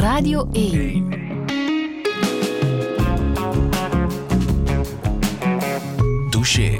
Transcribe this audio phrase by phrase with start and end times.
[0.00, 1.08] Radio 1.
[6.30, 6.78] Douche.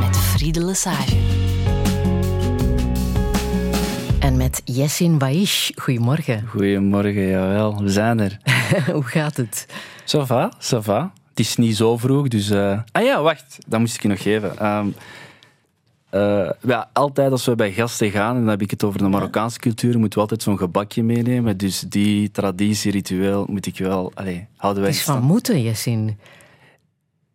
[0.00, 1.16] Met Friede Lesage.
[4.20, 5.70] En met Yessin Baish.
[5.74, 6.44] Goedemorgen.
[6.48, 7.82] Goedemorgen, jawel.
[7.82, 8.38] We zijn er.
[8.92, 9.66] Hoe gaat het?
[10.04, 11.12] Ça va, ça va.
[11.30, 12.50] Het is niet zo vroeg, dus...
[12.50, 13.58] eh, Ah ja, wacht.
[13.66, 14.58] Dat moest ik je nog geven.
[14.58, 14.86] Ehm,
[16.12, 19.08] eh, ja, altijd als we bij gasten gaan, en dan heb ik het over de
[19.08, 21.56] Marokkaanse cultuur, moeten we altijd zo'n gebakje meenemen.
[21.56, 24.12] Dus die traditie, ritueel, moet ik wel...
[24.14, 26.18] Allee, houden wij Het is van moeten, Yessin.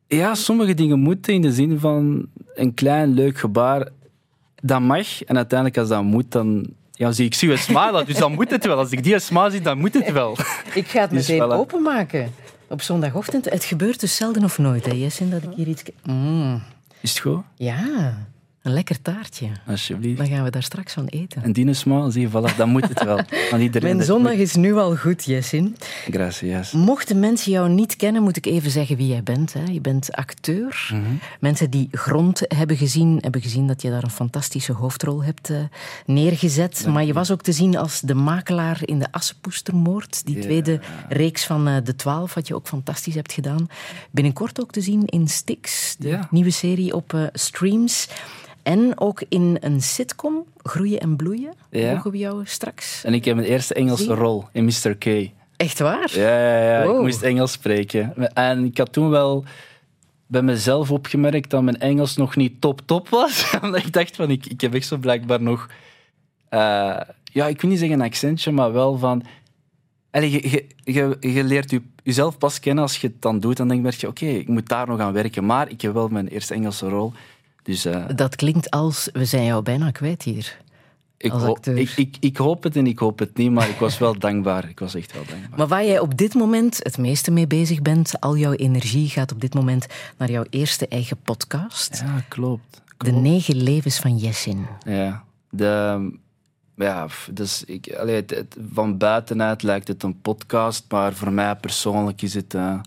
[0.08, 3.90] Ja, sommige dingen moeten in de zin van een klein leuk gebaar.
[4.56, 5.24] Dat mag.
[5.24, 8.06] En uiteindelijk, als dat moet, dan ja, zie ik zie je smile.
[8.06, 8.78] Dus dan moet het wel.
[8.78, 10.38] Als ik die smile zie, dan moet het wel.
[10.74, 11.54] Ik ga het Dus meteen voilà.
[11.54, 12.32] openmaken.
[12.68, 13.50] Op zondagochtend.
[13.50, 15.84] Het gebeurt dus zelden of nooit, hè, Yessin, dat ik hier iets...
[16.04, 16.62] Mm,
[17.02, 17.42] Is het goed?
[17.56, 18.14] ja,
[18.68, 19.48] een lekker taartje.
[19.68, 20.18] Alsjeblieft.
[20.18, 21.44] Dan gaan we daar straks van eten.
[21.44, 23.20] En die zie je, voilà, dan moet het wel.
[23.82, 24.42] Mijn zondag moet.
[24.42, 25.76] is nu al goed, Jessin.
[26.10, 26.72] Gracias.
[26.72, 29.54] Mochten mensen jou niet kennen, moet ik even zeggen wie jij bent.
[29.54, 29.64] Hè.
[29.72, 30.90] Je bent acteur.
[30.94, 31.02] Mhm.
[31.40, 35.58] Mensen die Grond hebben gezien, hebben gezien dat je daar een fantastische hoofdrol hebt eh,
[36.06, 36.86] neergezet.
[36.88, 40.26] Maar je was ook te zien als de makelaar in de Assepoestermoord.
[40.26, 40.42] Die Ja.
[40.42, 43.68] tweede reeks van eh, De Twaalf, wat je ook fantastisch hebt gedaan.
[44.12, 46.28] Binnenkort ook te zien in Stix, de Ja.
[46.32, 48.08] nieuwe serie op eh, streams.
[48.68, 51.54] En ook in een sitcom, Groeien en Bloeien.
[51.70, 51.94] Ja.
[51.94, 53.04] Mogen we jou straks...
[53.04, 54.96] En ik heb mijn eerste Engelse rol in Mr.
[54.96, 55.30] K.
[55.58, 56.12] Echt waar?
[56.14, 56.86] Ja, ja, ja.
[56.86, 56.96] Wow.
[56.96, 58.34] Ik moest Engels spreken.
[58.34, 59.46] En ik had toen wel
[60.26, 63.50] bij mezelf opgemerkt dat mijn Engels nog niet top-top was.
[63.62, 65.70] Omdat ik dacht van, ik, ik heb echt zo blijkbaar nog...
[66.50, 69.24] eh, ja, ik wil niet zeggen een accentje, maar wel van...
[70.12, 73.58] Allee, je, je, je, je leert je, jezelf pas kennen als je het dan doet.
[73.58, 75.46] Dan denk je, oké, ik moet daar nog aan werken.
[75.46, 77.14] Maar ik heb wel mijn eerste Engelse rol.
[77.68, 80.58] Dus eh, Dat klinkt als, we zijn jou bijna kwijt hier.
[81.18, 83.98] ik, ho- ik, ik, ik hoop het en ik hoop het niet, maar ik was
[83.98, 84.70] wel dankbaar.
[84.70, 85.58] Ik was echt wel dankbaar.
[85.58, 89.32] Maar waar jij op dit moment het meeste mee bezig bent, al jouw energie gaat
[89.32, 89.86] op dit moment
[90.18, 92.02] naar jouw eerste eigen podcast.
[92.06, 92.82] Ja, klopt.
[92.98, 94.66] De negen levens van Jessin.
[94.86, 96.12] Ja, de,
[96.76, 101.56] ja dus ik, allee, het, het- van buitenuit lijkt het een podcast, maar voor mij
[101.56, 102.54] persoonlijk is het.
[102.54, 102.80] eh,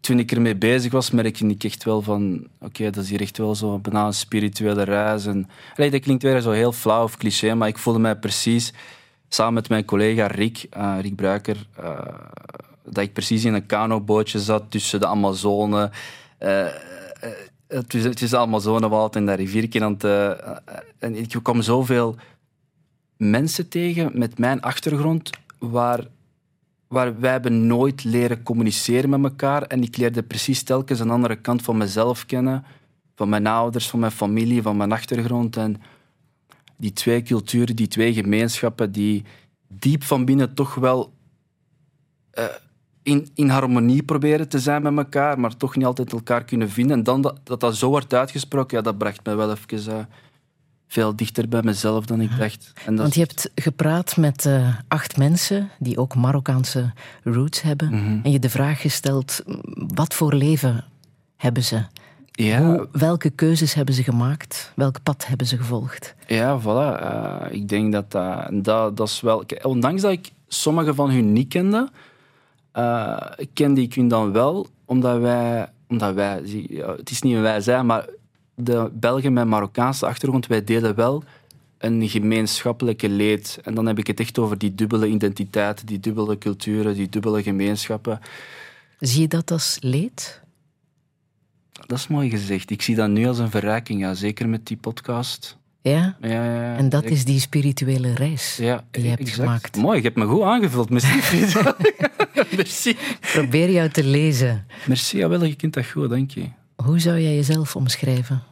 [0.00, 3.38] toen ik ermee bezig was, merkte ik echt wel van: oké, dat is hier echt
[3.38, 5.26] wel zo bijna een spirituele reis.
[5.26, 8.72] En, dat klinkt weer zo heel flauw of cliché, maar ik voelde mij precies
[9.28, 11.98] samen met mijn collega Rick, eh, Rick Bruiker, eh,
[12.84, 15.90] dat ik precies in een kanobootje zat tussen de Amazone.
[16.38, 16.72] eh, eh,
[17.68, 19.80] het is, het is de Amazonewoud en dat riviertje.
[20.04, 20.30] eh,
[20.98, 22.16] en ik kwam zoveel
[23.16, 26.06] mensen tegen met mijn achtergrond waar,
[26.88, 29.62] waar wij hebben nooit leren communiceren met elkaar.
[29.62, 32.64] En ik leerde precies telkens een andere kant van mezelf kennen.
[33.14, 35.56] Van mijn ouders, van mijn familie, van mijn achtergrond.
[35.56, 35.80] En
[36.76, 39.24] die twee culturen, die twee gemeenschappen, die
[39.68, 41.12] diep van binnen toch wel
[42.30, 42.44] eh,
[43.02, 46.96] in, in harmonie proberen te zijn met elkaar, maar toch niet altijd elkaar kunnen vinden.
[46.96, 50.04] En dan dat dat, zo wordt uitgesproken, ja, dat bracht me wel even eh,
[50.88, 52.72] veel dichter bij mezelf dan ik dacht.
[52.84, 56.92] En dat Want je hebt gepraat met eh, acht mensen die ook Marokkaanse
[57.24, 57.88] roots hebben.
[57.88, 58.18] Mhm.
[58.22, 59.42] En je de vraag gesteld,
[59.74, 60.84] wat voor leven
[61.36, 61.82] hebben ze?
[62.44, 64.72] ja, Hoe, welke keuzes hebben ze gemaakt?
[64.76, 66.14] Welk pad hebben ze gevolgd?
[66.26, 67.00] Ja, voilà.
[67.00, 69.44] Eh, ik denk dat dat, dat, dat is wel...
[69.62, 71.88] Ondanks dat ik sommige van hun niet kende,
[72.72, 73.16] eh,
[73.52, 75.68] kende ik hun dan wel, omdat wij...
[75.88, 76.42] Omdat wij
[76.96, 78.04] het is niet een wij zijn, maar
[78.58, 81.22] de Belgen met Marokkaanse achtergrond, wij delen wel
[81.78, 83.58] een gemeenschappelijke leed.
[83.64, 87.42] En dan heb ik het echt over die dubbele identiteiten, die dubbele culturen, die dubbele
[87.42, 88.20] gemeenschappen.
[89.00, 90.40] Zie je dat als leed?
[91.86, 92.70] Dat is mooi gezegd.
[92.70, 95.56] Ik zie dat nu als een verrijking, ja, zeker met die podcast.
[95.82, 96.16] Ja?
[96.20, 96.76] Ja, ja, ja.
[96.76, 99.38] En dat Ik- is die spirituele reis Ja, die je hebt exact.
[99.40, 99.76] gemaakt.
[99.76, 100.90] Mooi, je hebt me goed aangevuld.
[100.90, 101.44] Merci.
[102.56, 102.96] Merci.
[103.20, 104.66] Probeer jou te lezen.
[104.86, 106.44] Merci, jawel, je kunt dat goed, dank je.
[106.76, 108.42] Hoe zou jij jezelf omschrijven?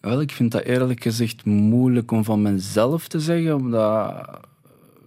[0.00, 4.30] Wel, ik vind dat eerlijk gezegd moeilijk om van mezelf te zeggen, omdat,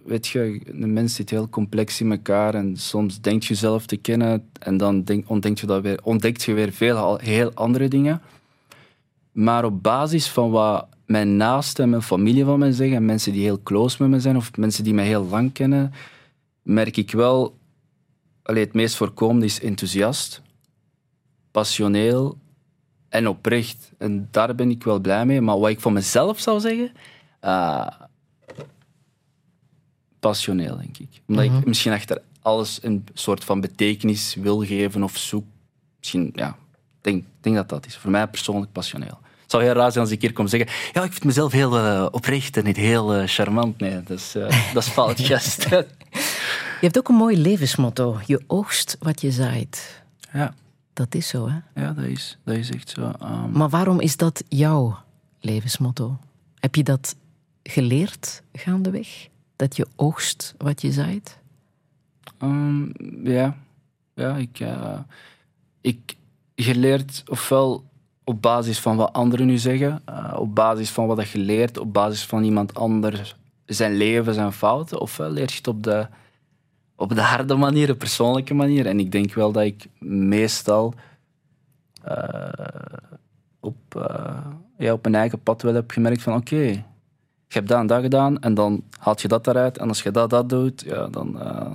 [0.04, 3.96] weet je, een mens zit heel complex in elkaar en soms denk je jezelf te
[3.96, 8.20] kennen en dan ontdekt, je dat weer, ontdekt je weer veel heel andere dingen.
[9.32, 13.32] Maar op basis van wat mijn naasten en mijn familie van mij zeggen, en mensen
[13.32, 15.92] die heel close met me zijn of mensen die mij heel lang kennen,
[16.62, 17.58] merk ik wel,
[18.42, 20.42] allee, het meest voorkomende is enthousiast,
[21.50, 22.38] passioneel
[23.10, 23.92] en oprecht.
[23.98, 25.40] En daar ben ik wel blij mee.
[25.40, 26.92] Maar wat ik van mezelf zou zeggen,
[27.40, 27.86] eh,
[30.20, 31.20] passioneel, denk ik.
[31.26, 35.44] Omdat ik misschien achter alles een soort van betekenis wil geven of zoek.
[35.98, 36.54] Misschien, ja, ik
[37.00, 37.96] denk, denk dat dat is.
[37.96, 39.18] Voor mij persoonlijk passioneel.
[39.42, 41.76] Het zou heel raar zijn als ik hier kom zeggen, ja, ik vind mezelf heel
[41.76, 43.78] uh, oprecht en niet heel uh, charmant.
[43.78, 44.42] Nee, dat is, uh,
[44.74, 48.20] dat is fout, je hebt ook een mooi levensmotto.
[48.26, 50.02] Je oogst wat je zaait.
[50.32, 50.54] Ja.
[51.00, 51.82] Dat is zo, hè?
[51.82, 53.12] Ja, dat is, dat is echt zo.
[53.22, 53.50] Um...
[53.52, 54.98] Maar waarom is dat jouw
[55.40, 56.18] levensmotto?
[56.58, 57.16] Heb je dat
[57.62, 59.28] geleerd gaandeweg?
[59.56, 61.38] Dat je oogst wat je zaait?
[62.42, 62.92] Um,
[63.24, 63.56] ja.
[64.14, 64.98] Ja, ik, uh,
[65.80, 66.16] ik
[66.56, 67.84] geleerd ofwel
[68.24, 71.92] op basis van wat anderen nu zeggen, uh, op basis van wat je leert, op
[71.92, 73.36] basis van iemand anders
[73.66, 76.08] zijn leven, zijn fouten, ofwel leer je het op de,
[77.00, 78.86] op de harde manier, de persoonlijke manier.
[78.86, 80.94] En ik denk wel dat ik meestal
[82.08, 82.48] uh,
[83.60, 83.76] op,
[84.78, 86.84] ja, op mijn eigen pad wel heb gemerkt van oké, okay,
[87.50, 89.78] je hebt dat en dat gedaan en dan haalt je dat eruit.
[89.78, 91.70] En als je dat, dat doet, ja, dan, uh,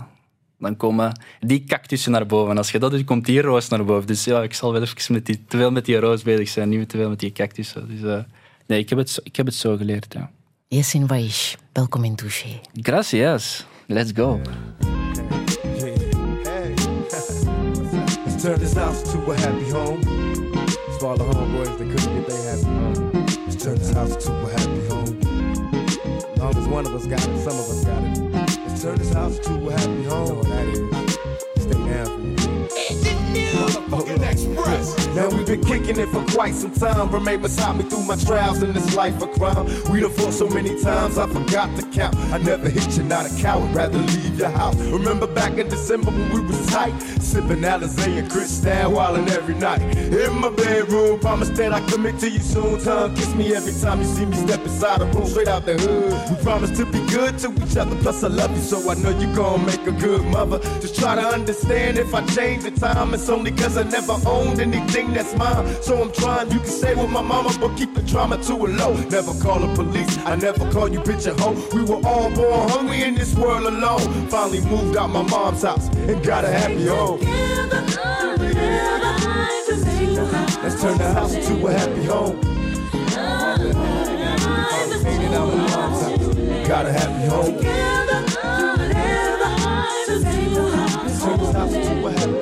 [0.60, 2.52] dan komen die cactussen naar boven.
[2.52, 4.08] En als je dat doet, komt die roos naar boven.
[4.08, 6.70] Dus ja, ik zal wel even met die, te veel met die roos bezig zijn,
[6.70, 7.88] niet te veel met die cactussen.
[7.88, 8.20] Dus uh,
[8.68, 10.32] nee, ik heb, het, ik heb het zo geleerd, ja.
[10.68, 12.60] Yesin Waish, welkom in Touché.
[12.74, 13.66] Gracias.
[13.88, 14.42] Let's go.
[18.46, 20.00] Turn this house to a happy home.
[20.68, 23.26] It's for all the homeboys that couldn't get their happy home.
[23.44, 25.20] Let's turn this house to a happy home.
[26.32, 28.58] As long as one of us got it, some of us got it.
[28.68, 30.44] Let's turn this house to a happy home.
[30.44, 30.95] That is.
[33.96, 37.10] Now we've been kicking it for quite some time.
[37.12, 39.66] Remain beside me through my trials in this life of crime.
[39.90, 42.16] We done fought so many times, I forgot to count.
[42.34, 44.76] I never hit you, not a coward, rather leave your house.
[44.76, 49.82] Remember back in December when we was tight, sipping Alizé and Cristal wildin' every night.
[49.98, 52.80] In my bedroom, promise that I commit to you soon.
[52.84, 55.78] Time kiss me every time you see me step inside the room, straight out the
[55.78, 56.30] hood.
[56.30, 59.18] We promise to be good to each other, plus I love you, so I know
[59.18, 60.60] you gon' make a good mother.
[60.82, 64.60] Just try to understand if I change the time, it's only cause I never owned
[64.60, 65.66] anything that's mine.
[65.82, 68.68] So I'm trying, you can stay with my mama, but keep the drama to a
[68.68, 68.94] low.
[69.10, 71.62] Never call the police, I never call you bitch at home.
[71.74, 74.28] We were all born hungry in this world alone.
[74.28, 77.20] Finally moved out my mom's house and got a happy home.
[80.64, 82.42] Let's turn the house to a happy home.
[86.68, 87.58] Got a happy home.
[91.06, 92.35] Let's turn this house to a happy home.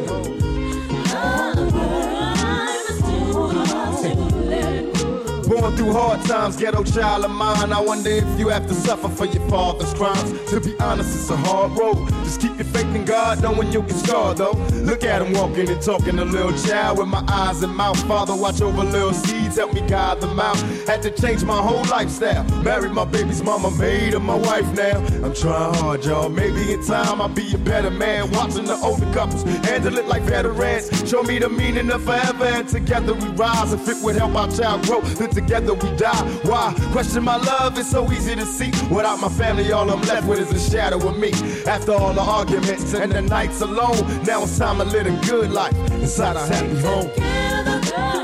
[5.75, 7.73] Through hard times, ghetto child of mine.
[7.73, 10.31] I wonder if you have to suffer for your father's crimes.
[10.51, 12.07] To be honest, it's a hard road.
[12.23, 14.53] Just keep your faith in God, knowing you'll get scarred though.
[14.73, 18.01] Look at him walking and talking, a little child with my eyes and mouth.
[18.07, 19.13] Father, watch over little
[19.55, 20.57] help me guide them out.
[20.88, 22.44] Had to change my whole lifestyle.
[22.63, 24.97] Married my baby's mama, made her my wife now.
[25.23, 26.29] I'm trying hard, y'all.
[26.29, 28.31] Maybe in time I'll be a better man.
[28.31, 30.89] Watching the older couples handle it like veterans.
[31.09, 33.73] Show me the meaning of forever, and together we rise.
[33.73, 36.23] If it would help our child grow, then together we die.
[36.44, 36.73] Why?
[36.91, 38.71] Question my love, it's so easy to see.
[38.94, 41.31] Without my family, all I'm left with is a shadow of me.
[41.67, 45.51] After all the arguments and the nights alone, now it's time to live a good
[45.51, 48.22] life inside a happy home.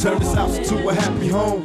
[0.00, 1.62] Turn this house to a happy home.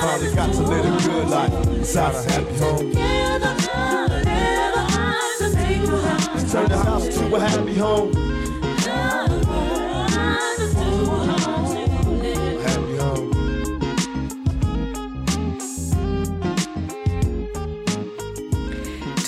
[0.00, 2.92] Finally got to live a good life inside a happy home.
[6.50, 8.30] Turn this house to a happy home.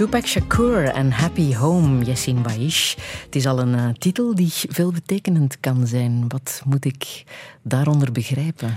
[0.03, 2.95] Tupac Shakur en Happy Home, Yassine Waish.
[3.25, 6.25] Het is al een uh, titel die veelbetekenend kan zijn.
[6.29, 7.25] Wat moet ik
[7.63, 8.75] daaronder begrijpen?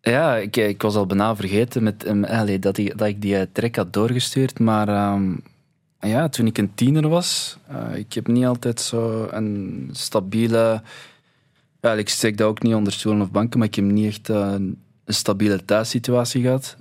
[0.00, 3.42] Ja, ik, ik was al bijna vergeten met, allez, dat, ik, dat ik die uh,
[3.52, 4.58] track had doorgestuurd.
[4.58, 5.40] Maar um,
[6.00, 10.82] ja, toen ik een tiener was, uh, ik heb niet altijd zo een stabiele...
[11.80, 14.28] Ja, ik steek dat ook niet onder stoelen of banken, maar ik heb niet echt
[14.28, 16.76] een stabiele thuissituatie gehad.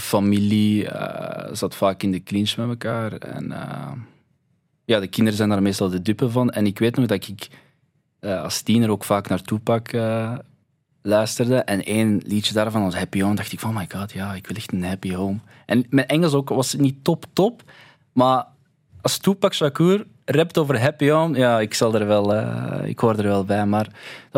[0.00, 3.12] Familie uh, zat vaak in de clinch met elkaar.
[3.12, 3.92] En uh,
[4.84, 6.50] ja, de kinderen zijn daar meestal de dupe van.
[6.50, 7.48] En ik weet nog dat ik
[8.20, 9.90] uh, als tiener ook vaak naar Tupac
[11.02, 11.56] luisterde.
[11.56, 13.34] En één liedje daarvan was Happy Home.
[13.34, 15.38] dacht ik van, oh my god, ja, ik wil echt een Happy Home.
[15.66, 17.62] En mijn Engels ook was niet top, top.
[18.12, 18.46] Maar
[19.00, 22.34] als Tupac Shakur rapt over Happy Home, ja, ik, zal er wel,
[22.84, 23.66] ik hoor er wel bij.
[23.66, 23.92] Maar dat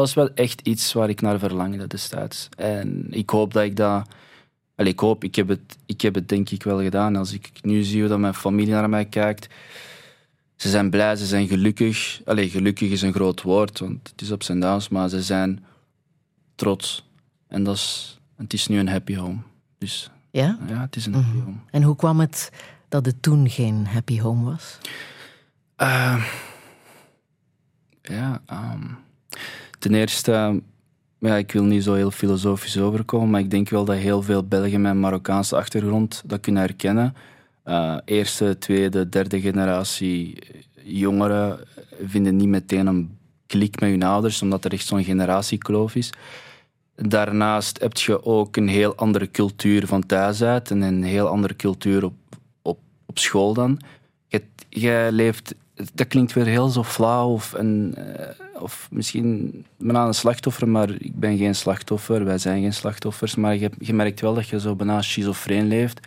[0.04, 2.48] was wel echt iets waar ik naar verlangde destijds.
[2.56, 4.08] En ik hoop dat ik dat
[4.78, 7.16] Allee, ik hoop, ik heb, het, ik heb het denk ik wel gedaan.
[7.16, 9.48] Als ik nu zie hoe dat mijn familie naar mij kijkt,
[10.56, 12.20] ze zijn blij, ze zijn gelukkig.
[12.24, 15.64] Allee, gelukkig is een groot woord, want het is op zijn downs, maar ze zijn
[16.54, 17.08] trots.
[17.48, 19.38] En dat is, het is nu een happy home.
[19.78, 21.56] Dus ja, ja het is een happy home.
[21.70, 22.50] En hoe kwam het
[22.88, 24.78] dat het toen geen happy home was?
[25.82, 26.24] Uh,
[28.02, 28.84] Ja, ehm,
[29.78, 30.62] ten eerste,
[31.18, 34.44] ja, ik wil niet zo heel filosofisch overkomen, maar ik denk wel dat heel veel
[34.44, 37.14] Belgen met een Marokkaanse achtergrond dat kunnen herkennen.
[37.64, 40.38] Uh, eerste, tweede, derde generatie
[40.82, 41.58] jongeren
[42.04, 46.10] vinden niet meteen een klik met hun ouders, omdat er echt zo'n generatiekloof is.
[46.94, 51.56] Daarnaast heb je ook een heel andere cultuur van thuis uit en een heel andere
[51.56, 52.14] cultuur op,
[52.62, 53.80] op, op school dan.
[54.68, 55.54] Jij leeft,
[55.94, 58.04] dat klinkt weer heel zo flauw of, en, uh,
[58.60, 63.56] of misschien bijna een slachtoffer, maar ik ben geen slachtoffer, wij zijn geen slachtoffers, maar
[63.56, 66.06] je, je merkt wel dat je zo bijna schizofreen leeft.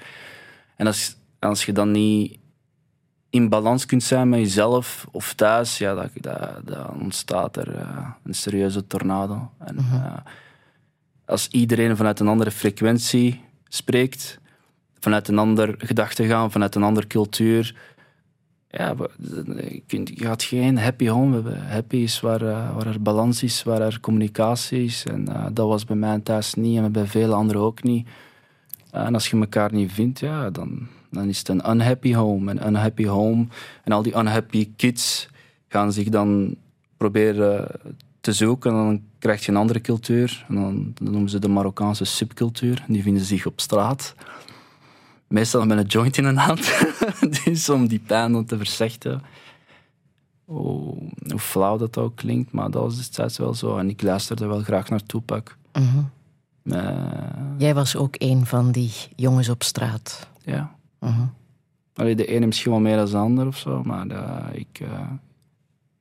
[0.75, 2.39] En als, als je dan niet
[3.29, 6.09] in balans kunt zijn met jezelf of thuis, ja, dat,
[6.63, 9.51] dat, ontstaat er uh, een serieuze tornado.
[9.57, 10.17] En, uh,
[11.25, 14.39] als iedereen vanuit een andere frequentie spreekt,
[14.99, 17.75] vanuit een ander gedachtegaan, vanuit een andere cultuur,
[18.71, 18.95] ja,
[19.87, 21.67] je gaat geen happy home hebben.
[21.67, 25.05] Happy is waar, uh, waar er balans is, waar er communicatie is.
[25.05, 28.07] En dat was bij mij thuis niet en bij vele anderen ook niet.
[28.91, 32.51] en als je elkaar niet vindt, ja, dan, dan is het een unhappy home.
[32.51, 33.47] En unhappy home
[33.83, 35.29] en al die unhappy kids
[35.67, 36.55] gaan zich dan
[36.97, 37.67] proberen
[38.21, 38.71] te zoeken.
[38.71, 40.45] En dan krijg je een andere cultuur.
[40.47, 42.85] En dan, noemen ze de Marokkaanse subcultuur.
[42.87, 44.15] Die vinden zich op straat.
[45.31, 46.71] Meestal met een joint in een hand.
[47.43, 49.21] dus om die pijn dan te verzachten.
[50.45, 53.77] Oh, hoe flauw dat ook klinkt, maar dat was destijds wel zo.
[53.77, 55.57] En ik luisterde wel graag naar Tupac.
[55.73, 56.09] Mm
[57.57, 60.27] Jij was ook een van die jongens op straat.
[60.43, 60.75] Ja.
[60.99, 61.19] Uh
[61.93, 65.09] de ene misschien wel meer dan de ander of zo, maar uh, ik, uh,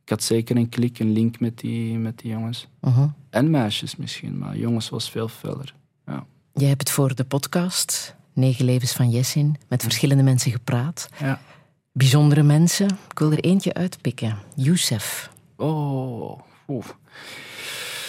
[0.03, 2.69] ik had zeker een klik, een link met die, met die jongens.
[2.81, 5.75] Uh En meisjes misschien, maar jongens was veel feller.
[6.07, 6.27] Ja.
[6.53, 11.09] Jij hebt het voor de podcast, Negen Levens van Jessin, met verschillende mensen gepraat.
[11.19, 11.41] Ja.
[11.93, 12.87] Bijzondere mensen.
[13.11, 14.39] Ik wil er eentje uitpikken.
[14.55, 15.31] Youssef.
[15.57, 16.97] Oh, oef.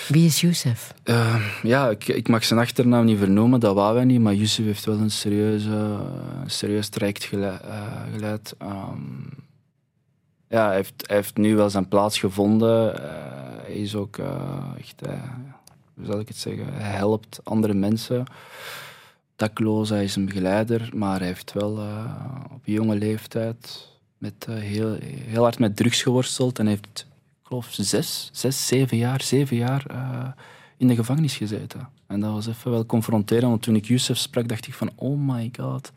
[0.08, 0.94] Wie is Youssef?
[1.04, 4.66] Uh, ja, ik, ik, mag zijn achternaam niet vernoemen, dat wou wij niet, maar Youssef
[4.66, 6.00] heeft wel een serieuze,
[6.46, 7.62] serieus traject geleid.
[7.64, 8.56] Uh, geleid.
[8.62, 9.30] Um,
[10.48, 12.96] ja, hij heeft, hij heeft nu wel zijn plaats gevonden.
[12.96, 13.02] Uh,
[13.64, 14.18] hij is ook
[14.78, 15.02] echt,
[15.96, 18.26] hoe zal ik het zeggen, hij helpt andere mensen.
[19.42, 21.80] Dakloos, hij is een begeleider, maar hij heeft wel
[22.54, 27.08] op jonge leeftijd met, heel, heel hard met drugs geworsteld en heeft
[27.44, 30.28] geloof zes, zes, zeven jaar, zeven jaar uh,
[30.78, 31.90] in de gevangenis gezeten.
[32.08, 35.20] En dat was even wel confronterend, want toen ik Youssef sprak, dacht ik van, oh
[35.20, 35.92] my god.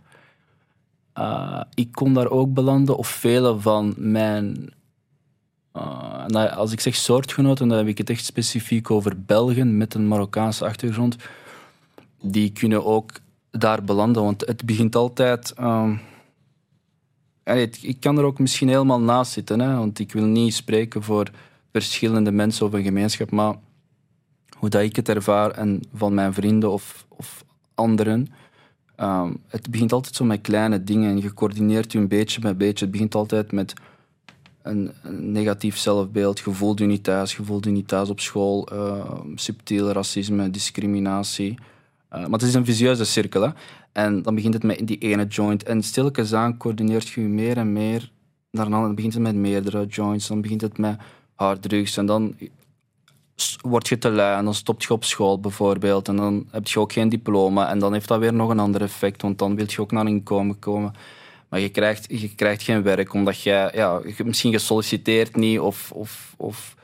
[1.75, 4.73] Ik kon daar ook belanden, of vele van mijn...
[5.77, 10.09] Uh, als ik zeg soortgenoten, dan heb ik het echt specifiek over Belgen met een
[10.09, 11.17] Marokkaanse achtergrond.
[12.21, 13.11] Die kunnen ook
[13.59, 15.55] daar belanden, want het begint altijd...
[15.61, 15.93] Uh,
[17.81, 21.31] ik kan er ook misschien helemaal naast zitten, hè, want ik wil niet spreken voor
[21.73, 23.55] verschillende mensen of een gemeenschap, maar
[24.59, 27.45] hoe dat ik het ervaar en van mijn vrienden of, of
[27.75, 28.29] anderen.
[28.97, 32.57] Ehm, het begint altijd zo met kleine dingen en je coördineert je een beetje bij
[32.57, 32.85] beetje.
[32.85, 33.73] Het begint altijd met
[34.63, 36.39] een, een negatief zelfbeeld.
[36.39, 38.69] Je voelt je niet thuis, je voelt je niet thuis op school.
[38.73, 41.55] Uh, subtiel racisme, discriminatie.
[42.15, 43.43] Uh, maar het is een visieuze cirkel.
[43.43, 43.49] Hè?
[43.93, 45.63] En dan begint het met die ene joint.
[45.63, 48.11] En stilletjes aan coördineert je meer en meer.
[48.51, 50.27] Daarna begint het met meerdere joints.
[50.27, 50.97] Dan begint het met
[51.35, 51.97] harddrugs.
[51.97, 52.37] En dan
[53.61, 56.09] word je te lui en dan stop je op school bijvoorbeeld.
[56.09, 57.69] En dan heb je ook geen diploma.
[57.69, 60.09] En dan heeft dat weer nog een ander effect, want dan wil je ook naar
[60.09, 60.95] inkomen komen.
[61.49, 66.35] Maar je krijgt, je krijgt geen werk omdat jij ja, misschien gesolliciteerd niet of, of,
[66.37, 66.75] of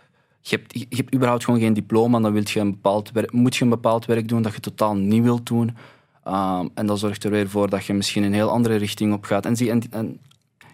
[0.51, 2.17] je, hebt, je hebt überhaupt gewoon geen diploma.
[2.17, 4.61] En dan wil je een bepaald werk, moet je een bepaald werk doen dat je
[4.61, 5.77] totaal niet wilt doen.
[6.29, 9.25] Um, en dat zorgt er weer voor dat je misschien een heel andere richting op
[9.25, 9.47] gaat.
[9.47, 10.21] En, zie, en, en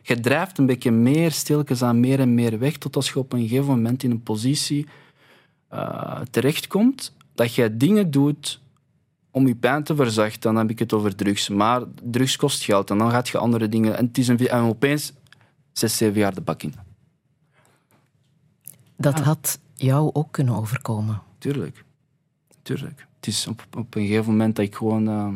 [0.02, 3.32] je drijft een beetje meer stilkens aan meer en meer weg, tot als je op
[3.32, 4.86] een gegeven moment in een positie
[5.72, 8.60] uh, terechtkomt dat je dingen doet
[9.30, 10.40] om je pijn te verzachten.
[10.40, 11.48] Dan heb ik het over drugs.
[11.48, 13.96] Maar drugs kost geld en dan gaat je andere dingen...
[13.96, 15.12] En, het is een, en opeens
[15.72, 16.74] zes, zeven jaar de bak in.
[18.96, 21.22] Dat had jou ook kunnen overkomen.
[21.38, 21.84] Tuurlijk.
[22.62, 23.06] Tuurlijk.
[23.16, 25.08] Het is op, een gegeven moment dat ik gewoon...
[25.08, 25.28] Uh,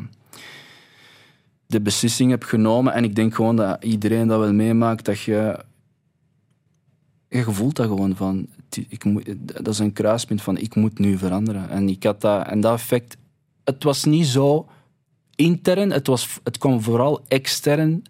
[1.71, 2.93] de beslissing heb genomen.
[2.93, 5.65] En ik denk gewoon dat iedereen dat wel meemaakt, dat je...
[7.29, 8.47] Je voelt dat gewoon van...
[8.89, 11.71] Ik moet, dat is een kruispunt van, ik moet nu veranderen.
[11.71, 12.47] En ik had dat...
[12.47, 13.17] En dat effect...
[13.65, 14.69] Het was niet zo
[15.35, 18.03] intern, het, was, het kwam vooral extern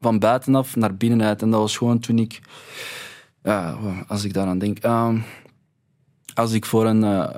[0.00, 1.42] van buitenaf naar binnenuit.
[1.42, 2.40] En dat was gewoon toen ik...
[3.42, 4.84] Ja, als ik daaraan denk...
[4.84, 5.14] Uh,
[6.34, 7.02] als ik voor een...
[7.02, 7.28] Uh,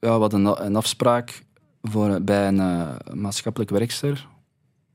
[0.00, 1.42] ja, wat een, een afspraak
[1.82, 4.26] voor, bij een uh, maatschappelijk werkster.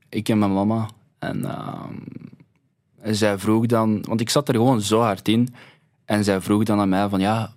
[0.08, 0.88] Ik en mijn mama.
[1.18, 1.84] En uh,
[3.02, 5.54] zij vroeg dan, want ik zat er gewoon zo hard in.
[6.04, 7.52] En zij vroeg dan aan mij van, ja,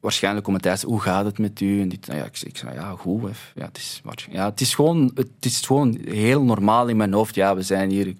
[0.00, 1.80] waarschijnlijk om het hoe gaat het met u?
[1.80, 3.36] En dit, nou ja, ik, ik zei, ja, goed.
[3.54, 7.34] Ja, het, is, ja, het, is gewoon, het is gewoon heel normaal in mijn hoofd.
[7.34, 8.16] Ja, we zijn hier...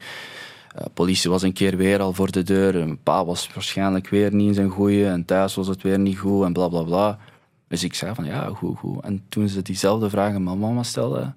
[0.78, 2.72] Uh, politie was een keer weer al voor de deur.
[2.72, 5.06] Mijn pa was waarschijnlijk weer niet in zijn goeie.
[5.06, 7.18] En thuis was het weer niet goed en bla bla bla.
[7.68, 9.04] Dus ik zei van ja, goed, goed.
[9.04, 11.32] En toen ze diezelfde vragen aan mama stelde.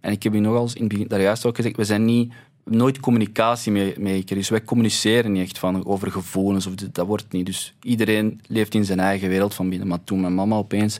[0.00, 2.32] En ik heb je nogal in het begin daar juist ook gezegd: we zijn niet
[2.64, 6.66] nooit communicatie mee, Dus wij communiceren niet echt van, over gevoelens.
[6.66, 7.46] Of dat wordt niet.
[7.46, 9.88] Dus iedereen leeft in zijn eigen wereld van binnen.
[9.88, 10.98] Maar toen mijn mama opeens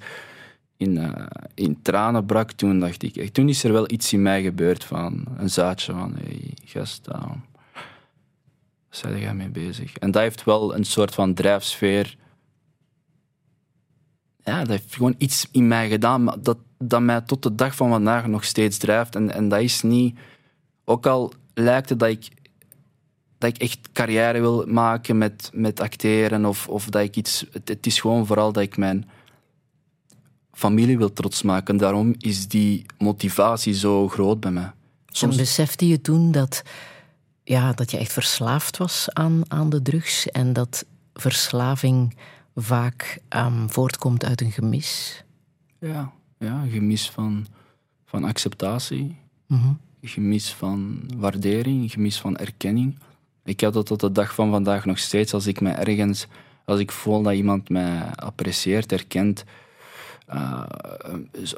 [0.77, 4.23] in, uh, in tranen brak, toen dacht ik echt, toen is er wel iets in
[4.23, 7.31] mij gebeurd van een zaadje van, hey, gast, uh,
[9.03, 9.97] ben jij mee bezig?
[9.97, 12.17] En dat heeft wel een soort van drijfsfeer.
[14.45, 17.89] Ja, dat heeft gewoon iets in mij gedaan dat, dat mij tot de dag van
[17.89, 19.15] vandaag nog steeds drijft.
[19.15, 20.19] En, en dat is niet,
[20.85, 22.29] ook al lijkt het dat ik,
[23.39, 27.47] dat ik echt carrière wil maken met, met acteren of, of dat ik iets.
[27.65, 29.09] Het, is gewoon vooral dat ik mijn
[30.53, 31.77] familie wil trots maken.
[31.77, 34.73] Daarom is die motivatie zo groot bij mij.
[35.07, 35.37] Soms...
[35.37, 36.63] besefte je toen dat,
[37.45, 40.85] ja, dat je echt verslaafd was aan, aan de drugs en dat
[41.15, 42.17] verslaving
[42.55, 45.25] vaak um, voortkomt uit een gemis?
[45.79, 47.47] Ja, ja een gemis van,
[48.05, 49.17] van acceptatie.
[49.47, 52.99] Mm gemis van waardering, gemis van erkenning.
[53.45, 55.35] Ik heb dat tot de dag van vandaag nog steeds.
[55.35, 56.27] Als ik me ergens,
[56.65, 59.45] als ik voel dat iemand mij apprecieert, erkent,
[60.33, 60.63] uh,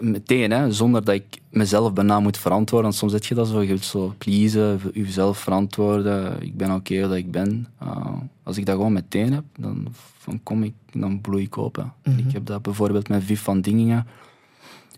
[0.00, 2.88] meteen, hè, zonder dat ik mezelf bijna moet verantwoorden.
[2.88, 6.42] Want soms zit je dat zo, je wilt zo pleasen, jezelf verantwoorden.
[6.42, 7.66] Ik ben oké okay dat ik ben.
[7.82, 8.06] Uh,
[8.42, 9.88] als ik dat gewoon meteen heb, dan,
[10.25, 11.92] dan kom ik, dan bloei ik open.
[12.04, 14.06] Mm Ik heb dat bijvoorbeeld met Viv van Dingingen.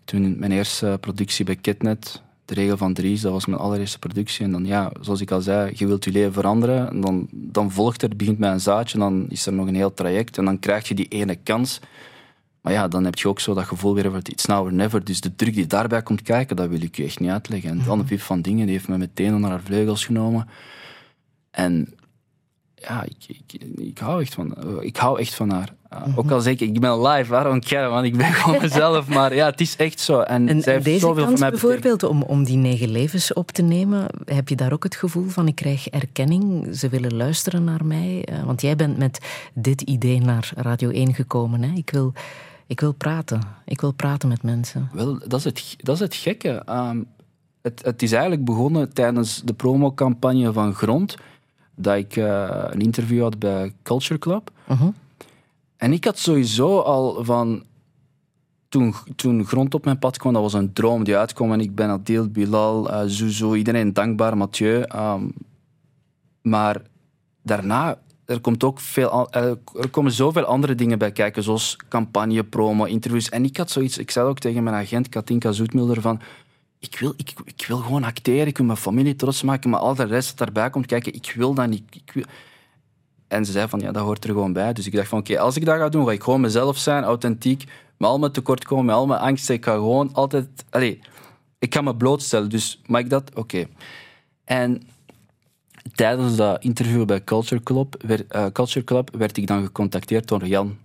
[0.05, 4.45] Toen mijn eerste productie bij Kitnet, de regel van Dries, dat was mijn allereerste productie.
[4.45, 6.91] En dan, ja, zoals ik al zei, je wilt je leven veranderen.
[6.91, 9.75] En dan, dan volgt er, het begint met een zaadje, dan is er nog een
[9.75, 10.39] heel traject.
[10.39, 11.81] En dan krijg je die ene kans.
[12.69, 15.05] Maar ja, dan heb je ook zo dat gevoel weer van it's now or never.
[15.05, 17.71] Dus de druk die daarbij komt kijken, dat wil ik je echt niet uitleggen.
[17.71, 20.49] En dan Vip van Dingen, die heeft me meteen onder haar vleugels genomen.
[21.51, 21.95] En
[22.75, 25.75] ja, ik, ik, ik, hou echt van, ik hou echt van haar.
[25.91, 26.19] Mhm.
[26.19, 29.09] Ook al zeg ik, ik ben live, waarom care, want ik ben gewoon mezelf.
[29.09, 30.21] Maar ja, het is echt zo.
[30.21, 33.51] En, en, zij heeft deze zoveel kans mij bijvoorbeeld om, om die negen levens op
[33.51, 37.65] te nemen, heb je daar ook het gevoel van, ik krijg erkenning, ze willen luisteren
[37.65, 38.25] naar mij?
[38.25, 39.19] Eh, want jij bent met
[39.55, 41.63] dit idee naar Radio 1 gekomen.
[41.63, 41.77] Hè?
[41.77, 42.13] Ik, wil,
[42.69, 43.41] ik wil praten.
[43.65, 44.89] Ik wil praten met mensen.
[44.93, 46.63] Wel, dat is het, dat is het gekke.
[46.71, 47.07] Um,
[47.63, 51.17] het, het is eigenlijk begonnen tijdens de promocampagne van Grond
[51.75, 54.51] dat ik uh, een interview had bij Culture Club.
[54.71, 54.89] Uh -huh.
[55.77, 57.63] En ik had sowieso al van...
[58.69, 61.53] Toen, toen Grond op mijn pad kwam, dat was een droom die uitkwam.
[61.53, 64.85] En ik ben Adil, Bilal, uh, Zuzo, iedereen dankbaar, Mathieu.
[64.97, 65.33] Um,
[66.43, 66.83] maar
[67.43, 67.99] daarna,
[68.29, 73.29] er, komt ook veel, er komen zoveel andere dingen bij kijken, zoals campagne, promo, interviews.
[73.29, 76.21] En ik had zoiets, ik zei ook tegen mijn agent Katinka Zoetmulder van
[76.79, 79.95] ik wil, ik, ik wil gewoon acteren, ik wil mijn familie trots maken, maar al
[79.95, 81.83] de rest dat daarbij komt kijken, ik wil dat niet.
[81.91, 82.27] Ik.
[83.29, 84.73] En ze zei van, ja, dat hoort er gewoon bij.
[84.73, 87.05] Dus ik dacht van, oké, als ik dat ga doen, ga ik gewoon mezelf zijn,
[87.05, 87.65] authentiek,
[87.97, 89.55] met al mijn tekortkomen, met al mijn angsten.
[89.55, 90.49] Ik ga gewoon altijd...
[90.71, 90.99] Allez,
[91.59, 93.35] ik ga me blootstellen, dus mag ik dat?
[93.35, 93.67] Oké.
[94.45, 94.83] En
[95.95, 100.47] tijdens dat interview bij Culture Club, werd, uh, Culture Club werd ik dan gecontacteerd door
[100.47, 100.77] Jan.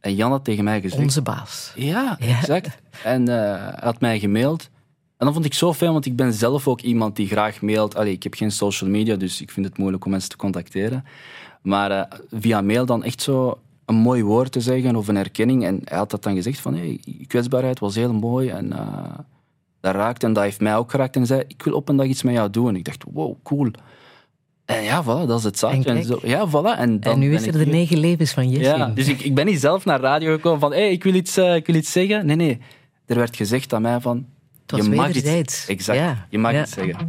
[0.00, 1.02] En Jan had tegen mij gezegd...
[1.02, 1.72] Onze baas.
[1.74, 2.78] Ja, exact.
[3.04, 4.68] En uh, hij had mij gemaild.
[5.16, 7.96] En dat vond ik zo fijn, want ik ben zelf ook iemand die graag mailt.
[7.96, 11.04] Allee, ik heb geen social media, dus ik vind het moeilijk om mensen te contacteren.
[11.62, 15.64] Maar uh, via mail dan echt zo een mooi woord te zeggen of een erkenning.
[15.64, 19.04] En hij had dat dan gezegd van, hey, kwetsbaarheid was heel mooi en uh,
[19.80, 21.16] dat raakt en dat heeft mij ook geraakt.
[21.16, 22.68] En zei, ik wil op een dag iets met jou doen.
[22.68, 23.70] En ik dacht, wow, cool.
[24.68, 25.90] En ja, voilà, dat is het zaadje.
[25.90, 26.78] En, zo, ja, voilà.
[26.78, 28.78] En, dan en nu is er de negen levens van Jessin.
[28.78, 31.38] Ja, dus ik, ik ben niet zelf naar radio gekomen van, hey, ik, wil iets,
[31.38, 32.26] uh, ik wil iets zeggen.
[32.26, 32.58] Nee, nee.
[33.06, 34.26] Er werd gezegd aan mij van,
[34.66, 36.26] je mag iets, exact, ja.
[36.30, 36.62] je mag ja.
[36.62, 37.08] iets zeggen.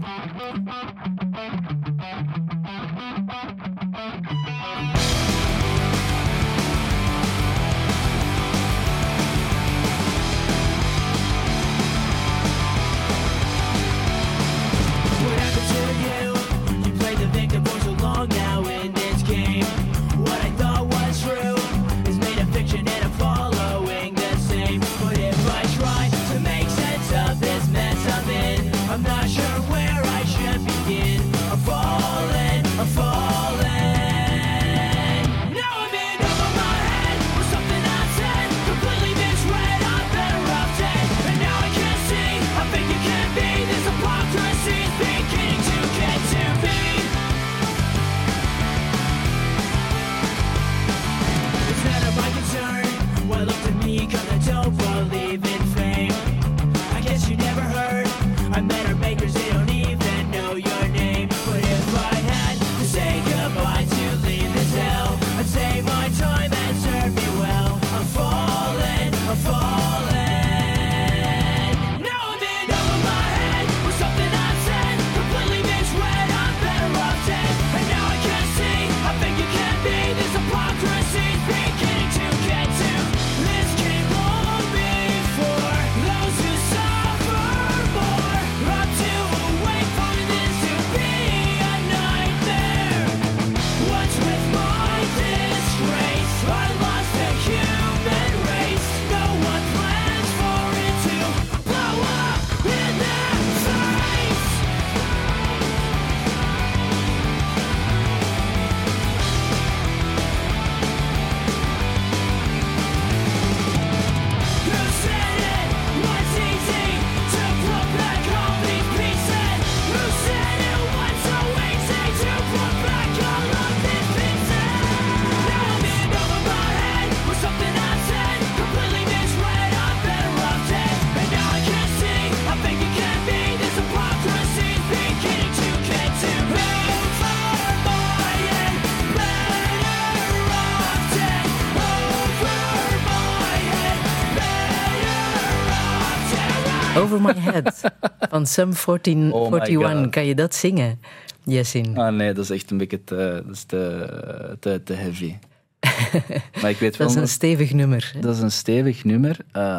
[147.51, 147.81] Head
[148.29, 150.01] van Sum 14, Oh my 41.
[150.03, 150.09] God.
[150.09, 150.99] Kan je dat zingen,
[151.43, 151.97] Jessin?
[151.97, 155.35] Ah nee, dat is echt een beetje te, dat is te, te, te heavy.
[156.62, 158.12] maar ik weet wel Dat is een stevig nummer.
[158.13, 158.19] hè?
[158.19, 159.38] Dat is een stevig nummer.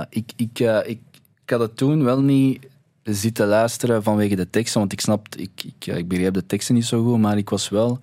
[0.09, 1.00] Ik, ik, eh, ik,
[1.44, 2.66] ik had het toen wel niet
[3.02, 6.74] zitten luisteren vanwege de teksten, want ik snapte, ik, ik, eh, ik begreep de teksten
[6.74, 7.98] niet zo goed, maar ik was wel...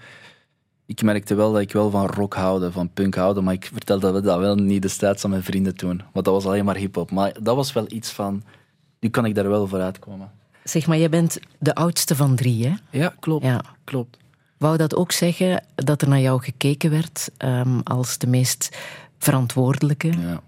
[0.86, 4.22] Ik merkte wel dat ik wel van rock houden, van punk houden, maar ik vertelde
[4.22, 6.02] dat wel niet destijds aan mijn vrienden toen.
[6.14, 7.12] Want dat was alleen maar hip-hop.
[7.12, 8.44] Maar dat was wel iets van...
[9.08, 10.32] Nu kan ik daar wel voor uitkomen.
[10.64, 12.74] Zeg maar, jij bent de oudste van drie, hè?
[12.90, 13.46] Ja, klopt.
[13.46, 13.62] Ja.
[13.84, 14.18] klopt.
[14.58, 18.78] Wou dat ook zeggen dat er naar jou gekeken werd ehm, als de meest
[19.18, 20.42] verantwoordelijke Ja.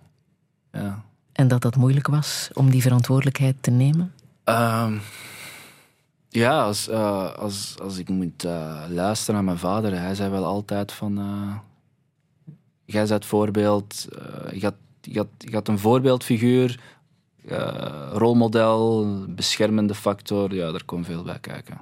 [0.71, 1.03] ja.
[1.31, 4.13] en dat dat moeilijk was om die verantwoordelijkheid te nemen?
[4.43, 4.97] Ehm,
[6.29, 10.45] ja, als, eh, als, als ik moet eh, luisteren naar mijn vader, hij zei wel
[10.45, 11.17] altijd van...
[11.17, 11.57] eh,
[12.85, 14.07] jij bent voorbeeld,
[14.53, 16.79] je, had, je, had, je had een voorbeeldfiguur,
[17.47, 21.81] eh, rolmodel, beschermende factor, ja, daar komt veel bij kijken.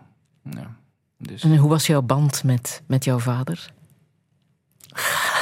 [0.50, 0.76] Ja,
[1.18, 1.44] dus.
[1.44, 3.72] En hoe was jouw band met, met jouw vader?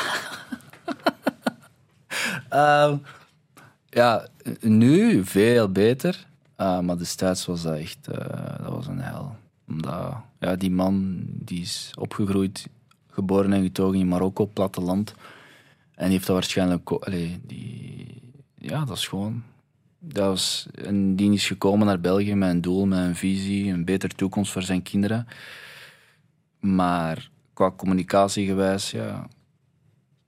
[2.50, 2.98] Ehm,
[3.90, 4.28] ja,
[4.62, 6.26] nu veel beter.
[6.58, 9.36] Uh, maar destijds was dat echt eh, dat was een hel.
[9.68, 12.68] Omdat, ja, die man die is opgegroeid,
[13.10, 15.14] geboren en getogen in Marokko, platteland.
[15.96, 16.90] En die heeft dat waarschijnlijk...
[16.90, 18.22] Allee, die,
[18.58, 19.44] ja, dat is gewoon...
[20.08, 23.86] Dat was, en die is gekomen naar België met een doel, met een visie, een
[23.86, 25.28] betere toekomst voor zijn kinderen.
[26.60, 29.28] Maar qua communicatiegewijs, ja...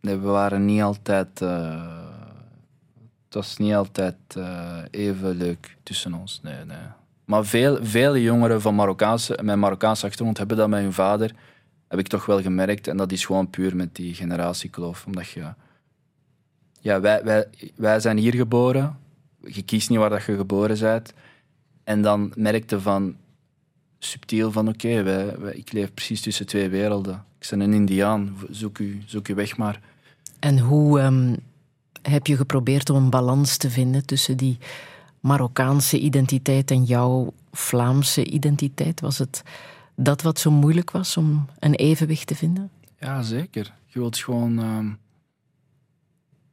[0.01, 1.41] Nee, we waren niet altijd...
[1.41, 2.05] eh,
[3.25, 6.39] het was niet altijd eh, even leuk tussen ons.
[6.43, 6.77] Nee, nee.
[7.25, 11.31] Maar veel, vele jongeren van Marokkaanse, met Marokkaanse achtergrond hebben dat met hun vader,
[11.87, 12.87] heb ik toch wel gemerkt.
[12.87, 15.05] En dat is gewoon puur met die generatiekloof.
[15.05, 15.53] Omdat je...
[16.79, 18.97] Ja, wij, wij, wij zijn hier geboren.
[19.49, 21.13] Je kiest niet waar dat je geboren bent.
[21.83, 23.15] En dan merkte van
[23.99, 27.25] subtiel van oké, ik leef precies tussen twee werelden.
[27.39, 29.81] Ik ben een indiaan, zoek u, zoek u weg maar.
[30.39, 31.35] En hoe ehm,
[32.01, 34.57] heb je geprobeerd om een balans te vinden tussen die
[35.19, 38.99] Marokkaanse identiteit en jouw Vlaamse identiteit?
[38.99, 39.43] Was het
[39.95, 42.69] dat wat zo moeilijk was om een evenwicht te vinden?
[42.99, 43.73] Ja, zeker.
[43.85, 44.59] Je wilt gewoon...
[44.59, 44.89] ehm,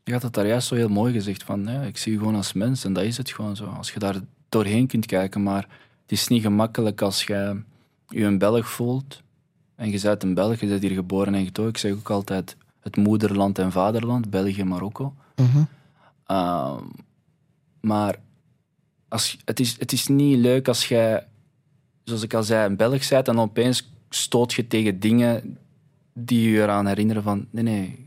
[0.05, 2.35] je had het daar juist zo heel mooi gezegd, van ja, ik zie je gewoon
[2.35, 3.65] als mens en dat is het gewoon zo.
[3.65, 5.69] Als je daar doorheen kunt kijken, maar
[6.03, 7.63] het is niet gemakkelijk als je
[8.09, 9.23] je een Belg voelt
[9.75, 11.71] en je bent een Belg, je bent hier geboren en getogen.
[11.71, 15.15] Ik zeg ook altijd het moederland en vaderland, België, Marokko.
[15.37, 15.63] Mhm.
[16.27, 16.83] Ehm,
[17.81, 18.19] maar
[19.09, 21.27] als, het, is, het is niet leuk als jij,
[22.05, 25.59] zoals ik al zei, een Belg bent en opeens stoot je tegen dingen
[26.13, 28.04] die je eraan herinneren van nee, nee,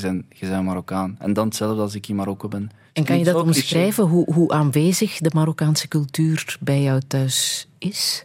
[0.00, 1.16] je bent, je bent Marokkaan.
[1.18, 2.70] En dan hetzelfde als ik in Marokko ben.
[2.92, 8.24] En kan je dat omschrijven, hoe, hoe aanwezig de Marokkaanse cultuur bij jou thuis is?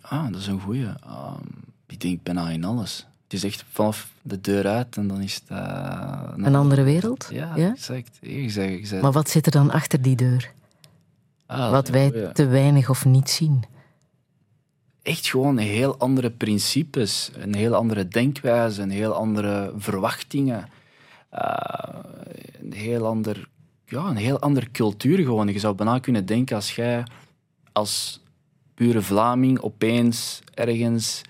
[0.00, 0.86] Ah, dat is een goeie.
[0.86, 1.42] Ehm,
[1.86, 3.06] ik denk bijna in alles.
[3.24, 5.42] Het is echt vanaf de deur uit en dan is het...
[5.48, 7.28] eh, Een andere wereld?
[7.32, 7.68] Ja, Ja?
[7.70, 8.18] exact.
[8.48, 10.52] Zegt, Maar wat zit er dan achter die deur?
[11.46, 12.32] ah, Wat wij goeie.
[12.32, 13.64] te weinig of niet zien?
[15.08, 20.68] Echt gewoon heel andere principes, een heel andere denkwijze, een heel andere verwachtingen.
[21.30, 21.88] Eh,
[22.60, 23.48] een, heel ander,
[23.84, 25.52] ja, een heel andere cultuur gewoon.
[25.52, 27.04] Je zou bijna kunnen denken als jij
[27.72, 28.20] als
[28.74, 31.22] pure Vlaming opeens ergens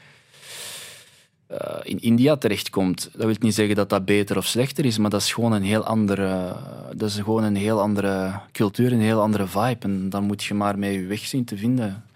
[1.47, 3.11] eh, in India terechtkomt.
[3.13, 5.63] Dat wil niet zeggen dat dat beter of slechter is, maar dat is gewoon een
[5.63, 6.57] heel andere,
[6.97, 9.79] dat is gewoon een heel andere cultuur, een heel andere vibe.
[9.81, 12.08] En dan moet je maar mee je weg zien te vinden.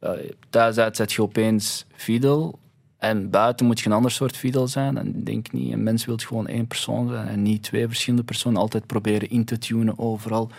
[0.00, 0.10] Uh,
[0.50, 2.58] thuis uit zet je opeens Fidel.
[2.98, 4.98] En buiten moet je een ander soort Fidel zijn.
[4.98, 8.24] En ik denk niet, een mens wil gewoon één persoon zijn en niet twee verschillende
[8.24, 8.60] personen.
[8.60, 10.50] Altijd proberen in te tunen overal.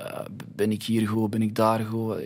[0.00, 0.20] Uh,
[0.54, 2.16] ben ik hier goed, ben ik daar goed?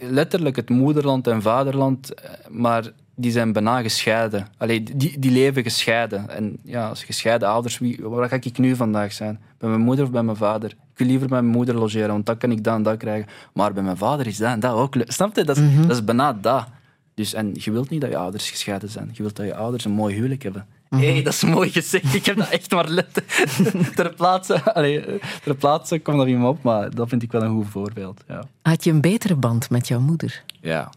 [0.00, 4.46] Letterlijk het moederland en vaderland, eh, maar die zijn bijna gescheiden.
[4.56, 6.28] Allee, die, die leven gescheiden.
[6.28, 9.40] En ja, als gescheiden ouders, wie, waar ga ik nu vandaag zijn?
[9.58, 10.76] Bij mijn moeder of bij mijn vader?
[10.98, 13.28] Wil liever bij mijn moeder logeren, want dan kan ik dat en dat krijgen.
[13.52, 15.12] Maar bij mijn vader is dat en dat ook leuk.
[15.12, 15.44] Snap je?
[15.44, 16.66] Dat is, dat is bijna dat.
[17.14, 19.10] Dus, en je wilt niet dat je ouders gescheiden zijn.
[19.12, 20.66] Je wilt dat je ouders een mooi huwelijk hebben.
[20.88, 22.14] Hé, dat is mooi gezegd.
[22.14, 23.22] Ik heb dat echt maar let
[23.96, 24.74] ter plaatse.
[24.74, 25.04] Allee,
[25.44, 28.24] ter plaatse kwam dat niet op, maar dat vind ik wel een goed voorbeeld.
[28.28, 28.44] Ja.
[28.62, 30.44] Had je een betere band met jouw moeder?
[30.60, 30.90] ja.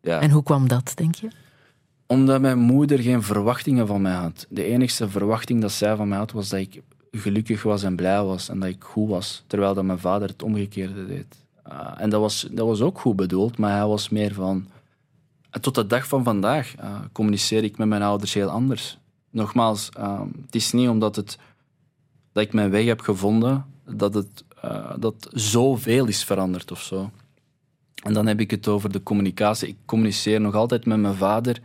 [0.00, 0.20] ja.
[0.20, 1.28] En hoe kwam dat, denk je?
[2.06, 4.46] Omdat mijn moeder geen verwachtingen van mij had.
[4.48, 6.80] De enige verwachting dat zij van mij had, was dat ik
[7.20, 9.44] gelukkig was en blij was en dat ik goed was.
[9.46, 11.36] Terwijl dat mijn vader het omgekeerde deed.
[11.68, 14.66] Uh, en dat was, dat was ook goed bedoeld, maar hij was meer van...
[15.60, 18.98] Tot de dag van vandaag uh, communiceer ik met mijn ouders heel anders.
[19.30, 21.38] Nogmaals, uh, het is niet omdat het,
[22.32, 24.44] dat ik mijn weg heb gevonden, dat het
[24.98, 27.10] dat zoveel is veranderd of zo.
[28.02, 29.68] En dan heb ik het over de communicatie.
[29.68, 31.60] Ik communiceer nog altijd met mijn vader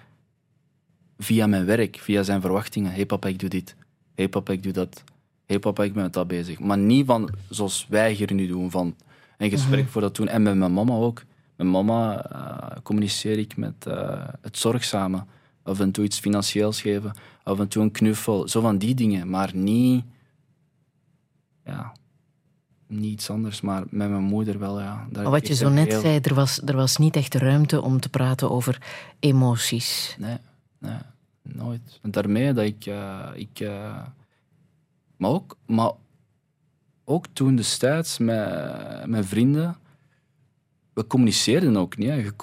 [1.18, 2.92] via mijn werk, via zijn verwachtingen.
[2.92, 3.76] hey papa, ik doe dit.
[4.16, 5.04] hey papa, ik doe dat.
[5.48, 6.60] Hey papa, ik ben met dat bezig.
[6.60, 8.96] Maar niet van zoals wij hier nu doen, van
[9.38, 9.92] een gesprek mhm.
[9.92, 10.28] voor dat doen.
[10.28, 11.24] En met mijn mama ook.
[11.56, 15.26] Met mama uh, communiceer ik met uh, het zorgzame.
[15.64, 17.12] Af en toe iets financieels geven,
[17.44, 18.48] af en toe een knuffel.
[18.48, 20.04] Zo van die dingen, maar niet...
[21.66, 21.94] Ja,
[22.88, 25.08] niets anders, maar met mijn moeder wel, ja.
[25.12, 28.52] wat je zo net zei, er was, er was niet echt ruimte om te praten
[28.52, 28.82] over
[29.20, 30.16] emoties.
[30.20, 30.38] Nee,
[30.80, 30.98] nee
[31.42, 32.00] nooit.
[32.02, 32.86] En daarmee dat ik...
[32.86, 34.02] Uh, ik uh,
[35.18, 35.92] maar, ook, maar
[37.06, 39.78] ook toen destijds met mijn vrienden...
[40.94, 42.34] We communiceerden ook niet.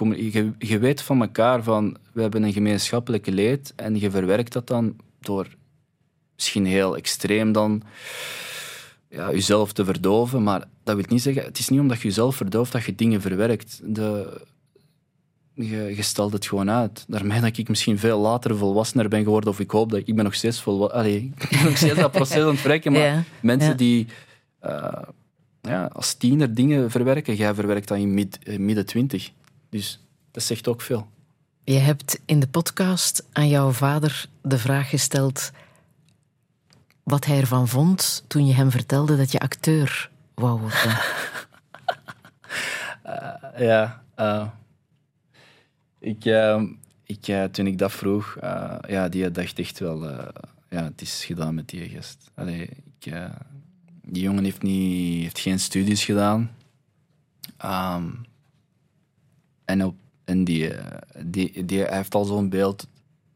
[0.58, 1.96] Je, weet van elkaar van...
[2.12, 5.48] We hebben een gemeenschappelijke leed en je verwerkt dat dan door...
[6.34, 7.82] Misschien heel extreem dan
[9.08, 10.42] ja, jezelf te verdoven.
[10.42, 13.20] Maar dat wil niet zeggen, het is niet omdat je jezelf verdooft dat je dingen
[13.20, 13.80] verwerkt.
[13.84, 14.40] De,
[15.54, 17.04] je, je stelt het gewoon uit.
[17.08, 20.24] Daarmee dat ik misschien veel later volwassener ben geworden, of ik hoop dat ik, ben
[20.24, 21.06] nog steeds volwassen.
[21.14, 24.06] ik ben nog steeds dat proces aan het verwerken, maar mensen die
[24.64, 25.02] uh,
[25.60, 29.30] ja, als tiener dingen verwerken, jij verwerkt dat in mid, eh, midden twintig.
[29.70, 31.08] Dus dat zegt ook veel.
[31.64, 35.50] Je hebt in de podcast aan jouw vader de vraag gesteld
[37.02, 40.98] wat hij ervan vond toen je hem vertelde dat je acteur wou worden.
[43.06, 44.02] uh, ja,
[46.04, 46.62] uh, ik, uh,
[47.04, 48.36] ik, toen ik dat vroeg,
[48.88, 50.10] ja, die dacht echt wel,
[50.68, 52.30] ja, het is gedaan met die gast.
[52.34, 53.12] Allee, ik,
[54.02, 56.50] die jongen heeft, niet, heeft geen studies gedaan.
[57.64, 58.24] Um,
[59.64, 60.70] en op, en die,
[61.24, 62.86] die, die, hij heeft al zo'n beeld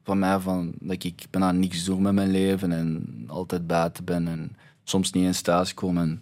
[0.03, 4.29] van mij van dat ik bijna niks doe met mijn leven en altijd buiten ben
[4.29, 5.99] en soms niet eens thuis kom.
[5.99, 6.21] En,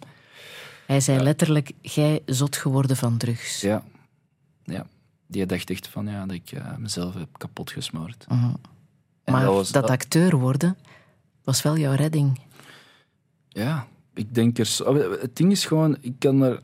[0.85, 3.61] Hij zei letterlijk, jij zot geworden van drugs.
[3.61, 3.83] Ja,
[4.63, 4.85] ja.
[5.27, 8.25] Die dacht echt van ja, dat ik uh, mezelf heb kapot gesmoord.
[8.31, 8.53] Uh
[9.25, 10.77] Maar dat, dat, acteur worden
[11.43, 12.39] was wel jouw redding.
[13.47, 14.77] Ja, ik denk er...
[15.21, 16.61] Het ding is gewoon, ik kan er...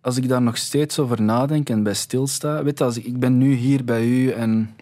[0.00, 2.62] Als ik daar nog steeds over nadenk en bij stilsta...
[2.62, 4.74] Weet je, als ik, ik ben nu hier bij u en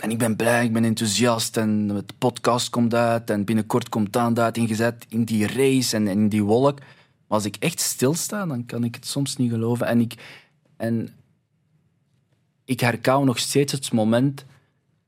[0.00, 4.12] en ik ben blij, ik ben enthousiast en de podcast komt uit en binnenkort komt
[4.12, 6.78] Daan uit ingezet in die race en in die wolk.
[6.78, 9.86] Maar als ik echt stilsta, dan kan ik het soms niet geloven.
[9.86, 10.14] En ik,
[10.80, 11.08] en
[12.64, 14.44] ik herkauw nog steeds het moment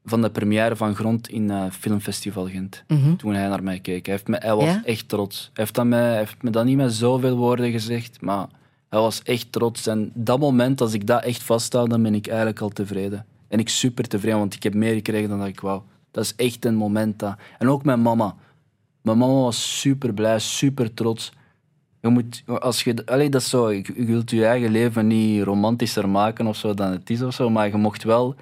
[0.05, 2.85] van de première van Grond in uh, Filmfestival Gent.
[2.89, 3.17] Mhm.
[3.17, 4.07] Toen hij naar mij keek.
[4.07, 5.43] Hij, heeft me, hij was echt trots.
[5.43, 8.47] Hij heeft, dat mij, heeft me dat niet met zoveel woorden gezegd, maar
[8.89, 9.87] hij was echt trots.
[9.87, 13.27] En dat moment, als ik dat echt vasthoud, dan ben ik eigenlijk al tevreden.
[13.49, 15.83] En ik super tevreden, want ik heb meer gekregen dan dat ik wou.
[16.11, 17.19] Dat is echt een moment.
[17.19, 17.37] Dat...
[17.59, 18.37] En ook mijn mama.
[19.03, 21.33] Mijn mama was super blij, super trots.
[22.03, 26.47] Je moet, als je, allee, dat zo, je, wilt je eigen leven niet romantischer maken
[26.47, 28.37] of zo dan het is of zo, maar je mocht wel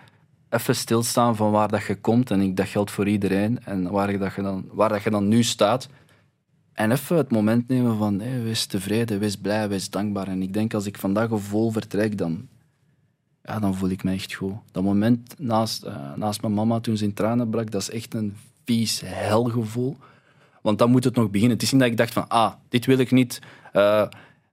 [0.51, 2.31] even stilstaan van waar dat je komt.
[2.31, 3.65] En ik, dat geldt voor iedereen.
[3.65, 5.89] En waar, dat je, dan, waar dat je dan nu staat.
[6.73, 10.29] En even het moment nemen van hey, wees tevreden, wees blij, wees dankbaar.
[10.29, 12.49] En ik denk als ik vandaag vol vertrek, dan,
[13.43, 14.55] ja, dan voel ik me echt goed.
[14.73, 18.15] Dat moment naast, uh, naast mijn mama toen ze in tranen brak, dat is echt
[18.15, 19.97] een vies helgevoel.
[20.63, 21.57] Want dan moet het nog beginnen.
[21.57, 23.39] Het is niet dat ik dacht van, ah, dit wil ik niet.
[23.73, 24.07] Uh,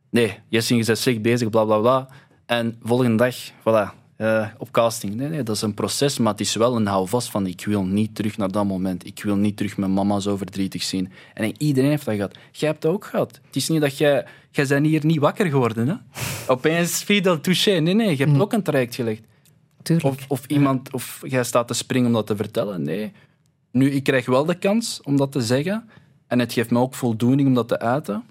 [0.10, 2.08] nee, Jessing is zich bezig, bla bla bla.
[2.46, 5.16] En volgende dag, voilà, uh, op casting.
[5.16, 7.86] Nee, nee, dat is een proces, maar het is wel een houvast van ik wil
[7.86, 9.06] niet terug naar dat moment.
[9.06, 11.12] Ik wil niet terug mijn mama zo verdrietig zien.
[11.34, 12.38] En iedereen heeft dat gehad.
[12.52, 13.40] Jij hebt dat ook gehad.
[13.46, 14.26] Het is niet dat jij...
[14.52, 15.96] Jij bent hier niet wakker geworden, hè?
[16.54, 17.80] Opeens fidel touché.
[17.80, 18.42] Nee, nee, je hebt mm.
[18.42, 19.22] ook een traject gelegd.
[19.82, 20.08] Tuurlijk.
[20.08, 20.94] Of, of iemand...
[20.94, 22.82] Of jij staat te springen om dat te vertellen.
[22.82, 23.12] Nee.
[23.72, 25.90] Nu, ik krijg wel de kans om dat te zeggen.
[26.28, 28.24] En het geeft me ook voldoening om dat te uiten.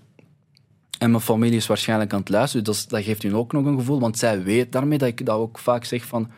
[0.99, 3.79] En mijn familie is waarschijnlijk aan het luisteren, dus dat geeft hun ook nog een
[3.79, 4.01] gevoel.
[4.01, 6.31] Want zij weet daarmee dat ik dat ook vaak zeg van...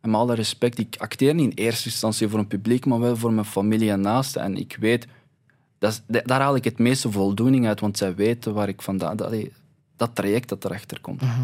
[0.00, 3.32] Met alle respect, ik acteer niet in eerste instantie voor een publiek, maar wel voor
[3.32, 4.42] mijn familie en naasten.
[4.42, 5.06] En ik weet...
[5.78, 9.16] Dat daar haal ik het meeste voldoening uit, want zij weten waar ik vandaan...
[9.16, 9.34] Dat,
[9.96, 11.20] dat traject dat erachter komt.
[11.20, 11.42] Mhm.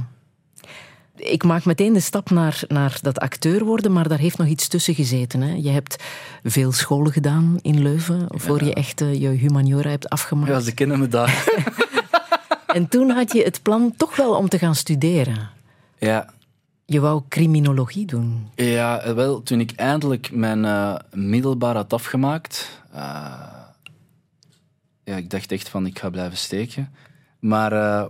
[1.17, 4.69] Ik maak meteen de stap naar, naar dat acteur worden, maar daar heeft nog iets
[4.69, 5.41] tussen gezeten.
[5.41, 5.55] Hè?
[5.55, 6.03] Je hebt
[6.43, 10.51] veel scholen gedaan in Leuven, voor je echt je humaniora hebt afgemaakt.
[10.51, 11.45] Ja, ze kennen me daar.
[12.75, 15.51] En toen had je het plan toch wel om te gaan studeren.
[15.99, 16.33] Ja.
[16.85, 18.49] Je wou criminologie doen.
[18.55, 22.81] Ja, wel, toen ik eindelijk mijn uh, middelbaar had afgemaakt...
[22.95, 23.01] Uh,
[25.05, 26.95] ja, ik dacht echt van, ik ga blijven steken.
[27.39, 28.05] Maar uh,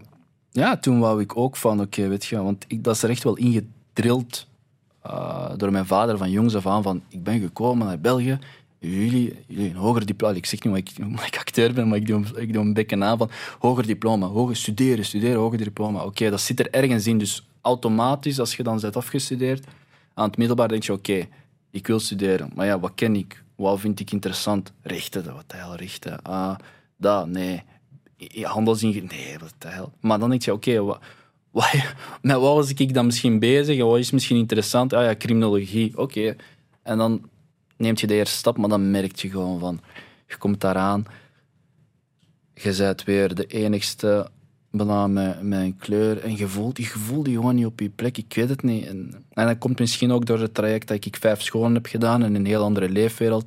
[0.55, 2.43] ja, toen wou ik ook van, oké, weet je...
[2.43, 4.47] Want ik, dat is er echt wel ingedrild
[5.57, 8.39] door mijn vader van jongs af aan, van ik ben gekomen naar België,
[8.79, 10.35] jullie, jullie een hoger diploma.
[10.35, 13.19] Ik zeg niet omdat ik, acteur ben, maar ik doe, ik doe een bekken aan
[13.19, 16.05] van hoger diploma, hoger studeren, studeren, hoger diploma.
[16.05, 17.19] Oké, dat zit er ergens in.
[17.19, 19.67] Dus automatisch, als je dan bent afgestudeerd,
[20.15, 21.27] aan het middelbaar denk je, oké,
[21.71, 22.51] ik wil studeren.
[22.55, 23.43] Maar ja, wat ken ik?
[23.55, 24.73] Wat vind ik interessant?
[24.83, 26.23] Rechten, wat de hel, rechten.
[26.23, 26.57] Ah,
[26.97, 27.63] dat, nee.
[28.43, 29.93] Handelsingenieur, nee, wat de hel.
[30.01, 31.01] Maar dan denk je, oké, wat,
[31.51, 31.73] wat,
[32.23, 33.83] met wat was ik dan misschien bezig?
[33.83, 34.93] Wat is misschien interessant?
[34.93, 36.37] Ah ja, criminologie, oké.
[36.83, 37.29] En dan
[37.77, 39.81] neemt je de eerste stap, maar dan merk je gewoon van...
[40.27, 41.05] Je komt daaraan,
[42.55, 44.31] je bent weer de enigste
[44.77, 46.19] bijna met, met een kleur.
[46.19, 48.19] En je voelt, je voelt die gewoon niet op je plek.
[48.19, 48.87] Ik weet het niet.
[48.87, 52.23] En, en dat komt misschien ook door het traject dat ik vijf scholen heb gedaan
[52.23, 53.47] en een heel andere leefwereld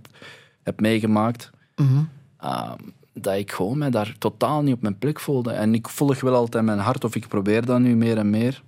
[0.63, 1.49] heb meegemaakt.
[1.75, 2.03] Mhm.
[2.37, 2.73] Ah,
[3.21, 5.51] dat ik gewoon mij daar totaal niet op mijn plek voelde.
[5.51, 8.63] En ik volg wel altijd mijn hart, of ik probeer dat nu meer en meer.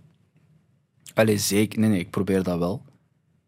[1.13, 1.79] Allee, zeker.
[1.79, 2.81] Nee, nee, ik probeer dat wel.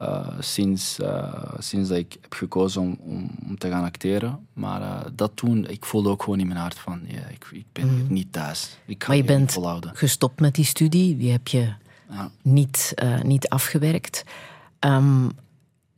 [0.02, 4.48] Uh, sinds, uh, sinds dat ik heb gekozen om, om, om te gaan acteren.
[4.54, 7.66] Maar uh, dat toen, ik voelde ook gewoon in mijn hart van, ja, ik, ik
[7.72, 8.78] ben hier niet thuis.
[8.86, 9.58] Ik maar je bent
[9.94, 11.74] gestopt met die studie, die heb je
[12.10, 12.32] Ja.
[12.42, 14.24] niet, eh, niet afgewerkt.
[14.80, 15.30] Ehm,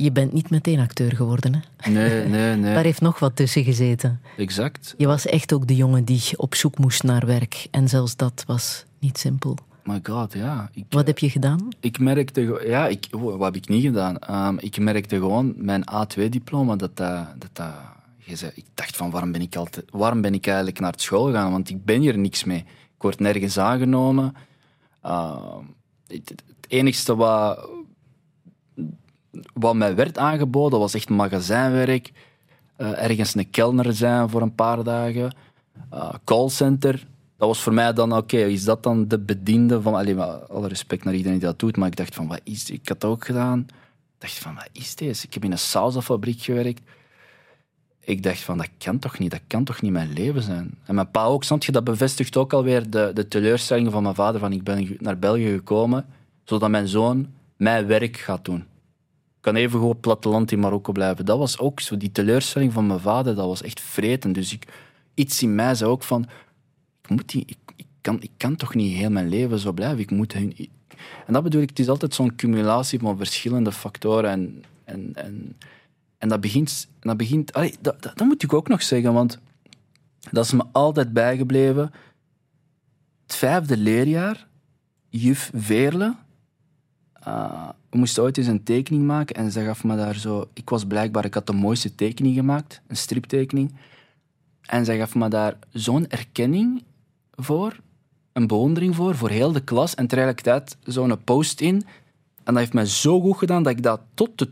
[0.04, 1.92] je bent niet meteen acteur geworden, hè?
[1.92, 2.74] Nee, nee, nee.
[2.74, 4.22] Daar heeft nog wat tussen gezeten.
[4.38, 4.94] Exact.
[4.98, 7.68] Je was echt ook de jongen die op zoek moest naar werk.
[7.72, 9.58] En zelfs dat was niet simpel.
[9.84, 10.70] My god, ja.
[10.74, 11.68] Ik, Wat heb je gedaan?
[11.80, 12.64] ik merkte...
[12.66, 14.20] Ja, ik, oh, wat heb ik niet gedaan?
[14.20, 17.28] Ehm, ik merkte gewoon, mijn A2-diploma, dat dat...
[17.38, 17.74] dat, dat
[18.26, 21.26] je zei, ik dacht van, waarom ben ik, altijd, waarom ben ik eigenlijk naar school
[21.26, 21.52] gegaan?
[21.52, 22.60] Want ik ben hier niks mee.
[22.96, 24.36] Ik word nergens aangenomen.
[25.02, 25.64] Ehm,
[26.08, 27.70] het, het enigste wat,
[29.54, 32.12] wat mij werd aangeboden, was echt magazijnwerk.
[32.76, 35.36] Eh, ergens een kelner zijn voor een paar dagen.
[35.90, 37.08] Eh, callcenter.
[37.38, 39.96] Dat was voor mij dan, oké, is dat dan de bediende van...
[39.96, 42.80] Allee, alle respect naar iedereen die dat doet, maar ik dacht van, wat is dit?
[42.80, 43.60] Ik had dat ook gedaan.
[43.60, 43.68] Ik
[44.18, 45.26] dacht van, wat is deze?
[45.26, 46.82] Ik heb in een sausafabriek gewerkt.
[48.00, 49.32] Ik dacht van, dat kan toch niet?
[49.32, 50.78] Dat kan toch niet mijn leven zijn?
[50.86, 54.16] En mijn pa ook, snap je, dat bevestigt ook alweer de, de teleurstelling van mijn
[54.16, 56.06] vader van ik ben naar België gekomen,
[56.44, 58.66] zodat mijn zoon mijn werk gaat doen.
[59.44, 61.26] Kan even goed platteland in Marokko blijven.
[61.26, 64.34] Dat was ook zo, die teleurstelling van mijn vader, dat was echt vreten.
[64.34, 64.74] Dus ik,
[65.14, 66.26] iets in mij zei ook van,
[67.02, 70.00] ik, moet die, ik, ik, kan, ik kan toch niet heel mijn leven zo blijven.
[70.00, 70.56] Ik moet hun,
[71.26, 74.30] en dat bedoel ik, het is altijd zo'n cumulatie van verschillende factoren.
[74.30, 75.58] En, en, en,
[76.18, 76.88] en dat begint...
[77.00, 79.40] Dat, begint allee, dat, dat, moet ik ook nog zeggen, want
[80.32, 81.92] dat is me altijd bijgebleven.
[83.24, 84.48] Het vijfde leerjaar,
[85.10, 86.16] juf Veerle,
[87.28, 90.50] uh, we moesten ooit eens een tekening maken en ze gaf me daar zo...
[90.54, 91.26] Ik was blijkbaar...
[91.26, 93.74] Ik had de mooiste tekening gemaakt, een striptekening.
[94.62, 96.84] En zij gaf me daar zo'n erkenning
[97.36, 97.80] voor,
[98.32, 99.96] een bewondering voor, voor heel de klas.
[99.96, 101.76] En tegelijkertijd zo'n post in.
[102.44, 104.50] En dat heeft mij zo goed gedaan dat ik dat tot de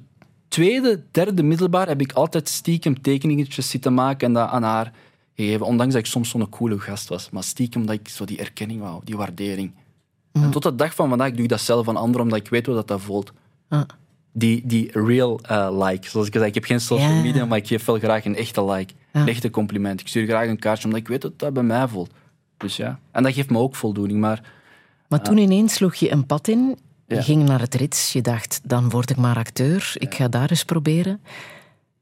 [0.47, 4.93] tweede, derde middelbaar heb ik altijd stiekem tekeningetjes zitten maken en dat aan haar
[5.35, 5.65] gegeven.
[5.65, 7.29] Ondanks dat ik soms zo'n coole gast was.
[7.29, 9.73] Maar stiekem dat ik zo die erkenning wou, die waardering.
[10.31, 12.65] En tot de dag van vandaag doe ik dat zelf aan anderen, omdat ik weet
[12.65, 13.31] hoe dat, dat voelt.
[13.71, 13.81] Ah.
[14.33, 16.09] Die, die real eh, like.
[16.09, 17.21] Zoals ik zei, ik heb geen social Ja.
[17.21, 18.93] media, maar ik geef wel graag een echte like.
[19.11, 19.99] Een echte compliment.
[20.01, 22.11] Ik stuur graag een kaartje, omdat ik weet dat dat bij mij voelt.
[22.57, 22.99] Dus ja.
[23.11, 24.19] En dat geeft me ook voldoening.
[24.19, 24.51] Maar
[25.07, 26.77] Maar toen ineens sloeg je een pad in.
[27.07, 27.21] Je Ja.
[27.21, 28.13] ging naar het rits.
[28.13, 29.93] Je dacht, dan word ik maar acteur.
[29.97, 31.21] Ik ga daar eens proberen.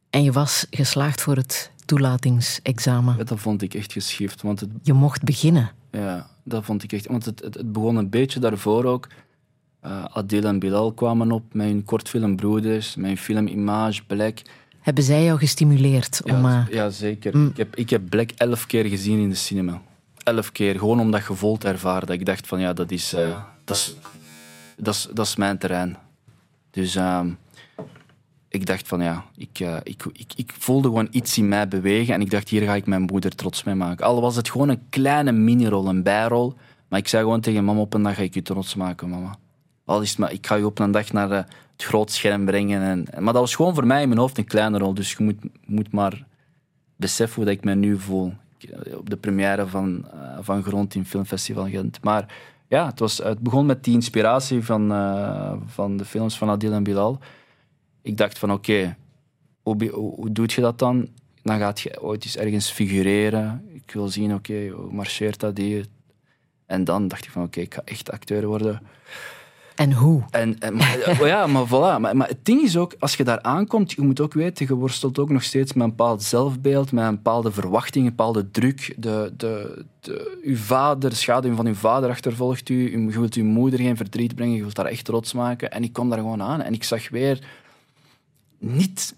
[0.10, 3.26] En je was geslaagd voor het toelatingsexamen.
[3.26, 4.42] dat vond ik echt geschift.
[4.42, 5.72] Want het, Je mocht beginnen.
[5.92, 7.08] ja, dat vond ik echt...
[7.08, 9.08] Want het, het, het begon een beetje daarvoor ook.
[9.82, 11.54] Eh, Adil en Bilal kwamen op.
[11.54, 12.96] Mijn kortfilm Broeders.
[12.96, 14.38] Mijn film Image, Black.
[14.80, 16.46] Hebben zij jou gestimuleerd om...
[16.46, 17.46] Ja, eh, ja zeker.
[17.48, 19.82] Ik, heb, ik heb Black elf keer gezien in de cinema.
[20.24, 20.78] Elf keer.
[20.78, 22.08] Gewoon om dat gevoel te ervaren.
[22.08, 23.96] Dat ik dacht van ja, dat is, eh, dat is,
[24.78, 25.98] dat is, dat is mijn terrein.
[26.72, 27.30] Dus ehm,
[28.50, 32.14] ik dacht van ja, ik, ik, ik, ik voelde gewoon iets in mij bewegen.
[32.14, 34.06] En ik dacht, hier ga ik mijn moeder trots mee maken.
[34.06, 36.54] Al was het gewoon een kleine minirol, een bijrol.
[36.88, 39.38] Maar ik zei gewoon tegen mama, op een dag ga ik je trots maken, mama.
[40.30, 42.82] Ik ga je op een dag naar eh, het groot scherm brengen.
[42.82, 44.94] En, maar dat was gewoon voor mij in mijn hoofd een kleine rol.
[44.94, 46.26] Dus je moet, moet maar
[46.96, 48.34] beseffen hoe dat ik me nu voel.
[48.60, 52.04] Eh, Op de première van, eh, van Grond in Filmfestival Gent.
[52.04, 52.36] Maar
[52.68, 54.88] ja, het, was, het begon met die inspiratie van,
[55.66, 57.20] van de films van Adil en Bilal.
[58.02, 58.98] Ik dacht van oké,
[59.64, 61.08] hoe doe je dat dan?
[61.42, 63.66] Dan gaat je ooit eens ergens figureren.
[63.74, 65.86] Ik wil zien, oké, hoe marcheert dat hier?
[66.66, 68.82] En dan dacht ik van oké, ik ga echt acteur worden.
[69.80, 70.24] En hoe?
[70.32, 72.00] En, en, maar, oh ja, maar voilà.
[72.14, 75.20] Maar, het ding is ook, als je daar aankomt, je moet ook weten, je worstelt
[75.20, 78.96] ook nog steeds met een bepaald zelfbeeld, met een bepaalde verwachting, een bepaalde druk.
[78.98, 82.76] De, de, de, uw vader, de schaduw van uw vader achtervolgt u.
[82.94, 85.72] U- Je wilt uw moeder geen verdriet brengen, je wilt haar echt trots maken.
[85.72, 87.48] En ik kwam daar gewoon aan en ik zag weer
[88.58, 89.16] niet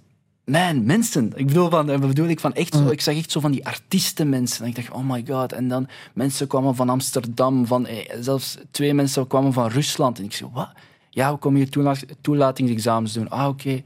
[0.51, 1.31] man, mensen.
[1.35, 4.29] Ik bedoel, van, bedoel ik van echt zo, ik zag echt zo van die artiesten
[4.29, 4.63] mensen.
[4.63, 5.53] En ik dacht, oh my god.
[5.53, 10.17] En dan mensen kwamen van Amsterdam, van, eh, zelfs twee mensen kwamen van Rusland.
[10.17, 10.69] En ik zei, wat?
[11.09, 13.29] Ja, we komen hier toela toelatingsexamens doen.
[13.29, 13.81] Ah, oké.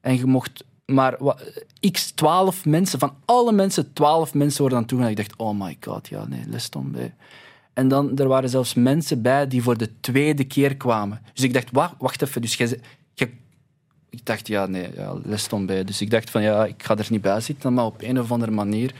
[0.00, 4.86] En je mocht maar wat, x 12 mensen, van alle mensen, 12 mensen worden dan
[4.86, 5.18] toegelaten.
[5.18, 7.14] Ik dacht, oh my god, ja, nee, les stond bij.
[7.72, 11.20] En dan, er waren zelfs mensen bij die voor de tweede keer kwamen.
[11.34, 12.80] Dus ik dacht, wacht, wacht even, dus je
[14.10, 15.84] ik dacht, ja, nee, ja, les stond bij.
[15.84, 18.32] Dus ik dacht van, ja, ik ga er niet bij zitten, maar op een of
[18.32, 18.92] andere manier...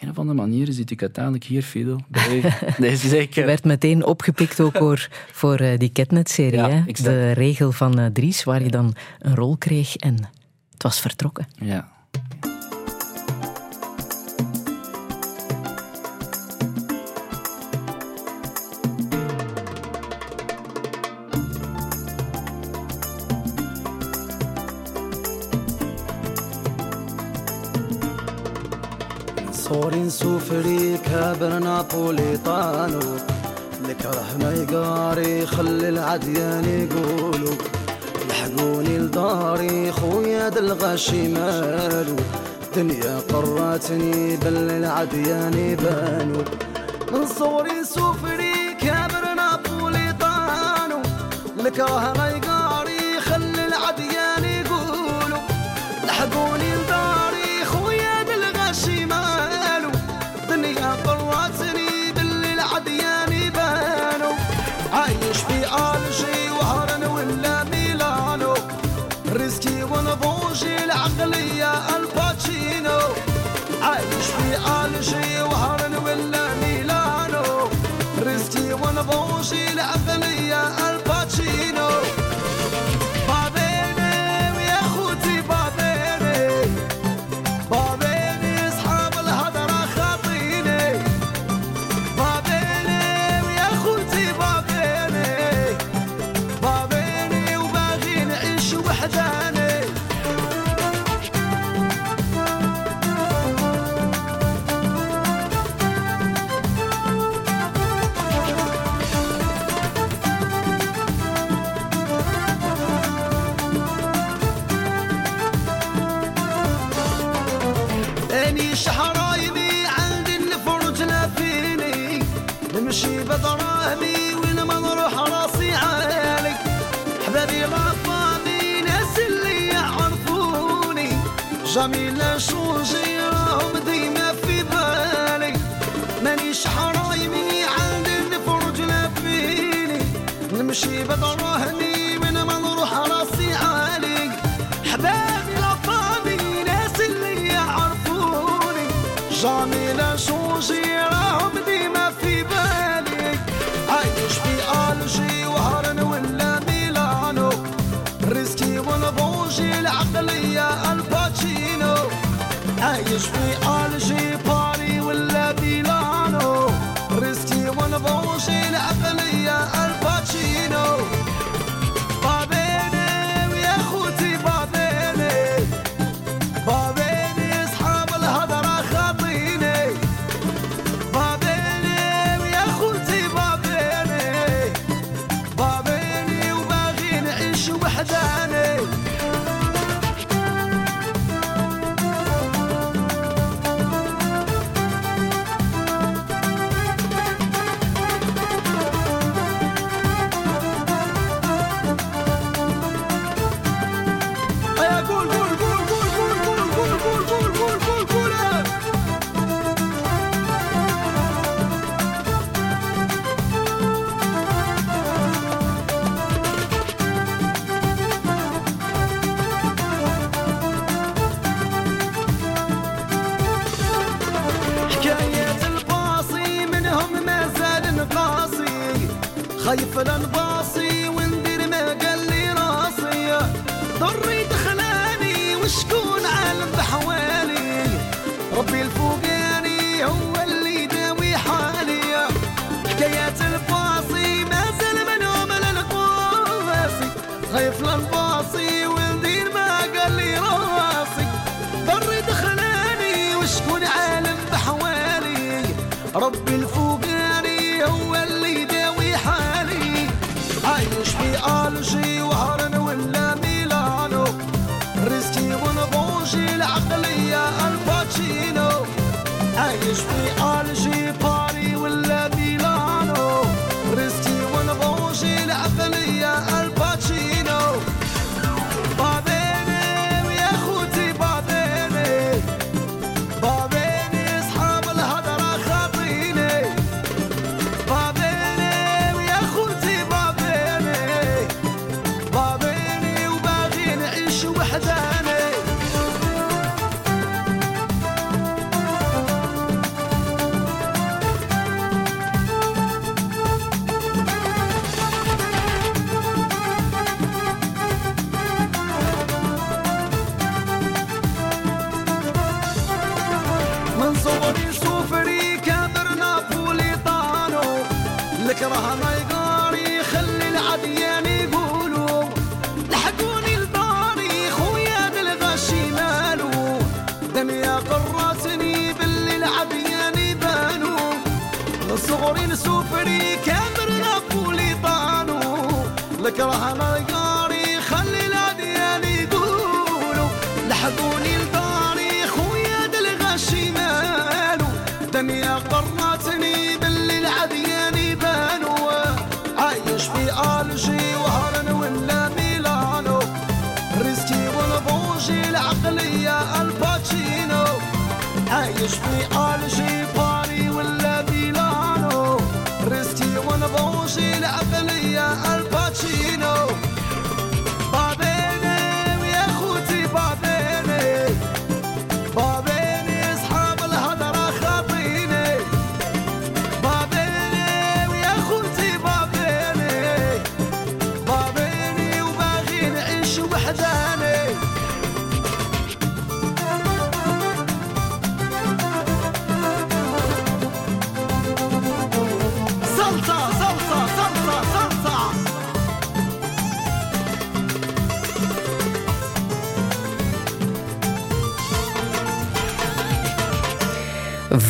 [0.00, 2.00] Een of andere manier zit ik uiteindelijk hier, Fidel.
[2.78, 3.40] Nee, zeker.
[3.40, 6.58] Je werd meteen opgepikt ook voor, voor uh, die Ketnet-serie.
[6.58, 10.16] Ja, de regel van uh, Dries, waar je dan een rol kreeg en
[10.72, 11.46] het was vertrokken.
[11.54, 11.93] Ja.
[30.54, 33.00] صوري سوفري كابر نابوليطانو
[33.84, 37.54] الكره ما يقاري خلي العديان يقولوا.
[38.28, 42.16] لحقوني لداري خويا دلغاشي مالو.
[42.76, 46.44] دنيا قراتني بل العديان يبانو
[47.12, 51.02] من صوري سوفري كابر نابوليطانو
[51.60, 52.26] الكره ما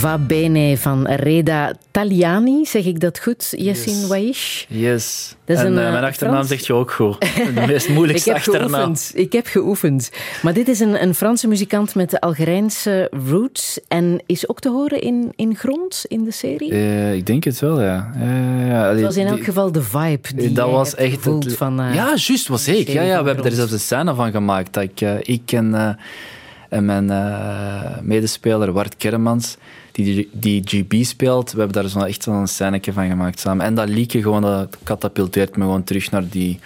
[0.04, 3.52] Va bene van Reda Tagliani, zeg ik dat goed?
[3.56, 4.06] Yassin Yes.
[4.06, 4.64] Waish?
[4.68, 5.34] Yes.
[5.44, 7.20] Dat is en een, eh, eh, mijn achternaam Frans- zegt je ook goed.
[7.54, 8.70] De meest Ik moeilijkste heb achternaam.
[8.70, 9.12] geoefend.
[9.14, 10.10] Ik heb geoefend.
[10.42, 14.68] Maar dit is een, een Franse muzikant met de Algerijnse roots en is ook te
[14.70, 16.70] horen in, in Grond, in de serie.
[16.72, 18.12] Eh, ik denk het wel, ja.
[18.18, 18.88] ja, ja.
[18.92, 21.74] Het was in elk Die- geval de vibe die dat was echt het- van...
[21.76, 22.88] ja, juist, was ik.
[22.88, 24.72] Ja, ja, we hebben er zelfs een scène van gemaakt.
[24.72, 25.98] Dat ik, ik en,
[26.68, 27.06] en mijn
[28.02, 29.56] medespeler Wart Kermans,
[30.02, 33.66] die, die GB speelt, we hebben daar zo echt zo'n scèneke van gemaakt samen.
[33.66, 36.58] En dat liedje gewoon, dat katapulteert me gewoon terug naar die...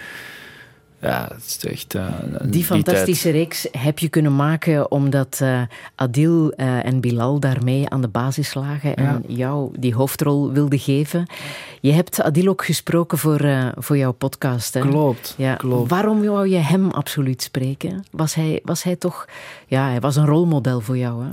[1.01, 1.95] Ja, het is echt...
[1.95, 2.05] eh,
[2.41, 2.65] Die tijd.
[2.65, 5.61] fantastische reeks heb je kunnen maken omdat eh,
[5.95, 11.25] Adil eh, en Bilal daarmee aan de basis lagen en jou die hoofdrol wilden geven.
[11.81, 13.41] Je hebt Adil ook gesproken voor,
[13.77, 14.73] voor jouw podcast.
[14.73, 14.79] Hè?
[14.79, 15.55] Klopt, Ja.
[15.55, 15.89] klopt.
[15.89, 18.03] Waarom wou je hem absoluut spreken?
[18.11, 19.25] Was hij, was hij toch...
[19.67, 21.29] Ja, hij was een rolmodel voor jou, hè?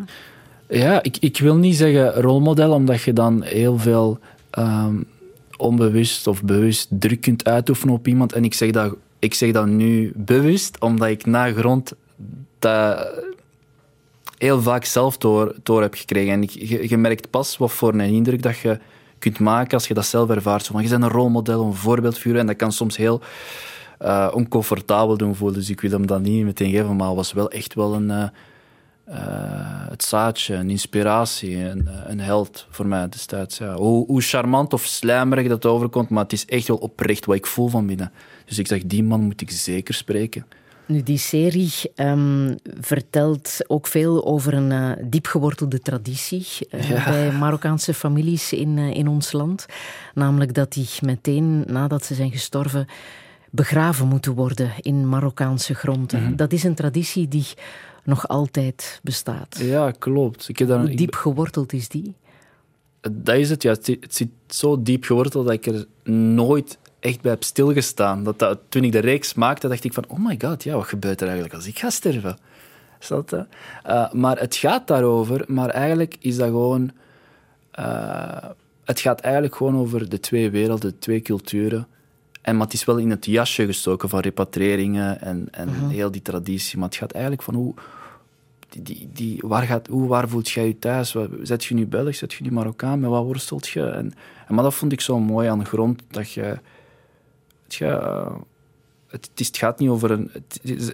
[0.68, 4.18] Ja, ik, ik wil niet zeggen rolmodel, omdat je dan heel veel
[4.50, 5.02] ehm,
[5.56, 8.32] onbewust of bewust druk kunt uitoefenen op iemand.
[8.32, 11.92] En ik zeg dat, ik zeg dat nu bewust, omdat ik na grond
[12.58, 13.08] dat
[14.38, 16.32] heel vaak zelf door, door heb gekregen.
[16.32, 16.50] En ik,
[16.88, 18.78] je, merkt pas wat voor een indruk dat je
[19.18, 20.66] kunt maken als je dat zelf ervaart.
[20.66, 22.38] Van, je bent een rolmodel, een voorbeeldfiguur.
[22.38, 23.20] En dat kan soms heel
[23.98, 25.58] eh, oncomfortabel doen voelen.
[25.58, 28.10] Dus ik wil hem dat niet meteen geven, maar het was wel echt wel een...
[28.10, 28.28] eh,
[29.06, 33.58] eh, het zaadje, een inspiratie, een, een held voor mij destijds.
[33.58, 33.74] Ja.
[33.74, 37.46] Hoe, hoe charmant of slijmerig dat overkomt, maar het is echt wel oprecht wat ik
[37.46, 38.12] voel van binnen.
[38.44, 40.46] Dus ik zeg, die man moet ik zeker spreken.
[40.86, 47.94] Nu, die serie ehm, vertelt ook veel over een eh, diepgewortelde traditie eh, bij Marokkaanse
[47.94, 49.66] families in, in ons land.
[50.14, 52.86] Namelijk dat die meteen nadat ze zijn gestorven
[53.50, 56.36] begraven moeten worden in Marokkaanse gronden.
[56.36, 57.46] Dat is een traditie die
[58.06, 59.58] nog altijd bestaat.
[59.58, 60.48] Ja, klopt.
[60.48, 62.14] Ik heb daar, Hoe diep geworteld is die?
[63.12, 63.70] dat is het, ja.
[63.70, 68.24] Het zit, het zit zo diep geworteld dat ik er nooit echt bij heb stilgestaan.
[68.24, 70.86] Dat, dat, toen ik de reeks maakte, dacht ik van, oh my god, ja, wat
[70.86, 72.38] gebeurt er eigenlijk als ik ga sterven?
[73.82, 74.12] Eh?
[74.12, 76.92] Maar het gaat daarover, maar eigenlijk is dat gewoon...
[77.70, 78.44] eh,
[78.84, 81.86] het gaat eigenlijk gewoon over de twee werelden, de twee culturen.
[82.42, 86.22] En, maar het is wel in het jasje gestoken van repatriëringen en, en heel die
[86.22, 86.78] traditie.
[86.78, 87.74] Maar het gaat eigenlijk van hoe...
[88.68, 91.16] Die, die, waar, gaat, hoe, waar voelt jij je thuis?
[91.42, 93.00] Zet je nu Belg, zet je nu Marokkaan?
[93.00, 93.82] Met wat worstelt je?
[93.82, 94.12] En,
[94.48, 96.58] en, maar dat vond ik zo mooi aan de grond, dat je...
[97.78, 98.36] Eh,
[99.06, 100.30] het, het, gaat niet over een...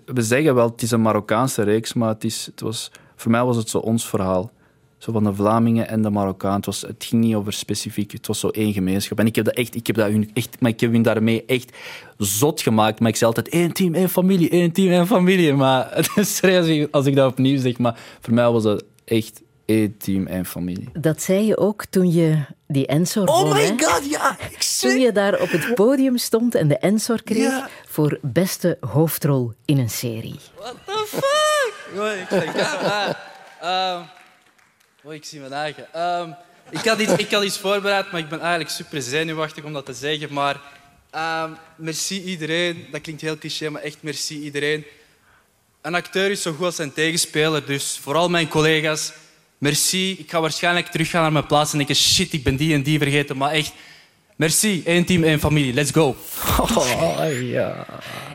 [0.05, 3.45] We zeggen wel, het is een Marokkaanse reeks, maar het is, het was, voor mij
[3.45, 4.51] was het zo ons verhaal.
[5.03, 6.57] Zo van de Vlamingen en de Marokkaan.
[6.57, 9.19] Het, was, het ging niet over specifiek, het was zo één gemeenschap.
[9.19, 11.45] En ik heb dat echt, ik heb dat hun echt, maar ik heb hun daarmee
[11.47, 11.77] echt
[12.19, 13.01] zot gemaakt.
[13.01, 15.53] Maar ik zei altijd één team, één familie, één team, één familie.
[15.55, 19.43] Maar het is serieus als ik dat opnieuw zeg, maar voor mij was dat echt
[19.65, 20.89] één team, één familie.
[20.93, 23.75] Dat zei je ook toen je die Ensor Oh won, my hè?
[23.79, 24.37] god, ja!
[24.51, 27.69] Ik Toen je daar op het podium stond en de Ensor kreeg Ja.
[27.87, 30.37] voor beste hoofdrol in een serie.
[30.59, 31.75] What the fuck?
[32.21, 33.31] Ik zeg, ja, maar,
[33.61, 34.01] ehm,
[35.05, 35.93] oh, ik zie mijn eigen.
[35.93, 36.31] Ehm,
[36.71, 39.87] ik, had iets, ik had iets voorbereid, maar ik ben eigenlijk super zenuwachtig om dat
[39.87, 40.33] te zeggen.
[40.33, 40.61] Maar
[41.11, 42.87] ehm, merci iedereen.
[42.91, 44.85] Dat klinkt heel cliché, maar echt merci iedereen.
[45.81, 49.13] Een acteur is zo goed als zijn tegenspeler, dus vooral mijn collega's,
[49.59, 50.11] merci.
[50.19, 52.99] Ik ga waarschijnlijk teruggaan naar mijn plaats en denken, shit, ik ben die en die
[52.99, 53.37] vergeten.
[53.37, 53.73] Maar echt,
[54.37, 54.83] merci.
[54.85, 55.73] Eén team, één familie.
[55.73, 56.17] Let's go.
[56.59, 57.87] Oh, ja.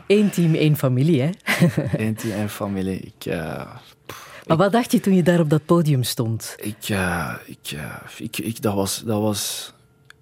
[0.06, 1.30] Eén team, één familie, hè?
[1.96, 3.00] Eén team, één familie.
[3.00, 3.26] Ik...
[3.26, 3.76] eh,
[4.48, 6.54] Maar wat dacht je toen je daar op dat podium stond?
[6.60, 6.88] Ik,
[7.46, 7.78] ik,
[8.18, 9.72] ik, ik, dat, was, dat was...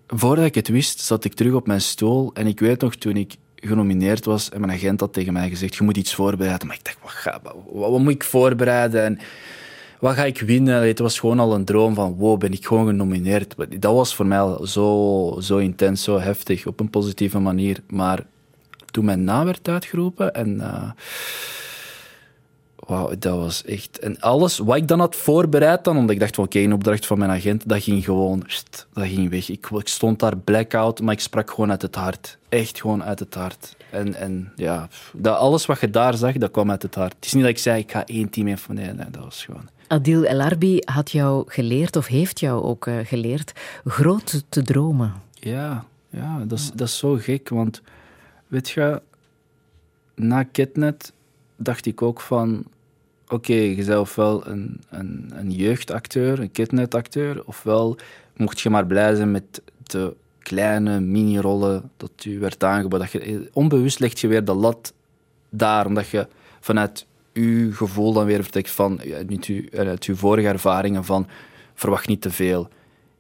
[0.07, 2.31] Voordat ik het wist, zat ik terug op mijn stoel.
[2.35, 5.75] En ik weet nog, toen ik genomineerd was, en mijn agent had tegen mij gezegd,
[5.75, 6.67] je moet iets voorbereiden.
[6.67, 7.41] Maar ik dacht, wat, ga,
[7.73, 9.05] wat, moet ik voorbereiden?
[9.05, 9.19] En
[10.01, 10.87] wat ga ik winnen?
[10.87, 13.55] Het was gewoon al een droom van, wow, ben ik gewoon genomineerd.
[13.79, 17.83] Dat was voor mij al zo, zo intens, zo heftig, op een positieve manier.
[17.89, 18.27] Maar
[18.91, 20.61] toen mijn naam werd uitgeroepen en...
[20.61, 20.91] eh,
[22.87, 23.99] Wauw, dat was echt...
[23.99, 27.07] En alles wat ik dan had voorbereid, dan, omdat ik dacht van oké, een opdracht
[27.07, 28.43] van mijn agent, dat ging gewoon...
[28.47, 29.49] pst, Dat ging weg.
[29.49, 32.39] Ik, ik stond daar blackout, maar ik sprak gewoon uit het hart.
[32.49, 33.77] Echt gewoon uit het hart.
[33.91, 37.15] En, en ja, dat, alles wat je daar zag, dat kwam uit het hart.
[37.15, 38.59] Het is niet dat ik zei, ik ga één team in.
[38.69, 39.69] Nee, nee, dat was gewoon...
[39.87, 43.53] Adil El Arbi had jou geleerd, of heeft jou ook eh, geleerd,
[43.85, 45.15] groot te dromen.
[45.33, 47.83] Ja, ja dat, is, dat is zo gek, want
[48.47, 49.03] weet je,
[50.15, 51.13] na Kidnet
[51.57, 52.65] dacht ik ook van,
[53.29, 57.97] oké, je bent ofwel een, een, een jeugdacteur, een Kidnet-acteur, ofwel
[58.37, 63.09] mocht je maar blij zijn met de kleine mini-rollen dat u werd aangeboden.
[63.13, 64.93] Dat je, onbewust legt je weer de lat
[65.51, 66.27] daar, omdat je
[66.61, 71.27] vanuit uw gevoel dan weer vertrekt van, niet uw, uit uw vorige ervaringen van,
[71.75, 72.69] verwacht niet te veel.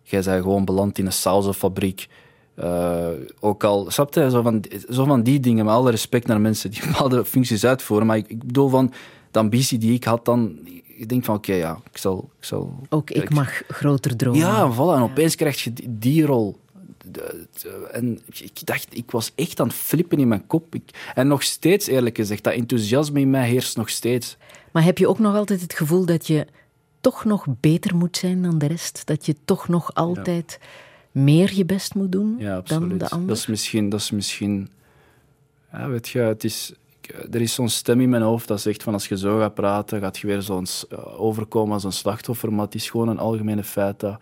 [0.02, 2.08] Jij bent gewoon beland in een sausenfabriek.
[2.54, 3.08] Eh,
[3.40, 6.80] ook al, snap zo van, zo van die dingen, met alle respect naar mensen die
[6.86, 8.06] bepaalde functies uitvoeren.
[8.06, 8.92] Maar ik, ik bedoel van
[9.36, 12.30] de ambitie die ik had dan, ik denk van oké, ja, ik zal...
[12.38, 14.38] Ik zal Ook ik mag groter dromen.
[14.40, 14.96] ja, voilà.
[14.96, 16.56] En opeens krijg je die, die rol.
[17.10, 20.74] De- de- En ik dacht, ik was echt aan het flippen in mijn kop.
[20.74, 24.36] Ik, en nog steeds, eerlijk gezegd, dat enthousiasme in mij heerst nog steeds.
[24.72, 26.46] Maar heb je ook nog altijd het gevoel dat je
[27.00, 29.02] toch nog beter moet zijn dan de rest?
[29.06, 30.58] Dat je toch nog altijd
[31.10, 33.28] meer je best moet doen Ja, dan de ander?
[33.28, 33.88] Dat is misschien...
[33.88, 34.68] Dat is misschien
[35.72, 36.72] ja, weet je, het is,
[37.30, 40.00] er is zo'n stem in mijn hoofd dat zegt van als je zo gaat praten,
[40.00, 42.52] gaat je weer zo'n eh, overkomen als een slachtoffer.
[42.52, 44.18] Maar het is gewoon een algemene feit dat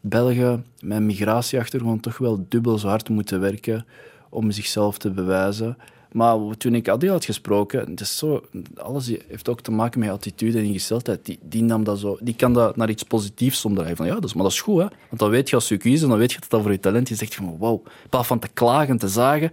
[0.00, 3.86] Belgen met migratieachtergrond toch wel dubbel zo hard moeten werken
[4.28, 5.76] om zichzelf te bewijzen.
[6.12, 8.44] Maar toen ik Adil had gesproken, is zo,
[8.76, 11.24] alles heeft ook te maken met attitude en ingesteldheid.
[11.26, 13.96] Die, die, nam dat zo, die kan dat naar iets positiefs omdraaien.
[13.96, 14.86] Van, ja, dat is, maar dat is goed, hè.
[15.08, 17.10] Want dan weet je als je kiest, dan weet je dat dat voor je talent
[17.10, 17.18] is.
[17.18, 17.86] Je zegt van, wow.
[18.08, 19.50] Plaats van te klagen, te zagen,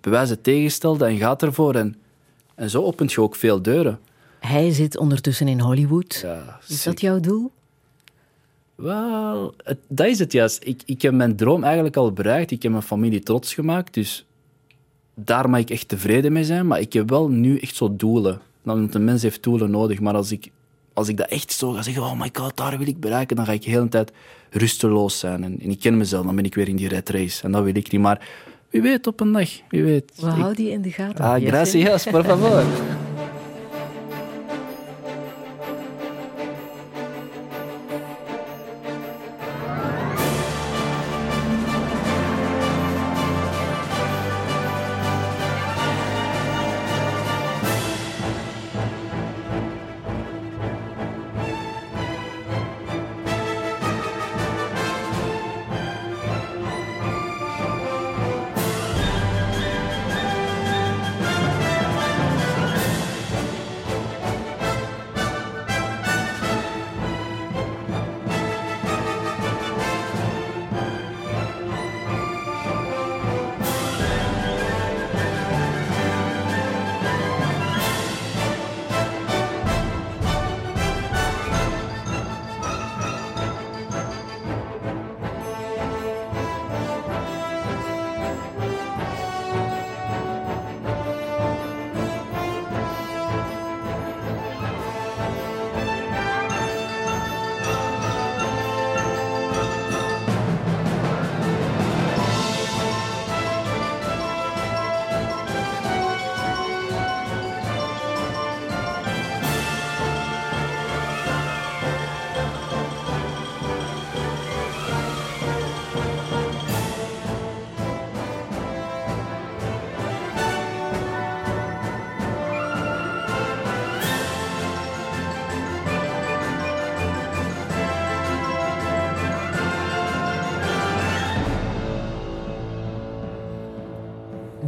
[0.00, 1.74] bewijs het tegenstelde en gaat ervoor.
[1.74, 1.96] En,
[2.54, 3.98] en zo opent je ook veel deuren.
[4.40, 6.18] Hij zit ondertussen in Hollywood.
[6.22, 7.50] Ja, is dat jouw doel?
[8.74, 9.54] Wel,
[9.88, 10.62] dat is het juist.
[10.64, 12.50] Ik, ik heb mijn droom eigenlijk al bereikt.
[12.50, 14.26] Ik heb mijn familie trots gemaakt, dus
[15.14, 16.66] daar mag ik echt tevreden mee zijn.
[16.66, 18.40] Maar ik heb wel nu echt zo doelen.
[18.62, 20.00] Want een mens heeft doelen nodig.
[20.00, 20.50] Maar als ik,
[20.92, 23.44] als ik dat echt zo ga zeggen, oh my god, daar wil ik bereiken, dan
[23.44, 24.12] ga ik de hele tijd
[24.50, 25.44] rusteloos zijn.
[25.44, 27.44] En, en ik ken mezelf, dan ben ik weer in die red race.
[27.44, 28.00] En dat wil ik niet.
[28.00, 28.28] Maar
[28.74, 30.12] wie weet op een dag, wie weet.
[30.16, 31.24] We Ik- houden je in de gaten.
[31.24, 32.62] Ah, gracias, por favor.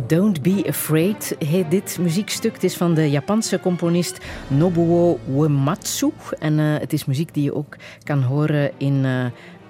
[0.06, 2.52] Don't Be Afraid heet dit muziekstuk.
[2.52, 6.12] Het is van de Japanse componist Nobuo Uematsu.
[6.38, 9.24] En uh, het is muziek die je ook kan horen in uh,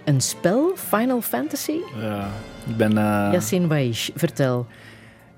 [0.04, 1.78] een spel, Final Fantasy.
[2.00, 2.30] Ja,
[2.68, 2.92] ik ben...
[2.92, 3.28] Uh...
[3.32, 4.66] Yassine Waish, vertel.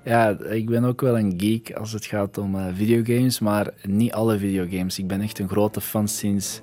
[0.03, 4.37] Ja, ik ben ook wel een geek als het gaat om videogames, maar niet alle
[4.37, 4.99] videogames.
[4.99, 6.61] Ik ben echt een grote fan sinds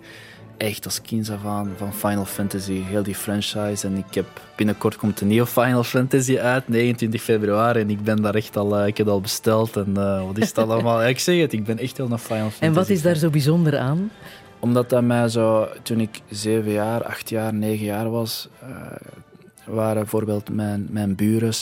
[0.56, 3.86] echt als kind af aan van Final Fantasy, heel die franchise.
[3.86, 4.26] En ik heb
[4.56, 7.80] binnenkort komt een nieuwe Final Fantasy uit, 29 februari.
[7.80, 9.76] En ik ben daar echt al, uh, ik heb al besteld.
[9.76, 11.04] En uh, wat is dat allemaal?
[11.04, 12.64] ik zeg het, ik ben echt heel naar Final Fantasy.
[12.64, 14.10] En wat is daar zo bijzonder aan?
[14.58, 18.76] Omdat dat mij zo, toen ik 7 jaar, 8 jaar, 9 jaar was, uh,
[19.64, 21.52] waren bijvoorbeeld mijn, mijn buren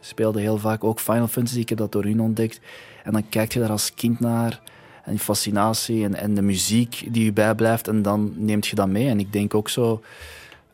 [0.00, 1.58] speelden heel vaak ook Final Fantasy.
[1.58, 2.60] Ik heb dat door hun ontdekt.
[3.04, 4.60] En dan kijk je daar als kind naar
[5.04, 7.88] en die fascinatie en, en de muziek die je bijblijft.
[7.88, 9.08] En dan neemt je dat mee.
[9.08, 10.02] En ik denk ook zo,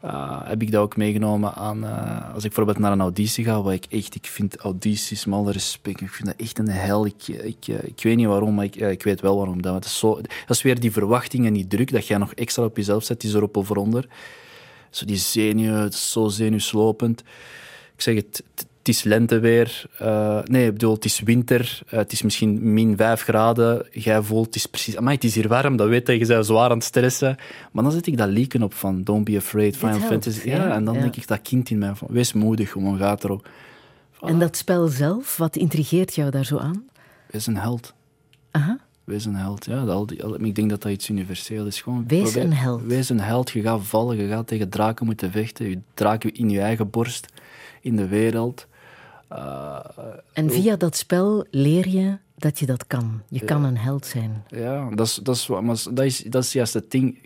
[0.04, 3.62] uh, heb ik dat ook meegenomen aan, uh, als ik bijvoorbeeld naar een auditie ga,
[3.62, 7.06] wat ik echt, ik vind audities, met alle respect, ik vind dat echt een hel.
[7.06, 9.62] Ik, ik, ik weet niet waarom, maar ik, ik weet wel waarom.
[9.62, 12.64] Dat, is zo, dat is weer die verwachting en die druk dat jij nog extra
[12.64, 14.08] op jezelf zet, die is erop of eronder.
[14.90, 17.20] Zo die is zo zenuwslopend.
[17.94, 18.42] Ik zeg het
[18.88, 19.86] is lente weer.
[20.02, 21.80] Uh, nee, ik bedoel, het is winter.
[21.86, 23.86] Uh, het is misschien min 5 graden.
[23.90, 24.96] Jij voelt, het is precies...
[24.96, 27.36] Amai, het is hier warm, dat weet dat je bent zwaar aan het stressen.
[27.72, 30.48] Maar dan zet ik dat lieken op van Don't be afraid, Final Fantasy.
[30.48, 31.00] Ja, ja, en dan ja.
[31.00, 33.48] denk ik dat kind in mij van, wees moedig, gewoon gaat erop.
[34.14, 34.18] Voilà.
[34.28, 36.84] En dat spel zelf, wat intrigeert jou daar zo aan?
[37.30, 37.94] Wees een held.
[38.50, 38.78] Aha.
[39.04, 39.82] Wees een held, ja.
[39.82, 41.80] Al die, al, ik denk dat dat iets universeel is.
[41.80, 42.82] Gewoon, wees probeer, een held.
[42.82, 43.50] Wees een held.
[43.50, 45.68] Je gaat vallen, je gaat tegen draken moeten vechten.
[45.68, 47.26] Je draken in je eigen borst,
[47.80, 48.66] in de wereld.
[49.32, 49.78] Uh,
[50.32, 53.22] en via dat spel leer je dat je dat kan.
[53.28, 53.46] Je ja.
[53.46, 54.44] kan een held zijn.
[54.48, 57.18] Ja, dat is, dat is, maar dat is, dat is juist het ding.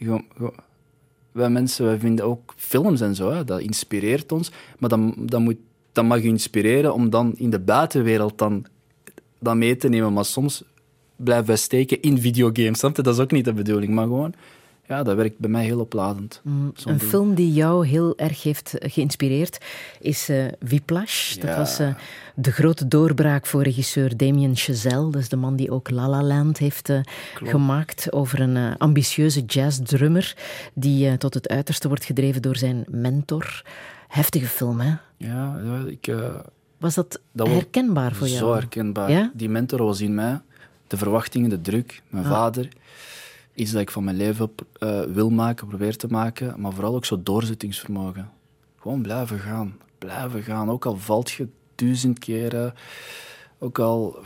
[1.32, 4.50] Wij mensen wij vinden ook films en zo, hè, dat inspireert ons.
[4.78, 5.56] Maar dan, dan, moet,
[5.92, 8.66] dan mag je inspireren om dan in de buitenwereld dan,
[9.38, 10.12] dan mee te nemen.
[10.12, 10.64] Maar soms
[11.16, 12.80] blijven wij steken in videogames.
[12.80, 14.34] Dat is ook niet de bedoeling, maar gewoon
[14.86, 16.40] ja, dat werkt bij mij heel opladend.
[16.42, 19.58] Mm, een film die jou heel erg heeft geïnspireerd
[20.00, 21.36] is uh, Whiplash.
[21.36, 21.94] Dat was uh,
[22.34, 25.10] de grote doorbraak voor regisseur Damien Chazelle.
[25.10, 27.00] Dat is de man die ook La La Land heeft uh,
[27.34, 30.36] gemaakt over een ambitieuze jazzdrummer
[30.74, 33.62] die tot het uiterste wordt gedreven door zijn mentor.
[34.08, 34.94] Heftige film, hè?
[35.16, 36.14] Ja, ja ik...
[36.78, 38.38] was dat, dat herkenbaar voor jou?
[38.38, 39.10] Zo herkenbaar.
[39.10, 39.30] Ja?
[39.34, 40.40] Die mentor was in mij.
[40.86, 42.30] De verwachtingen, de druk, mijn ah.
[42.30, 42.68] vader
[43.54, 47.04] iets dat ik van mijn leven uh, wil maken, probeer te maken, maar vooral ook
[47.04, 48.30] zo doorzettingsvermogen.
[48.76, 50.70] Gewoon blijven gaan, blijven gaan.
[50.70, 52.74] Ook al valt je duizend keren,
[53.58, 54.18] ook al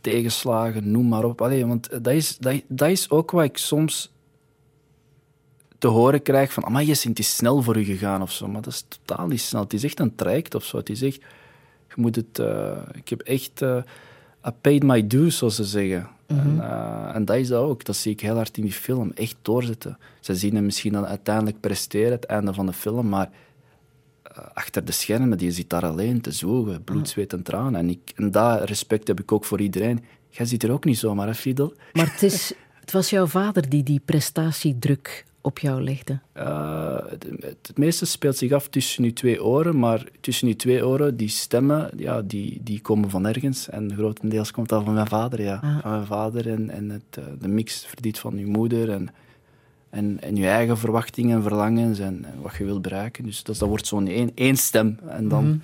[0.00, 1.38] tegenslagen, noem maar op.
[1.38, 4.12] Want dat is, dat, dat is ook wat ik soms
[5.78, 8.48] te horen krijg van, maar je het is snel voor u gegaan of zo.
[8.48, 9.62] Maar dat is totaal niet snel.
[9.62, 10.76] Het is echt een traject of zo.
[10.76, 11.20] Het is echt,
[11.88, 13.82] je moet het, uh, ik heb echt, uh,
[14.46, 16.08] I paid my dues, zoals ze zeggen.
[16.26, 16.60] Mm -hmm.
[16.60, 17.84] en, uh, en, dat is dat ook.
[17.84, 19.10] Dat zie ik heel hard in die film.
[19.14, 19.98] Echt doorzetten.
[20.20, 23.30] Ze zien hem misschien dan uiteindelijk presteren, het einde van de film, maar
[24.32, 26.84] uh, achter de schermen, die zit daar alleen te zogen.
[26.84, 27.80] Bloed, zweet en tranen.
[27.80, 30.04] En, ik, en dat respect heb ik ook voor iedereen.
[30.28, 31.74] Jij zit er ook niet zomaar, hè, Friedel?
[31.92, 36.18] Maar het, is, het was jouw vader die die prestatiedruk op jou legde?
[36.36, 40.86] Uh, het, het, meeste speelt zich af tussen je twee oren, maar tussen je twee
[40.86, 43.68] oren, die stemmen, ja, die, die komen van ergens.
[43.68, 45.54] En grotendeels komt dat van mijn vader, ja.
[45.62, 45.78] Ah.
[45.80, 49.08] Van mijn vader en, en het, de mix verdient van je moeder en,
[49.90, 53.24] en, en je eigen verwachtingen en verlangens en, en wat je wilt bereiken.
[53.24, 55.62] Dus dat, dat wordt zo'n één, één stem en dan, mm-hmm.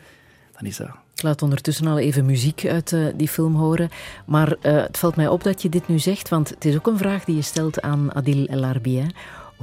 [0.53, 0.89] dan is dat...
[1.14, 3.89] Ik laat ondertussen al even muziek uit uh, die film horen.
[4.26, 6.87] Maar uh, het valt mij op dat je dit nu zegt, want het is ook
[6.87, 9.07] een vraag die je stelt aan Adil El Arbi.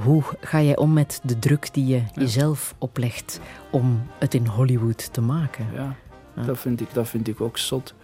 [0.02, 2.04] Hoe ga jij om met de druk die je ja.
[2.14, 3.40] jezelf oplegt
[3.70, 5.66] om het in Hollywood te maken?
[5.74, 5.96] Ja,
[6.36, 6.42] ja.
[6.42, 7.94] Dat, vind ik, dat vind ik ook zot.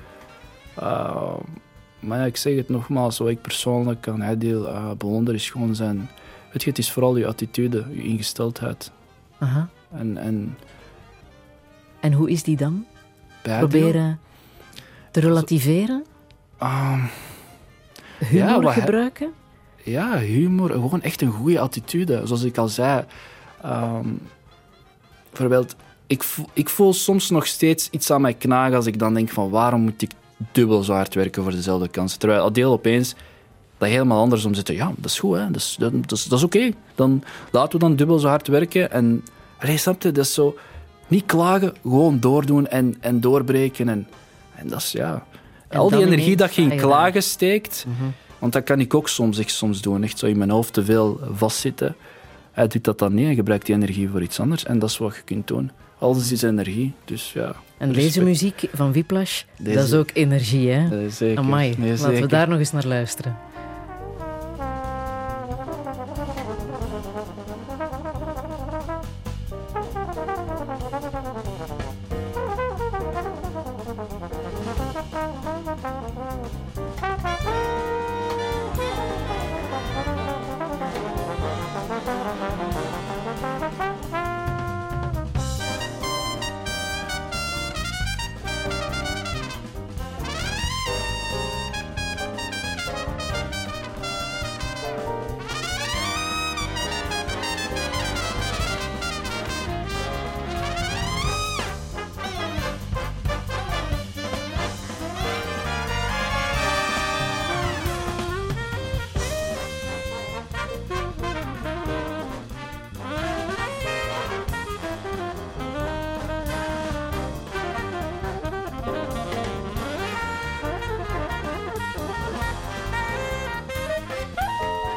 [0.78, 1.34] Uh,
[2.00, 5.74] maar ja, ik zeg het nogmaals, wat ik persoonlijk kan Adil uh, bewonder is gewoon
[5.74, 6.08] zijn...
[6.52, 8.92] Weet je, het is vooral je attitude, je ingesteldheid.
[9.38, 9.68] Aha.
[9.92, 10.56] En, en,
[12.00, 12.84] en hoe is die dan?
[13.42, 14.18] Proberen
[15.10, 16.04] te relativeren?
[16.62, 17.04] Uh,
[18.18, 19.32] Humor ja, gebruiken?
[19.86, 22.20] Ja, humor, gewoon echt een goede attitude.
[22.24, 23.04] Zoals ik al zei,
[23.64, 24.20] um,
[25.30, 25.76] bijvoorbeeld,
[26.06, 29.28] ik voel, ik voel soms nog steeds iets aan mij knagen als ik dan denk
[29.28, 30.10] van waarom moet ik
[30.52, 32.18] dubbel zo hard werken voor dezelfde kansen.
[32.18, 33.14] Terwijl Adeel opeens
[33.78, 34.68] dat helemaal andersom zit.
[34.68, 35.46] Ja, dat is goed, hè?
[35.46, 36.56] dat is, dat, dat is, dat is oké.
[36.56, 36.74] Okay.
[36.94, 38.90] Dan laten we dan dubbel zo hard werken.
[38.90, 39.24] En
[39.58, 40.56] allee, snap je, dat is zo...
[41.08, 43.88] Niet klagen, gewoon doordoen en, en doorbreken.
[43.88, 44.08] En,
[44.54, 45.26] en dat is, ja...
[45.68, 47.84] En al die energie dat je in klagen steekt...
[47.86, 48.14] Mm -hmm.
[48.46, 50.02] Want dat kan ik ook soms echt soms doen.
[50.02, 51.96] Echt zo in mijn hoofd te veel vastzitten.
[52.52, 54.64] Hij doet dat dan niet, hij gebruikt die energie voor iets anders.
[54.64, 55.70] En dat is wat je kunt doen.
[55.98, 57.54] Alles is energie, dus ja.
[57.78, 61.10] En deze muziek van Whiplash, Deze- dat is ook energie, hè?
[61.10, 61.38] Zeker.
[61.38, 62.28] Amai, Nee, laten we zeker.
[62.28, 63.36] daar nog eens naar luisteren.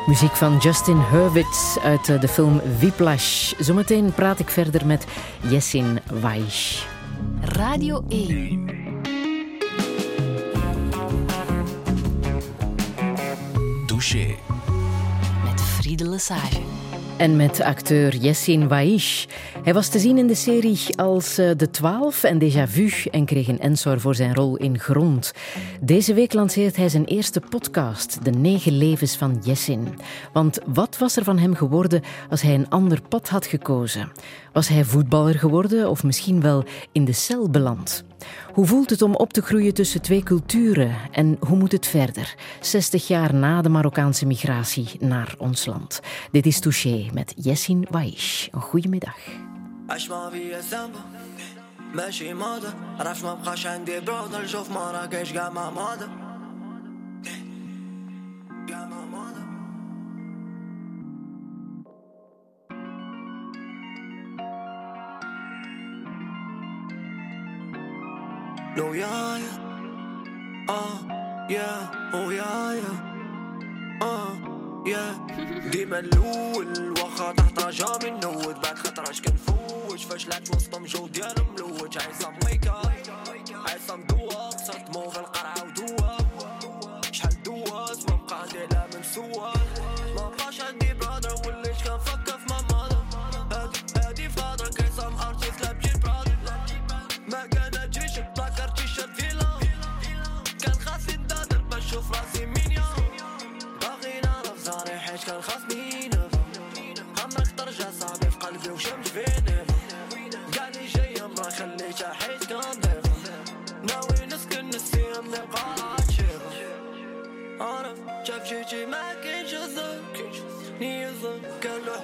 [0.10, 3.54] Muziek van Justin Hurwitz uit eh, de film Whiplash.
[3.60, 5.06] Zometeen praat ik verder met
[5.50, 6.86] Jessin Weisch.
[7.42, 8.66] Radio 1.
[13.86, 14.36] Douche.
[15.46, 16.60] Met Friede Lesage.
[17.20, 19.26] En met acteur Yessin Waish.
[19.64, 23.26] Hij was te zien in de serie als eh, De Twaalf en Déjà Vu en
[23.26, 25.32] kreeg een Ensor voor zijn rol in Grond.
[25.82, 29.88] Deze week lanceert hij zijn eerste podcast, De Negen Levens van Jessin.
[30.34, 34.12] Want wat was er van hem geworden als hij een ander pad had gekozen?
[34.54, 38.04] Was hij voetballer geworden of misschien wel in de cel beland?
[38.54, 42.36] Hoe voelt het om op te groeien tussen twee culturen en hoe moet het verder?
[42.62, 46.00] 60 jaar na de Marokkaanse migratie naar ons land.
[46.32, 48.48] Dit is Touché met Jessin Waish.
[48.52, 49.18] Een goede middag.
[51.94, 52.68] ماشي ماضي
[53.00, 56.06] عرفت ما بقاش عندي برودر شوف مراكش قاع ما ماضي
[58.70, 59.42] قاع ما ماضي
[68.78, 69.52] لو يايا.
[70.70, 71.00] آه
[71.50, 72.92] يا أو يايا.
[74.02, 74.34] آه
[74.88, 75.28] يا.
[75.72, 79.59] ديما الأول واخا تحت رجا من نود بعد خطرش كنفوج
[80.06, 82.82] فاش لعبت وسطهم جو ديال ملوج عايزة ميكا
[83.68, 86.18] عايزة مدوة صرت مو في القرعة ودوة
[87.12, 89.54] شحال دواز ما بقى عندي لا من سوا.
[90.16, 92.90] ما بقاش عندي برادر وليت كنفكر في ماما
[93.52, 95.16] هادي هادي فادر كيصام
[95.62, 96.32] لا بجيب برادر
[97.28, 99.60] ما كان تجيش بلاكر تيشيرت فيلا
[100.64, 103.08] كان خاصني ندادر باش نشوف راسي مين يوم
[103.82, 105.69] باغي نعرف زاري حيت كان خاصني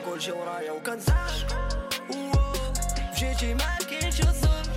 [0.05, 1.15] كل شي ورايا وكنساك
[3.13, 4.71] مشيتي ما كاينش الظلم.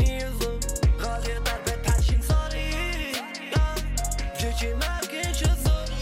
[0.00, 0.60] يظلم
[1.00, 3.12] غادي طربت بحال شي نصاري.
[4.36, 5.96] مشيتي ما كاينش الظلم.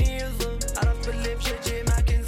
[0.00, 2.24] يظلم عرفت بلي مشيتي ما كاين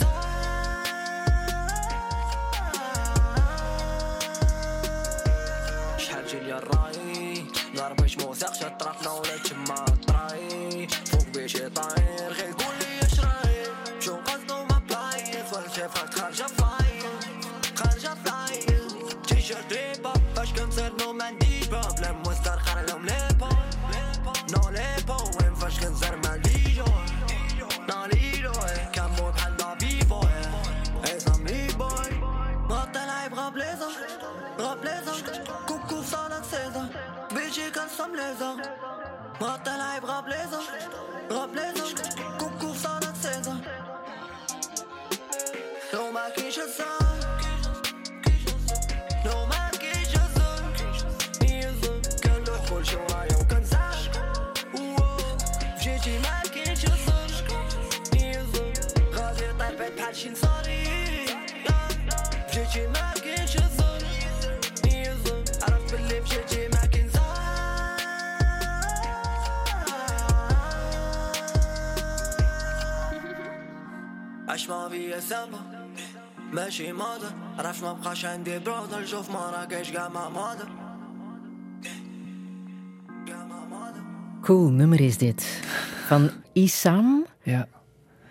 [5.98, 7.44] شحال جيني الراي
[7.76, 9.34] ضربت موثقش الطرف ولا
[15.76, 17.10] Schäfer Karja Fire
[17.74, 18.78] Karja Fire.
[19.26, 21.45] T-Shirt Reebok Başkım sen Moment
[60.16, 60.84] için sorry
[62.48, 64.00] W życiu ma kiedyś zon
[64.84, 67.22] Nie zon I don't believe w życiu ma kiedyś zon
[74.48, 75.65] Aşma bir hesaba
[76.55, 77.25] ماشي ماضي
[77.57, 80.63] عرفت ما بقاش عندي برودر شوف مراكش قاع ما ماضي
[83.27, 83.99] قاع ما ماضي
[84.47, 85.43] Cool nummer is dit.
[86.07, 87.25] Van Isam.
[87.43, 87.67] Ja.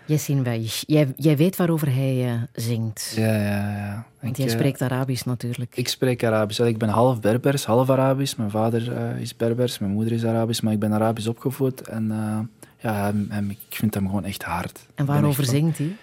[0.05, 0.83] Yassin Baish.
[0.87, 3.13] Jij, jij weet waarover hij eh, zingt.
[3.15, 4.05] Ja, ja, ja.
[4.19, 5.75] Want Ik, jij eh, spreekt Arabisch natuurlijk.
[5.75, 6.59] Ik spreek Arabisch.
[6.59, 8.35] Ik ben half Berbers, half Arabisch.
[8.35, 11.81] Mijn vader eh, is Berbers, mijn moeder is Arabisch, maar ik ben Arabisch opgevoed.
[11.81, 12.39] En eh,
[12.77, 14.77] ja, hem, hem- ik vind hem gewoon echt hard.
[14.77, 15.95] Ik en ben waarover echt van- zingt hij?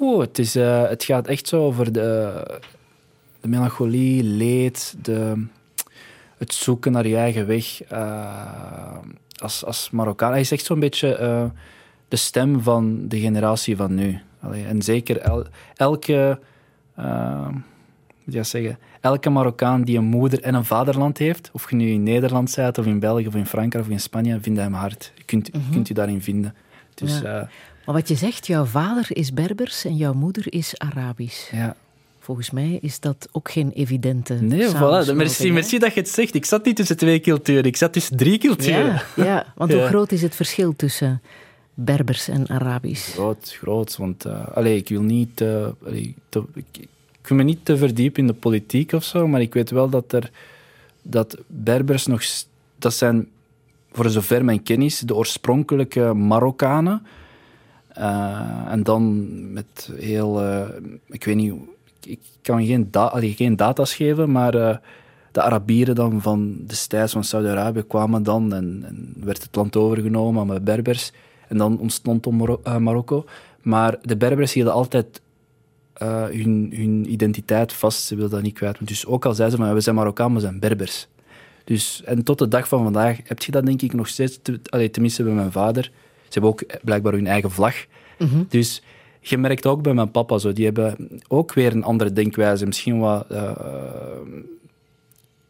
[0.00, 2.32] Oeh, het, is, eh, het gaat echt zo over de,
[3.40, 5.44] de melancholie, leed, de,
[6.38, 8.98] het zoeken naar je eigen weg eh,
[9.36, 10.30] als, als Marokkaan.
[10.30, 11.44] Hij is echt zo'n beetje eh,
[12.08, 14.18] de stem van de generatie van nu.
[14.40, 16.38] Allee, en zeker el- elke,
[16.94, 17.52] hoe
[18.24, 22.02] moet zeggen, elke Marokkaan die een moeder en een vaderland heeft, of je nu in
[22.02, 25.12] Nederland bent, of in België, of in Frankrijk, of in Spanje, vindt hem hard.
[25.14, 26.54] Je kunt, je kunt je daarin vinden.
[26.94, 27.48] Dus Ja.
[27.86, 31.50] Maar wat je zegt, jouw vader is Berbers en jouw moeder is Arabisch.
[31.50, 31.76] ja.
[32.20, 35.14] Volgens mij is dat ook geen evidente Nee, voilà.
[35.14, 36.34] Merci, merci dat je het zegt.
[36.34, 39.02] Ik zat niet tussen twee culturen, ik zat tussen drie culturen.
[39.16, 41.22] Ja, ja, want hoe groot is het verschil tussen
[41.74, 43.12] Berbers en Arabisch?
[43.12, 43.96] Groot, groot.
[43.96, 45.40] Want uh, ik wil niet.
[45.40, 45.66] eh,
[46.28, 46.64] te, ik,
[47.20, 49.88] ik wil me niet te verdiepen in de politiek of zo, maar ik weet wel
[49.88, 50.30] dat er.
[51.02, 52.22] dat Berbers nog.
[52.78, 53.28] dat zijn,
[53.92, 57.06] voor zover mijn kennis, de oorspronkelijke Marokkanen.
[57.96, 60.42] Eh, en dan met heel.
[60.42, 60.68] eh,
[61.08, 61.54] ik weet niet.
[62.04, 64.54] Ik kan geen, da geen data's geven, maar.
[64.54, 64.76] eh,
[65.32, 70.46] de Arabieren dan van destijds van Saudi-Arabië kwamen dan en, en werd het land overgenomen
[70.46, 71.12] met Berbers.
[71.48, 72.26] En dan ontstond
[72.78, 73.24] Marokko.
[73.62, 75.20] Maar de Berbers hielden altijd
[75.98, 78.02] hun, hun identiteit vast.
[78.02, 78.86] Ze wilden dat niet kwijt.
[78.86, 81.06] Dus ook al zeiden ze van, we zijn Marokkaan, we zijn Berbers.
[81.64, 84.38] Dus, en tot de dag van vandaag heb je dat denk ik nog steeds.
[84.42, 85.90] te- tenminste bij mijn vader.
[86.28, 87.74] Ze hebben ook blijkbaar hun eigen vlag.
[88.48, 88.82] Dus
[89.20, 90.52] je merkt ook bij mijn papa zo.
[90.52, 92.66] Die hebben ook weer een andere denkwijze.
[92.66, 93.26] Misschien wat...
[93.30, 93.50] eh,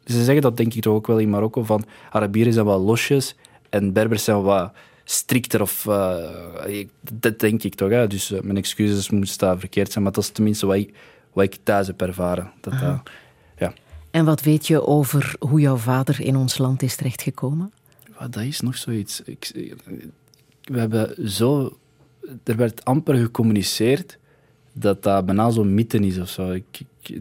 [0.05, 3.35] ze zeggen dat denk ik toch ook wel in Marokko, van Arabieren zijn wat losjes
[3.70, 4.72] en Berbers zijn wat
[5.05, 5.61] strikter.
[5.62, 7.91] Of, eh, dat denk ik toch.
[7.91, 8.07] Hè?
[8.07, 10.95] Dus eh, mijn excuses moest daar verkeerd zijn, maar dat is tenminste wat ik,
[11.33, 12.51] wat ik thuis heb ervaren.
[12.61, 13.01] Dat, dat-
[13.59, 13.72] ja.
[14.11, 17.72] En wat weet je over hoe jouw vader in ons land is terechtgekomen?
[18.18, 19.22] Wat, dat is nog zoiets.
[19.24, 19.53] Ik,
[20.67, 21.77] we hebben zo...
[22.45, 24.19] Er werd amper gecommuniceerd
[24.73, 26.51] dat dat bijna zo'n mythe is of zo.
[26.53, 27.21] Ik, ik,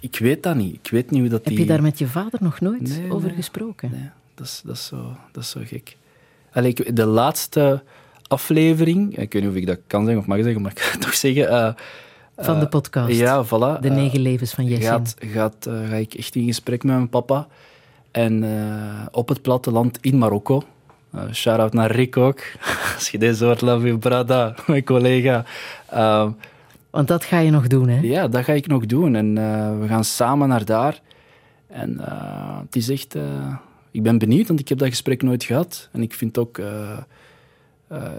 [0.00, 0.74] ik weet dat niet.
[0.74, 1.58] Ik weet niet hoe dat Heb die...
[1.62, 3.36] je daar met je vader nog nooit Nee, over nee.
[3.36, 3.90] gesproken?
[3.90, 5.96] Nee, dat is, dat is, zo, dat is zo gek.
[6.52, 7.82] Allee, de laatste
[8.26, 10.92] aflevering, ik weet niet of ik dat kan zeggen of mag zeggen, maar ik ga
[10.92, 11.48] het toch zeggen.
[11.48, 11.72] eh,
[12.36, 13.14] Van de podcast.
[13.18, 13.80] ja, voilà.
[13.80, 14.86] De eh, negen levens van Jessin.
[14.88, 17.46] gaat, gaat, eh, ga ik echt in gesprek met mijn papa.
[18.10, 20.62] En eh, op het platteland in Marokko.
[21.14, 22.40] Uh, Shout-out naar Rick ook.
[22.94, 25.44] Als je deze hoort, love you, brada, mijn collega.
[25.88, 26.30] Ehm,
[26.90, 28.00] Want dat ga je nog doen, hè?
[28.00, 29.14] ja, dat ga ik nog doen.
[29.14, 31.00] En eh, we gaan samen naar daar.
[31.66, 33.16] En eh, het is echt...
[33.90, 35.88] ik ben benieuwd, want ik heb dat gesprek nooit gehad.
[35.92, 36.60] En ik vind ook...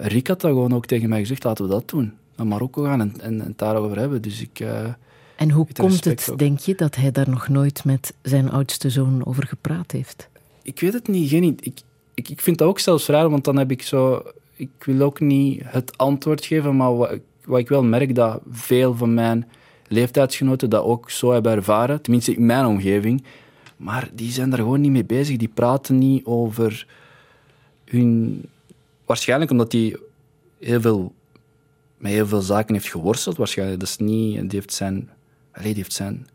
[0.01, 2.13] Rick had dat gewoon ook tegen mij gezegd, laten we dat doen.
[2.35, 4.21] Naar Marokko gaan en, en, daarover hebben.
[4.21, 4.63] Dus ik...
[5.35, 6.39] En hoe komt het, ook.
[6.39, 10.29] denk je, dat hij daar nog nooit met zijn oudste zoon over gepraat heeft?
[10.61, 11.29] Ik weet het niet.
[11.29, 11.81] Geen, ik,
[12.13, 14.23] ik, ik vind dat ook zelfs raar, want dan heb ik zo...
[14.55, 18.95] Ik wil ook niet het antwoord geven, maar wat, wat ik wel merk, dat veel
[18.95, 19.49] van mijn
[19.87, 22.01] leeftijdsgenoten dat ook zo hebben ervaren.
[22.01, 23.23] Tenminste, in mijn omgeving.
[23.77, 25.37] Maar die zijn daar gewoon niet mee bezig.
[25.37, 26.87] Die praten niet over
[27.85, 28.43] hun...
[29.05, 29.97] Waarschijnlijk omdat die
[30.59, 31.13] heel veel,
[31.97, 33.37] met heel veel zaken heeft geworsteld.
[33.37, 33.79] Waarschijnlijk.
[33.79, 34.39] Dat is niet...
[34.39, 35.09] Die heeft zijn...
[35.51, 36.27] Allee, die heeft zijn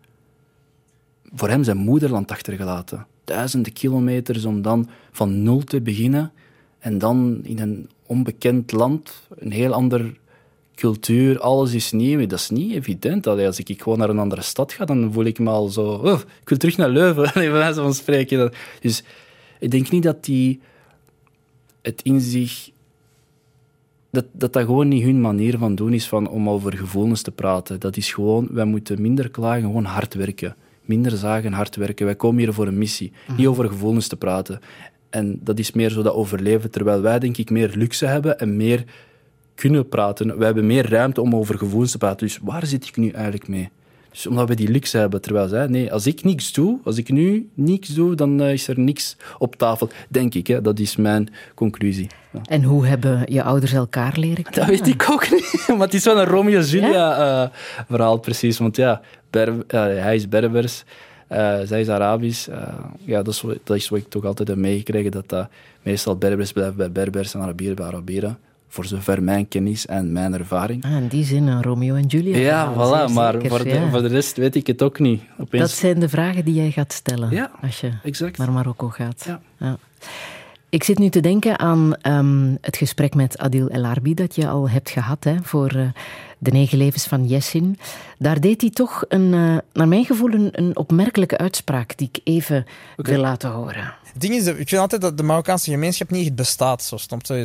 [1.34, 3.06] voor hem zijn moederland achtergelaten.
[3.28, 6.32] Duizenden kilometers om dan van nul te beginnen
[6.78, 10.16] en dan in een onbekend land, een heel ander
[10.74, 12.26] cultuur, alles is nieuw.
[12.26, 13.26] Dat is niet evident.
[13.26, 15.84] Als ik gewoon naar een andere stad ga, dan voel ik me al zo...
[15.84, 18.52] "Oh, ik wil terug naar Leuven, bij wijze van spreken.
[18.80, 19.02] Dus
[19.58, 20.60] ik denk niet dat die
[21.82, 22.70] het in zich...
[24.10, 27.30] Dat, dat dat gewoon niet hun manier van doen is van, om over gevoelens te
[27.30, 27.80] praten.
[27.80, 30.56] Dat is gewoon, wij moeten minder klagen, gewoon hard werken.
[30.89, 32.07] Minder zagen, hard werken.
[32.07, 33.12] Wij komen hier voor een missie.
[33.36, 34.61] Niet over gevoelens te praten.
[35.11, 38.57] En dat is meer zo dat overleven, terwijl wij denk ik meer luxe hebben en
[38.57, 38.84] meer
[39.55, 40.36] kunnen praten.
[40.36, 42.26] Wij hebben meer ruimte om over gevoelens te praten.
[42.26, 43.68] Dus waar zit ik nu eigenlijk mee?
[44.18, 45.66] Dus omdat we die luxe hebben, terwijl zij...
[45.66, 49.16] Nee, als ik niks doe, als ik nu niks doe, dan eh, is er niks
[49.38, 49.88] op tafel.
[50.08, 50.60] Denk ik, hè.
[50.62, 52.06] dat is mijn conclusie.
[52.32, 52.40] Ja.
[52.44, 54.70] En hoe hebben je ouders elkaar leren Dat kennen?
[54.70, 55.64] weet ik ook niet.
[55.76, 58.58] Maar het is wel een Romeo-Julia-verhaal, precies.
[58.58, 59.00] Want ja,
[59.30, 60.84] Ber- eh, hij is Berbers,
[61.26, 62.48] eh, zij is Arabisch.
[62.48, 62.62] Eh,
[63.04, 65.48] ja, dat is, wat- dat is wat ik toch altijd heb meegekregen, dat dat
[65.82, 68.38] meestal Berbers blijven bij Berbers en Arabieren bij Arabieren.
[68.68, 70.84] Voor zover mijn kennis en mijn ervaring.
[70.84, 72.36] Ah, in die zin een Romeo en Julia.
[72.36, 73.12] Ja, voilà.
[73.12, 73.90] Maar zeker, voor de, ja.
[73.90, 75.22] voor de rest weet ik het ook niet.
[75.38, 75.62] Opeens...
[75.62, 78.38] Dat zijn de vragen die jij gaat stellen Ja, als je exact.
[78.38, 79.38] naar Marokko gaat.
[79.58, 79.78] Ja.
[80.70, 84.48] Ik zit nu te denken aan ehm, het gesprek met Adil El Arbi dat je
[84.48, 85.88] al hebt gehad hè, voor eh,
[86.38, 87.78] de negen levens van Jessin.
[88.18, 92.20] Daar deed hij toch een, eh, naar mijn gevoel een, een opmerkelijke uitspraak die ik
[92.24, 92.66] even
[92.96, 93.94] wil laten horen.
[94.12, 96.82] Het ding is, ik vind altijd dat de Marokkaanse gemeenschap niet echt bestaat.
[96.82, 96.96] Zo?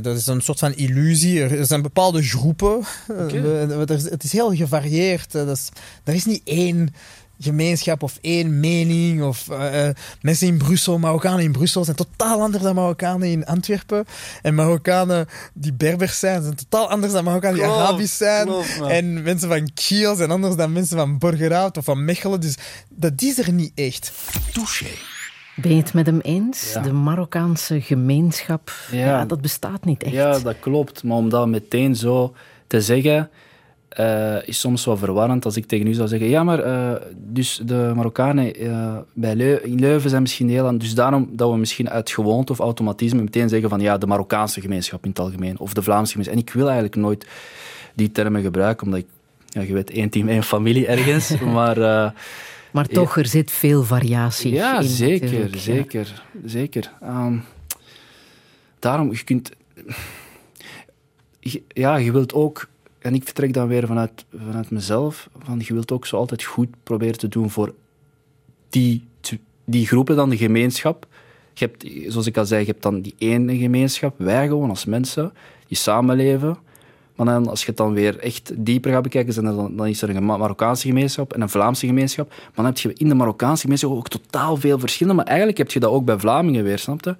[0.01, 1.41] Dat is een soort van illusie.
[1.43, 2.81] Er zijn bepaalde groepen.
[3.07, 5.31] Eh, er Het is heel gevarieerd.
[5.31, 5.69] Dat is-
[6.03, 6.93] Er is niet één
[7.43, 9.23] gemeenschap of één mening.
[9.23, 13.45] Of, eh, eh, mensen in Brussel, Marokkanen in Brussel zijn totaal anders dan Marokkanen in
[13.45, 14.05] Antwerpen.
[14.41, 18.45] En Marokkanen die Berbers zijn, zijn totaal anders dan Marokkanen die Arabisch zijn.
[18.47, 22.41] klopt, en mensen van Kiel zijn anders dan mensen van Borgerhout of van Mechelen.
[22.41, 22.55] Dus
[22.89, 24.11] dat is er niet echt.
[24.53, 24.85] Touché.
[25.55, 26.73] Ben je het met hem eens?
[26.73, 26.81] Ja.
[26.81, 28.97] De Marokkaanse gemeenschap, ja.
[28.97, 29.25] Ja.
[29.25, 30.13] dat bestaat niet echt.
[30.13, 31.03] Ja, dat klopt.
[31.03, 32.33] Maar om dat meteen zo
[32.67, 33.29] te zeggen,
[33.93, 37.61] eh, is soms wel verwarrend als ik tegen u zou zeggen: Ja, maar eh, dus
[37.65, 40.77] de Marokkanen eh, bij Leu- in Leuven zijn misschien heel aan.
[40.77, 44.61] Dus daarom dat we misschien uit gewoonte of automatisme meteen zeggen: van ja, de Marokkaanse
[44.61, 45.59] gemeenschap in het algemeen.
[45.59, 46.37] Of de Vlaamse gemeenschap.
[46.37, 47.27] En ik wil eigenlijk nooit
[47.93, 49.07] die termen gebruiken, omdat ik,
[49.47, 51.39] ja, je weet, één team, één familie ergens.
[51.53, 52.13] maar.
[52.71, 54.87] Maar toch, er zit veel variatie ja, in.
[54.87, 56.91] zeker, natuurlijk, zeker, zeker.
[57.01, 57.37] Ehm,
[58.79, 59.51] daarom, je kunt...
[61.67, 62.67] Ja, je wilt ook...
[63.03, 65.29] En ik vertrek dan weer vanuit, vanuit mezelf.
[65.43, 67.73] Van, je wilt ook zo altijd goed proberen te doen voor
[68.69, 69.07] die,
[69.65, 71.07] die groepen, dan de gemeenschap.
[71.53, 74.85] Je hebt, zoals ik al zei, je hebt dan die ene gemeenschap, wij gewoon als
[74.85, 75.33] mensen,
[75.67, 76.57] die samenleven.
[77.15, 80.15] Maar dan, als je het dan weer echt dieper gaat bekijken, dan, dan is er
[80.15, 82.29] een Ma- Marokkaanse gemeenschap en een Vlaamse gemeenschap.
[82.29, 85.15] Maar dan heb je in de Marokkaanse gemeenschap ook totaal veel verschillen.
[85.15, 87.15] Maar eigenlijk heb je dat ook bij Vlamingen weer, snap je?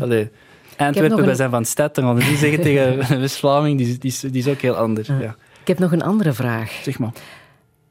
[0.00, 0.28] Allee,
[0.76, 4.10] Antwerpen, een- wij zijn van stad, dan gaan niet zeggen tegen West-Vlaming, die, is- die,
[4.10, 5.08] is- die is ook heel anders.
[5.08, 5.36] Ja.
[5.60, 6.70] Ik heb nog een andere vraag.
[6.82, 7.12] Zeg maar,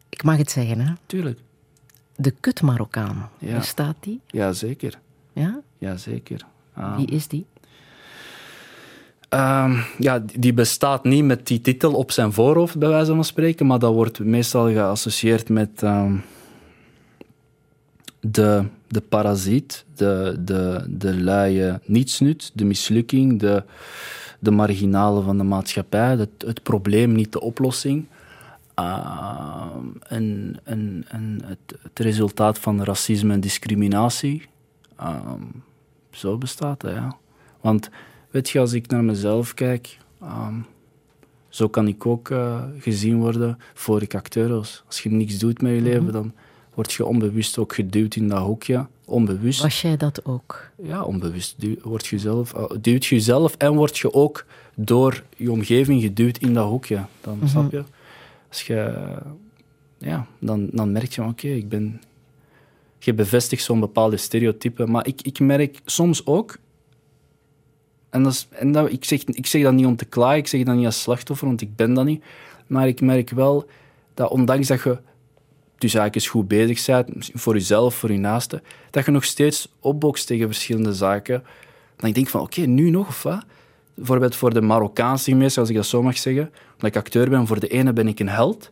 [0.09, 0.93] Ik mag het zeggen, hè?
[1.05, 1.39] tuurlijk.
[2.15, 3.57] De kut Marokkaan, Ja.
[3.57, 4.21] bestaat die?
[4.27, 4.99] Ja, zeker.
[5.33, 5.59] Ja?
[5.77, 6.41] Ja, zeker.
[6.73, 6.95] Ah.
[6.97, 7.45] Wie is die?
[9.29, 13.65] Ehm, ja, die bestaat niet met die titel op zijn voorhoofd, bij wijze van spreken,
[13.65, 16.13] maar dat wordt meestal geassocieerd met ehm,
[18.31, 23.63] de, de parasiet, de, de, de luie nietsnut, de mislukking, de,
[24.39, 28.05] de marginale van de maatschappij, het, het probleem, niet de oplossing.
[28.73, 34.47] Ehm, en en, en het, het resultaat van racisme en discriminatie.
[34.95, 35.41] Ehm,
[36.11, 37.17] zo bestaat dat, ja.
[37.61, 37.89] Want
[38.31, 40.55] weet je, als ik naar mezelf kijk, ehm,
[41.49, 44.83] zo kan ik ook eh, gezien worden voor ik acteur was.
[44.85, 46.33] Als je niks doet met je leven, dan
[46.75, 48.87] word je onbewust ook geduwd in dat hoekje.
[49.05, 49.61] Onbewust.
[49.61, 50.69] Was jij dat ook?
[50.83, 54.45] Ja, onbewust duw, word je zelf, eh, duwt je jezelf en word je ook
[54.75, 57.05] door je omgeving geduwd in dat hoekje.
[57.21, 57.83] Dan snap je?
[58.49, 59.07] Als je,
[59.97, 62.01] ja, dan, dan merk je, oké, ik ben...
[62.99, 64.85] Je bevestigt zo'n bepaalde stereotype.
[64.85, 66.57] Maar ik, ik merk soms ook...
[68.09, 70.47] En, dat is, en dat, ik, zeg, ik zeg dat niet om te klagen, ik
[70.47, 72.23] zeg dat niet als slachtoffer, want ik ben dat niet.
[72.67, 73.65] Maar ik merk wel
[74.13, 74.97] dat ondanks dat je
[75.85, 79.23] dus eigenlijk eens goed bezig bent, misschien voor jezelf, voor je naasten, dat je nog
[79.23, 81.43] steeds opbokst tegen verschillende zaken.
[81.95, 83.45] Dan ik denk van, oké, nu nog of wat?
[83.93, 87.47] Bijvoorbeeld voor de Marokkaanse gemeenschap, als ik dat zo mag zeggen, omdat ik acteur ben,
[87.47, 88.71] voor de ene ben ik een held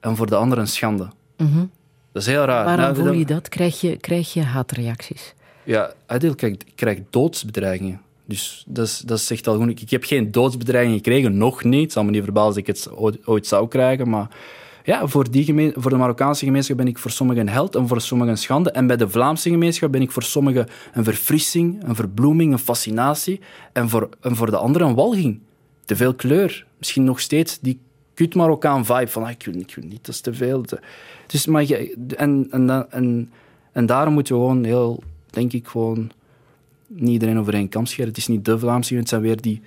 [0.00, 1.08] en voor de andere een schande.
[2.12, 2.64] Dat is heel raar.
[2.64, 3.48] Waarom Nou, voel je dat?
[3.48, 5.34] Krijg je, krijg je haatreacties?
[5.64, 8.00] ja, Adil krijgt, krijgt doodsbedreigingen.
[8.24, 9.80] Dus dat, is, dat zegt al goed.
[9.80, 11.82] Ik heb geen doodsbedreigingen gekregen, nog niet.
[11.82, 14.08] Het zal me niet verbazen als ik het ooit, ooit zou krijgen.
[14.08, 14.28] Maar
[14.84, 18.00] ja, voor, die voor de Marokkaanse gemeenschap ben ik voor sommigen een held en voor
[18.00, 18.70] sommigen een schande.
[18.70, 23.40] En bij de Vlaamse gemeenschap ben ik voor sommigen een verfrissing, een verbloeming, een fascinatie.
[23.72, 25.40] En voor, en voor de anderen een walging.
[25.84, 26.66] Te veel kleur.
[26.78, 27.78] Misschien nog steeds die
[28.14, 30.64] kut Marokkaan vibe van ah, ik, wil, ik wil niet, dat is te veel.
[31.26, 31.64] Dus, maar
[32.16, 33.30] en, en, en,
[33.72, 36.10] en daarom moeten we gewoon heel, denk ik, gewoon
[36.86, 38.08] niet iedereen over één kam scheren.
[38.08, 39.62] Het is niet de Vlaamse, het zijn weer die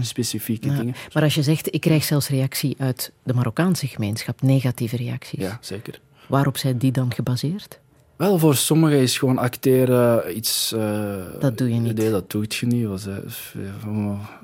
[0.00, 0.76] specifieke Ja.
[0.76, 0.94] dingen.
[1.12, 5.40] Maar als je zegt, ik krijg zelfs reactie uit de Marokkaanse gemeenschap, negatieve reacties.
[5.40, 6.00] Ja, zeker.
[6.26, 7.78] Waarop zijn die dan gebaseerd?
[8.16, 10.72] Wel, voor sommigen is gewoon acteren iets...
[10.72, 11.96] eh, Dat doe je niet.
[11.96, 12.86] Nee, dat doe je niet.
[12.86, 13.06] Was,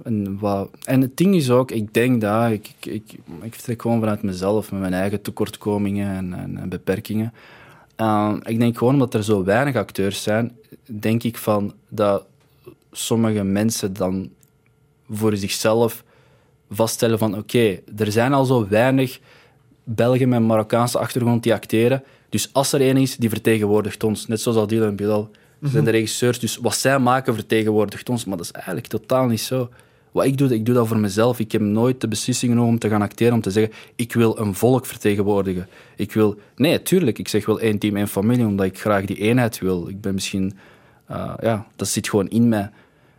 [0.04, 2.50] en, wat, en het ding is ook, ik denk dat...
[2.50, 6.68] Ik, ik, ik, ik vertrek gewoon vanuit mezelf, met mijn eigen tekortkomingen en, en, en
[6.68, 7.32] beperkingen.
[8.00, 10.52] Uh, ik denk gewoon omdat er zo weinig acteurs zijn,
[10.86, 12.24] denk ik van dat
[12.92, 14.30] sommige mensen dan
[15.10, 16.04] voor zichzelf
[16.70, 19.20] vaststellen van oké, er zijn al zo weinig
[19.84, 22.02] Belgen met een Marokkaanse achtergrond die acteren.
[22.28, 24.26] Dus als er één is, die vertegenwoordigt ons.
[24.26, 25.30] Net zoals Adil en Bilal.
[25.62, 28.24] Ze zijn de regisseurs, dus wat zij maken vertegenwoordigt ons.
[28.24, 29.68] Maar dat is eigenlijk totaal niet zo.
[30.12, 31.38] Wat ik doe, ik doe dat voor mezelf.
[31.38, 34.38] Ik heb nooit de beslissing genomen om te gaan acteren, om te zeggen, ik wil
[34.38, 35.68] een volk vertegenwoordigen.
[35.96, 36.38] Ik wil...
[36.56, 39.88] Nee, tuurlijk, ik zeg wel één team, één familie, omdat ik graag die eenheid wil.
[39.88, 40.58] Ik ben misschien...
[41.06, 42.70] eh, ja, dat zit gewoon in mij.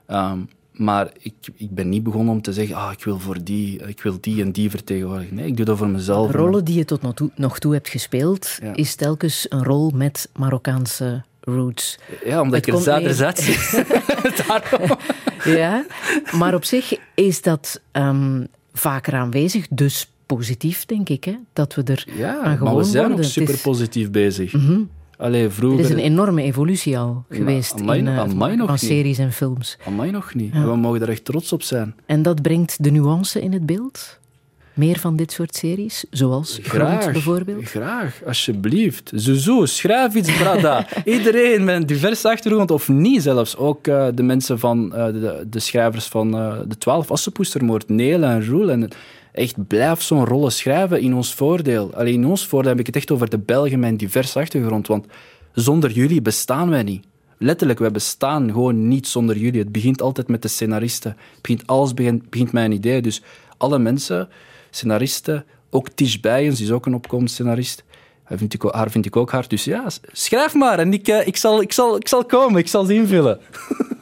[0.06, 0.40] Ehm,
[0.78, 4.02] maar ik, ik ben niet begonnen om te zeggen, ah, ik wil voor die, ik
[4.02, 5.36] wil die en die vertegenwoordigen.
[5.36, 6.32] Nee, ik doe dat voor mezelf.
[6.32, 8.74] Rollen die je tot nog toe, nog toe hebt gespeeld, Ja.
[8.76, 11.98] is telkens een rol met Marokkaanse roots.
[12.26, 13.44] Ja, omdat Het ik er meer- zat.
[15.44, 15.86] Ja,
[16.32, 18.44] maar op zich is dat ehm,
[18.74, 21.36] vaker aanwezig, dus positief, denk ik, hè?
[21.54, 23.26] dat we er Ja, aan maar gewoon we zijn worden.
[23.26, 24.54] ook super positief bezig.
[24.54, 24.82] Mhm.
[25.18, 25.80] Allee, Er vroeger...
[25.80, 28.84] is een enorme evolutie al geweest amai- in, eh, amai nog van niet.
[28.91, 29.77] series en films.
[29.88, 30.53] Amai nog niet.
[30.53, 30.65] Ja.
[30.65, 31.95] We mogen er echt trots op zijn.
[32.06, 34.19] En dat brengt de nuance in het beeld?
[34.73, 37.64] Meer van dit soort series, zoals Grond bijvoorbeeld?
[37.65, 39.11] Graag, alsjeblieft.
[39.15, 40.88] Zuzu, schrijf iets, brada.
[41.06, 43.57] Iedereen met een diverse achtergrond, of niet zelfs.
[43.57, 46.31] Ook eh, de mensen van, eh, de, de schrijvers van
[46.68, 48.69] de Twaalf Assenpoestermoord, Nele en Roel.
[48.72, 48.89] En
[49.38, 51.94] echt, blijf zo'n rollen schrijven in ons voordeel.
[51.94, 54.88] Alleen in ons voordeel heb ik het echt over de Belgen met diverse achtergrond.
[54.88, 55.06] Want
[55.54, 57.06] zonder jullie bestaan wij niet.
[57.38, 59.60] Letterlijk, wij bestaan gewoon niet zonder jullie.
[59.60, 61.18] Het begint altijd met de scenaristen.
[61.42, 63.02] Begint, alles begint, begint met een idee.
[63.02, 63.22] Dus
[63.58, 64.30] alle mensen,
[64.70, 67.84] scenaristen, ook Tish Bijens, is ook een opkomend scenarist.
[68.24, 69.50] Haar vind, ik, haar vind ik ook hard.
[69.50, 72.68] Dus ja, schrijf maar en ik, eh, ik, zal, ik, zal, ik zal komen, ik
[72.68, 73.40] zal ze invullen.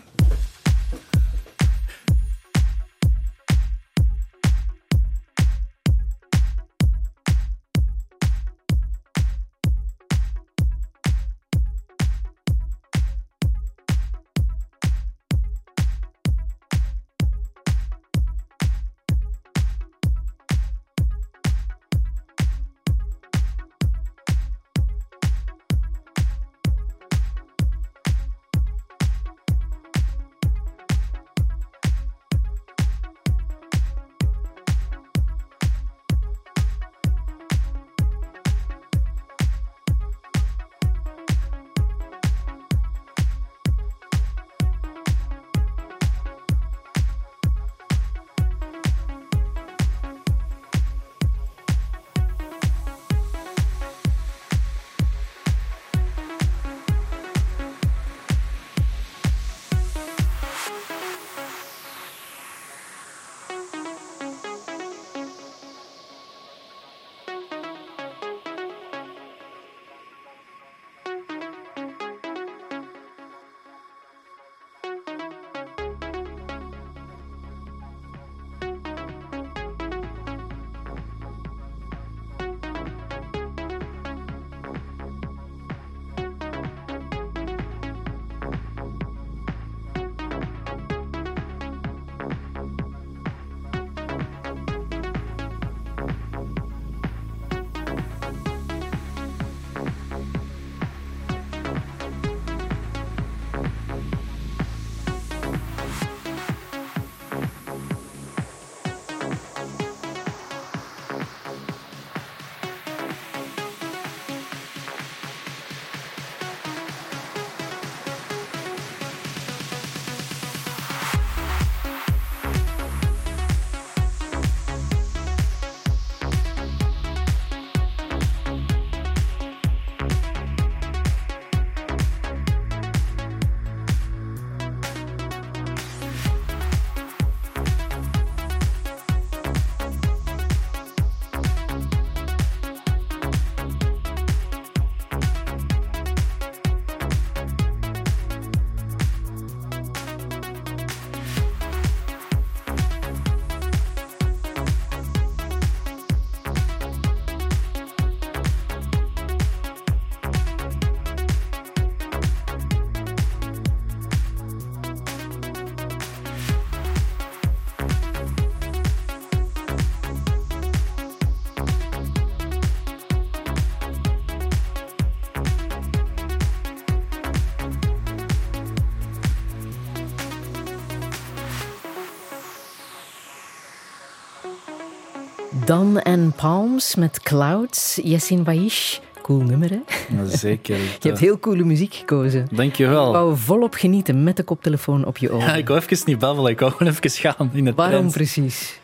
[185.65, 188.99] Dan en Palms met Clouds, Yassin Waish.
[189.21, 189.79] Cool nummer, hè?
[190.15, 190.77] Ja, zeker.
[191.01, 192.47] Je hebt heel coole muziek gekozen.
[192.51, 193.11] Ik Dankjewel.
[193.11, 195.47] wou volop genieten met de koptelefoon op je ogen.
[195.47, 198.13] Ja, ik wou even niet babbelen, ik wou gewoon even gaan in het Waarom trend.
[198.13, 198.79] precies?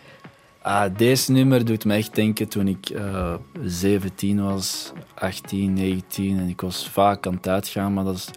[0.62, 3.34] Ah, deze nummer doet me echt denken toen ik eh
[3.64, 8.30] 17 was, 18, 19 en ik was vaak aan het uitgaan, maar dat is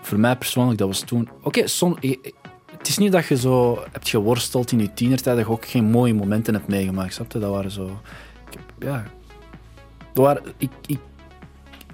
[0.00, 1.28] voor mij persoonlijk, dat was toen.
[1.42, 1.66] Oké, eh,
[2.00, 2.34] eh, het
[2.90, 6.14] is niet dat je zo hebt geworsteld in je tienertijd, dat je ook geen mooie
[6.14, 7.20] momenten hebt meegemaakt?
[7.28, 8.00] Dat waren zo.
[8.50, 9.04] Ik ja.
[10.12, 10.98] Dat waren, ik, ik,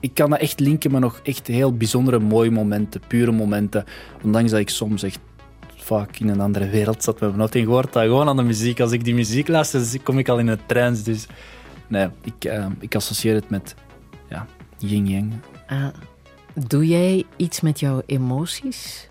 [0.00, 3.84] ik kan dat echt linken met nog echt heel bijzondere mooie momenten, pure momenten,
[4.22, 5.18] ondanks dat ik soms echt
[5.76, 7.54] fuck in een andere wereld zat met mijn hoofd.
[7.54, 8.80] En je hoort dat gewoon aan de muziek.
[8.80, 11.02] Als ik die muziek luister, kom ik al in een trance.
[11.02, 11.26] Dus
[11.86, 13.74] nee, ik, eh, ik associeer het met
[14.28, 14.46] ja,
[14.78, 15.32] yin-yang.
[15.66, 15.88] Ah,
[16.54, 19.08] doe jij iets met jouw emoties?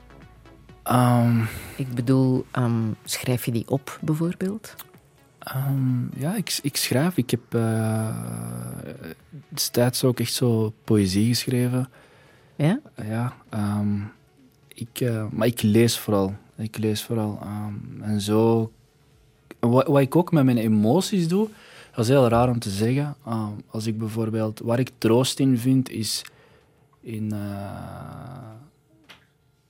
[0.86, 1.42] Ehm,
[1.78, 4.76] Ik bedoel, ehm, schrijf je die op bijvoorbeeld?
[5.40, 7.18] Ehm, ja, ik, ik schrijf.
[7.18, 8.18] Ik heb eh,
[9.50, 11.90] destijds ook echt zo poëzie geschreven.
[12.56, 12.80] Ja?
[13.08, 13.34] Ja,
[14.68, 16.34] ik, eh, maar ik lees vooral.
[16.58, 17.40] Ik lees vooral.
[18.02, 18.72] en zo...
[19.60, 21.50] Wat, wat ik ook met mijn emoties doe,
[21.92, 23.16] dat is heel raar om te zeggen.
[23.68, 24.60] Als ik bijvoorbeeld...
[24.60, 26.26] Waar ik troost in vind, is
[27.02, 27.32] in...
[27.32, 28.54] eh,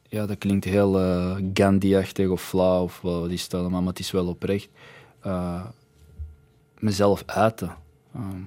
[0.08, 4.00] ja, dat klinkt heel eh, Gandhi-achtig of flauw of wat is dat allemaal, maar het
[4.00, 4.70] is wel oprecht.
[5.20, 5.66] Eh,
[6.80, 7.76] mezelf uiten.
[8.16, 8.42] Ehm,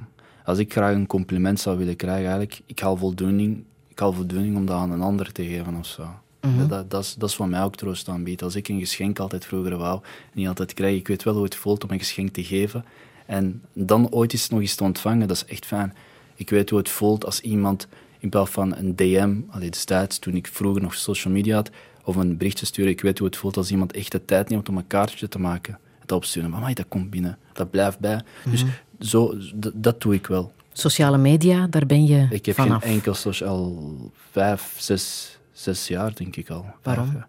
[0.44, 4.56] als ik graag een compliment zou willen krijgen, eigenlijk, ik haal voldoening, ik haal voldoening
[4.56, 6.08] om dat aan een ander te geven of zo.
[6.40, 8.42] Dat, dat, dat, is, dat is wat mij ook troost aanbiedt.
[8.42, 11.44] Als ik een geschenk altijd vroeger wou, en niet altijd krijg, ik weet wel hoe
[11.44, 12.84] het voelt om een geschenk te geven.
[13.26, 15.94] En dan ooit eens nog eens te ontvangen, dat is echt fijn.
[16.34, 17.88] Ik weet hoe het voelt als iemand
[18.18, 21.70] in plaats van een DM, allee, destijds, toen ik vroeger nog social media had,
[22.04, 24.68] of een berichtje sturen, ik weet hoe het voelt als iemand echt de tijd neemt
[24.68, 25.78] om een kaartje te maken.
[26.00, 26.50] Het opsturen.
[26.50, 27.38] Maar dat komt binnen.
[27.52, 28.20] Dat blijft bij.
[28.50, 28.64] Dus
[29.00, 30.52] zo, d- dat doe ik wel.
[30.72, 32.82] Sociale media, daar ben je Ik heb vanaf.
[32.82, 36.66] geen enkel social al vijf, zes, zes jaar, denk ik al.
[36.82, 37.10] Waarom?
[37.10, 37.24] Vijf.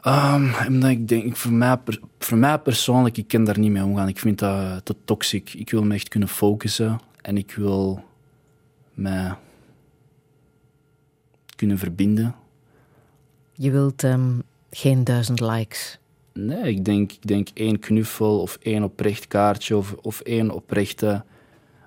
[0.00, 1.76] Ehm, omdat ik denk, voor mij,
[2.18, 4.08] voor mij persoonlijk, ik kan daar niet mee omgaan.
[4.08, 5.54] Ik vind dat te toxic.
[5.54, 8.04] Ik wil me echt kunnen focussen en ik wil
[8.94, 9.34] mij
[11.56, 12.34] kunnen verbinden.
[13.52, 14.38] Je wilt ehm,
[14.70, 15.98] geen duizend likes.
[16.32, 21.24] Nee, ik denk, ik denk één knuffel of één oprecht kaartje of, of één oprechte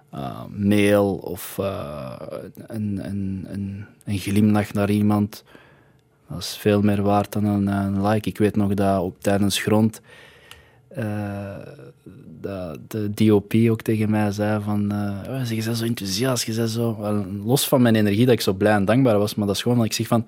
[0.09, 2.15] eh, mail of eh,
[2.55, 5.43] een, een, een, een glimlach naar iemand.
[6.29, 8.29] Dat is veel meer waard dan een, een like.
[8.29, 10.01] Ik weet nog dat op tijdens grond
[10.87, 11.55] eh,
[12.47, 16.69] dat de DOP ook tegen mij zei van oh, je bent zo enthousiast, je bent
[16.69, 16.97] zo...
[17.43, 19.77] Los van mijn energie dat ik zo blij en dankbaar was, maar dat is gewoon
[19.77, 20.25] dat ik zeg van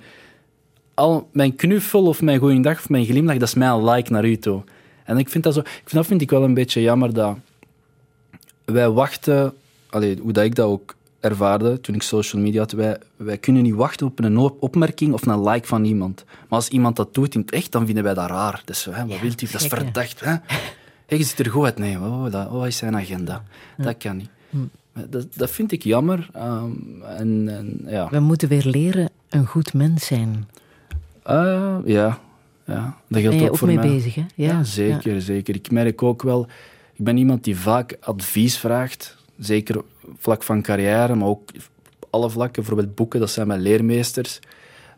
[0.94, 4.38] al mijn knuffel of mijn goeiedag of mijn glimlach, dat is mijn like naar u
[4.38, 4.64] toe.
[5.04, 5.60] En ik vind dat zo...
[5.60, 7.38] Ik vind, dat vind ik wel een beetje jammer dat
[8.66, 9.54] wij wachten...
[9.90, 13.64] Allee, hoe dat ik dat ook ervaarde toen ik social media had, wij, wij kunnen
[13.64, 16.24] niet wachten op een op- opmerking of een like van iemand.
[16.26, 18.62] Maar als iemand dat doet in het echt, dan vinden wij dat raar.
[18.66, 19.50] Dus, hè, wat wilt hij?
[19.52, 20.20] Dat is verdacht.
[20.20, 20.36] Hè?
[21.10, 21.78] Hey, je ziet er goed uit.
[21.78, 23.44] Nee, wat- wat is zijn agenda?
[23.78, 24.30] Dat kan niet.
[25.10, 26.30] Dat, dat vind ik jammer.
[26.34, 26.72] ehm,
[27.18, 28.10] en, en, ja.
[28.10, 30.48] We moeten weer leren een goed mens zijn.
[31.24, 32.20] Eh, ja.
[32.66, 33.88] ja, dat geldt Ben je ook voor mee mij.
[33.88, 34.26] bezig, hè?
[34.36, 35.56] Ja, zeker, zeker.
[35.56, 36.48] Ik merk ook wel,
[36.94, 39.82] ik ben iemand die vaak advies vraagt, zeker
[40.18, 41.42] vlak van carrière, maar ook
[42.00, 42.64] op alle vlakken.
[42.64, 44.40] Bijvoorbeeld boeken, dat zijn mijn leermeesters.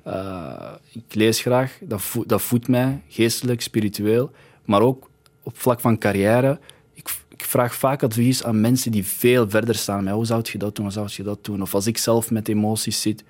[0.04, 4.32] Eh, ik lees graag, dat, dat voedt mij, geestelijk, spiritueel,
[4.66, 5.10] maar ook
[5.44, 6.60] op vlak van carrière.
[6.94, 10.10] Ik, vraag vaak advies aan mensen die veel verder staan.
[10.10, 10.86] Hoe zou je dat doen?
[10.86, 11.62] Hoe zou je dat doen?
[11.62, 13.24] Of als ik zelf met emoties zit.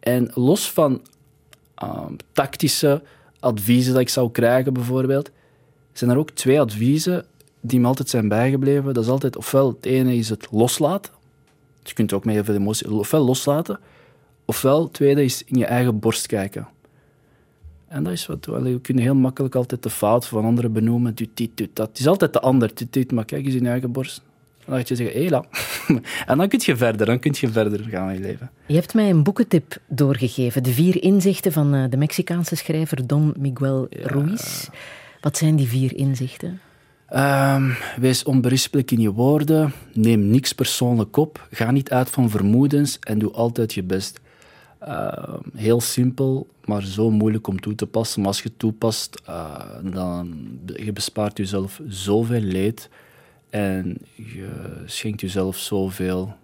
[0.00, 1.02] En los van
[1.74, 3.02] ehm, tactische
[3.40, 5.30] adviezen dat ik zou krijgen, bijvoorbeeld,
[5.92, 7.26] zijn er ook twee adviezen
[7.60, 8.94] die me altijd zijn bijgebleven.
[8.94, 11.12] Dat is altijd, ofwel het ene is het loslaten.
[11.82, 13.80] Je kunt ook met heel veel emotie, ofwel loslaten,
[14.44, 16.68] ofwel het tweede is in je eigen borst kijken.
[17.90, 21.14] En dat is wat, we kunnen heel makkelijk altijd de fout van anderen benoemen.
[21.14, 21.88] Doet dit, doet dat.
[21.88, 22.70] Het is altijd de ander.
[22.74, 24.22] Doet dit, maar kijk eens in je eigen borst.
[24.64, 25.44] Dan gaat je zeggen, hé, la.
[26.26, 28.50] En dan kun je verder, dan kun je verder gaan in je leven.
[28.66, 30.62] Je hebt mij een boekentip doorgegeven.
[30.62, 34.68] De vier inzichten van eh, de Mexicaanse schrijver Don Miguel Ruiz.
[35.20, 36.60] Wat zijn die vier inzichten?
[37.06, 39.72] Ehm, wees onberispelijk in je woorden.
[39.92, 41.46] Neem niks persoonlijk op.
[41.50, 44.20] Ga niet uit van vermoedens en doe altijd je best.
[44.80, 48.20] Ehm, heel simpel, maar zo moeilijk om toe te passen.
[48.20, 52.88] Maar als je het toepast, eh, dan je bespaart jezelf zoveel leed
[53.50, 54.48] en je
[54.86, 56.34] schenkt jezelf zoveel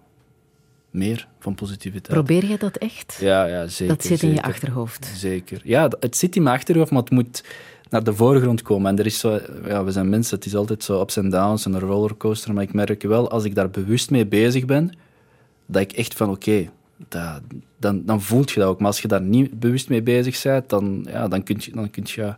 [0.89, 2.17] meer van positiviteit.
[2.17, 3.17] Probeer jij dat echt?
[3.19, 3.95] Ja, ja, zeker.
[3.95, 5.05] dat zit in je achterhoofd.
[5.05, 5.61] Zeker.
[5.63, 7.43] Ja, het zit in mijn achterhoofd, maar het moet
[7.89, 8.91] naar de voorgrond komen.
[8.91, 11.65] En er is zo, ja, we zijn mensen, het is altijd zo ups en downs
[11.65, 12.53] en een rollercoaster.
[12.53, 14.91] Maar ik merk wel, als ik daar bewust mee bezig ben,
[15.65, 16.69] dat ik echt van oké,
[17.07, 17.41] dat-
[17.79, 18.77] dan, dan voelt je dat ook.
[18.79, 21.71] Maar als je daar niet bewust mee bezig bent, dan, ja, dan kun je.
[21.71, 22.35] Dan kun je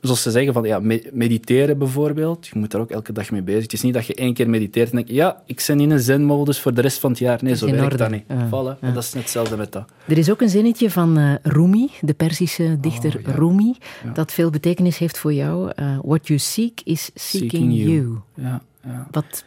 [0.00, 3.42] Zoals ze zeggen, van, ja, me- mediteren bijvoorbeeld, je moet daar ook elke dag mee
[3.42, 3.62] bezig.
[3.62, 6.00] Het is niet dat je één keer mediteert en denkt, ja, ik ben in een
[6.00, 7.38] zen-modus voor de rest van het jaar.
[7.42, 8.24] Nee, zo werkt dat niet.
[8.28, 8.50] Ja, Voilà.
[8.50, 8.76] ja.
[8.80, 9.84] En dat is net hetzelfde met dat.
[10.08, 13.32] Er is ook een zinnetje van eh, Rumi, de Perzische dichter Oh, ja.
[13.34, 13.76] Rumi,
[14.14, 15.70] dat veel betekenis heeft voor jou.
[15.74, 17.88] Eh, what you seek is seeking, Seeking you.
[17.90, 18.18] you.
[18.34, 19.06] Ja, ja.
[19.10, 19.44] Wat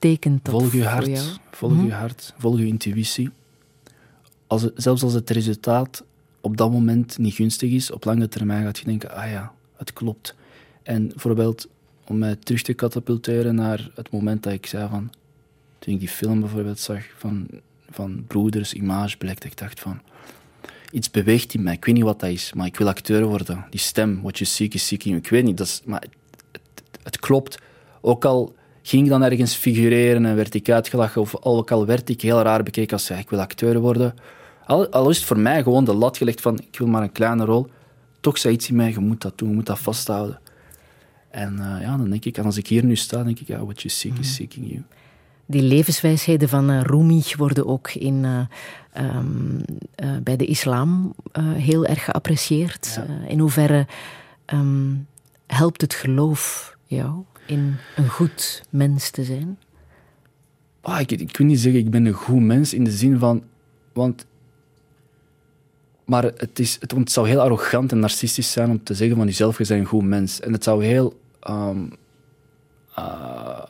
[0.00, 1.26] betekent dat Volg je hart, jou?
[1.50, 1.84] volg Mhm.
[1.84, 3.30] je hart, volg je intuïtie.
[4.46, 6.04] Als het, zelfs als het resultaat
[6.40, 9.92] op dat moment niet gunstig is, op lange termijn gaat je denken, ah ja, het
[9.92, 10.34] klopt.
[10.82, 11.68] En bijvoorbeeld,
[12.06, 15.10] om mij terug te katapulteren naar het moment dat ik zei van,
[15.78, 17.46] toen ik die film bijvoorbeeld zag van,
[17.90, 20.00] van Broeders, Image, Black, dat ik dacht van,
[20.92, 21.74] iets beweegt in mij.
[21.74, 23.66] Ik weet niet wat dat is, maar ik wil acteur worden.
[23.70, 25.16] Die stem, what you seek is seeking.
[25.16, 26.10] Ik weet niet, dat is, maar het,
[26.52, 27.58] het, het klopt.
[28.00, 28.54] Ook al
[28.90, 32.42] ging ik dan ergens figureren en werd ik uitgelachen, of ook al werd ik heel
[32.42, 34.14] raar bekeken als ik wil acteur worden.
[34.66, 37.12] Al, al is het voor mij gewoon de lat gelegd van ik wil maar een
[37.12, 37.66] kleine rol,
[38.20, 40.40] toch zei iets in mij, je moet dat doen, je moet dat vasthouden.
[41.30, 43.64] En uh, ja, dan denk ik, en als ik hier nu sta, denk ik, ja,
[43.64, 44.82] what you seek is seeking you.
[45.46, 48.40] Die levenswijsheden van uh, Rumi worden ook in, uh,
[49.16, 49.64] um,
[50.22, 53.00] bij de islam heel erg geapprecieerd.
[53.08, 53.28] Ja.
[53.28, 53.86] in hoeverre
[54.46, 55.06] um,
[55.46, 59.58] helpt het geloof jou in een goed mens te zijn?
[60.82, 63.42] Oh, ik, ik wil niet zeggen ik ben een goed mens in de zin van...
[63.92, 64.26] Want
[66.04, 69.58] maar het, is, het, zou heel arrogant en narcistisch zijn om te zeggen van jezelf,
[69.58, 70.40] je bent een goed mens.
[70.40, 71.20] En het zou heel...
[71.48, 71.92] Um,
[72.98, 73.60] uh,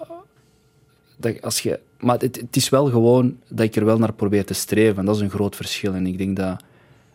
[1.17, 4.55] dat als je, maar het, is wel gewoon dat ik er wel naar probeer te
[4.55, 4.99] streven.
[4.99, 5.95] En dat is een groot verschil.
[5.95, 6.63] En ik denk dat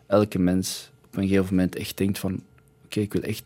[0.06, 2.42] elke mens op een gegeven moment echt denkt van...
[2.84, 3.42] Oké, ik wil echt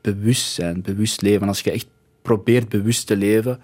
[0.00, 1.42] bewust zijn, bewust leven.
[1.42, 1.86] En als je echt
[2.26, 3.60] probeert bewust te leven...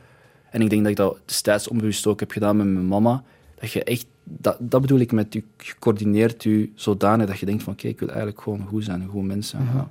[0.52, 3.22] En ik denk dat ik dat destijds onbewust ook heb gedaan met mijn mama.
[3.54, 5.42] Dat je echt dat, dat bedoel ik met je
[5.78, 9.08] coördineert u zodanig dat je denkt van kijk, ik wil eigenlijk gewoon goed zijn, een
[9.08, 9.68] goed mens zijn.
[9.74, 9.90] Ja.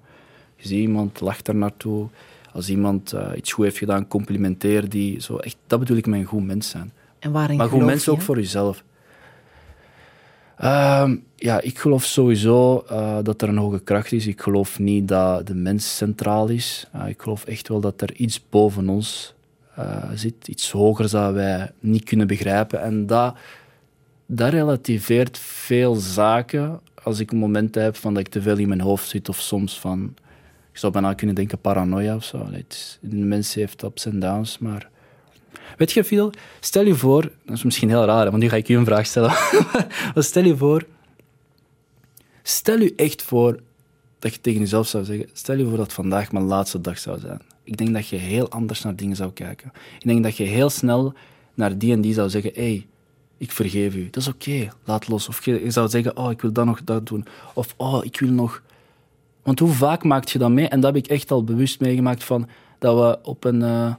[0.56, 2.08] Je ziet iemand, lacht er naartoe.
[2.54, 5.22] Als iemand uh, iets goed heeft gedaan, complimenteer die.
[5.22, 6.92] Zo, echt, dat bedoel ik met een goed mens zijn.
[7.20, 8.84] En waarin maar goed mens ook voor jezelf.
[10.62, 14.28] Uh, ja, ik geloof sowieso uh, dat er een hoge kracht is.
[14.28, 16.88] Ik geloof niet dat de mens centraal is.
[16.96, 19.34] Uh, ik geloof echt wel dat er iets boven ons
[20.14, 22.82] zit, iets hoger dat wij niet kunnen begrijpen.
[22.82, 23.36] En dat
[24.26, 28.82] dat relativeert veel zaken als ik momenten heb van dat ik te veel in mijn
[28.82, 30.16] hoofd zit of soms van...
[30.72, 32.48] Ik zou bijna kunnen denken paranoia of zo.
[32.52, 34.90] Het, de mens heeft ups en downs, maar...
[35.78, 36.32] Weet je, veel?
[36.60, 37.22] Stel je voor...
[37.46, 39.32] Dat is misschien heel raar, want nu ga ik u een vraag stellen.
[40.16, 40.86] stel je voor...
[42.44, 43.60] Stel je echt voor
[44.20, 45.30] dat je tegen jezelf zou zeggen...
[45.34, 47.42] Stel je voor dat vandaag mijn laatste dag zou zijn.
[47.64, 49.72] Ik denk dat je heel anders naar dingen zou kijken.
[50.00, 51.14] Ik denk dat je heel snel
[51.54, 52.52] naar die en die zou zeggen...
[52.54, 52.88] Hey,
[53.38, 54.10] ik vergeef u.
[54.10, 55.28] Dat is oké, laat los.
[55.28, 57.26] Of je, je zou zeggen, oh, ik wil dat nog dat doen.
[57.54, 58.62] Of, oh, ik wil nog...
[59.44, 60.68] Want hoe vaak maak je dat mee?
[60.68, 62.48] En dat heb ik echt al bewust meegemaakt van
[62.80, 63.94] dat we op een, uh,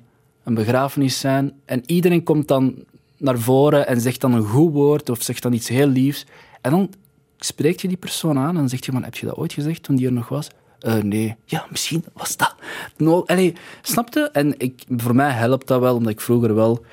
[0.44, 2.74] een begrafenis zijn en iedereen komt dan
[3.16, 6.26] naar voren en zegt dan een goed woord of zegt dan iets heel liefs.
[6.60, 6.90] En dan
[7.38, 9.96] spreekt je die persoon aan en zegt je, man, heb je dat ooit gezegd toen
[9.96, 10.48] die er nog was?
[10.80, 11.36] Uh, nee.
[11.44, 12.54] Ja, misschien was dat.
[12.96, 14.30] No, allee, snapte?
[14.32, 16.84] En ik, voor mij helpt dat wel, omdat ik vroeger wel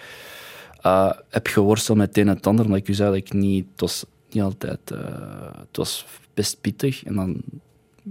[0.85, 3.33] uh, heb geworsteld met het een en het ander, omdat ik u zei dat ik
[3.33, 3.65] niet...
[3.71, 4.79] Het was niet altijd...
[4.93, 4.99] Uh,
[5.57, 7.03] het was best pittig.
[7.03, 7.41] En dan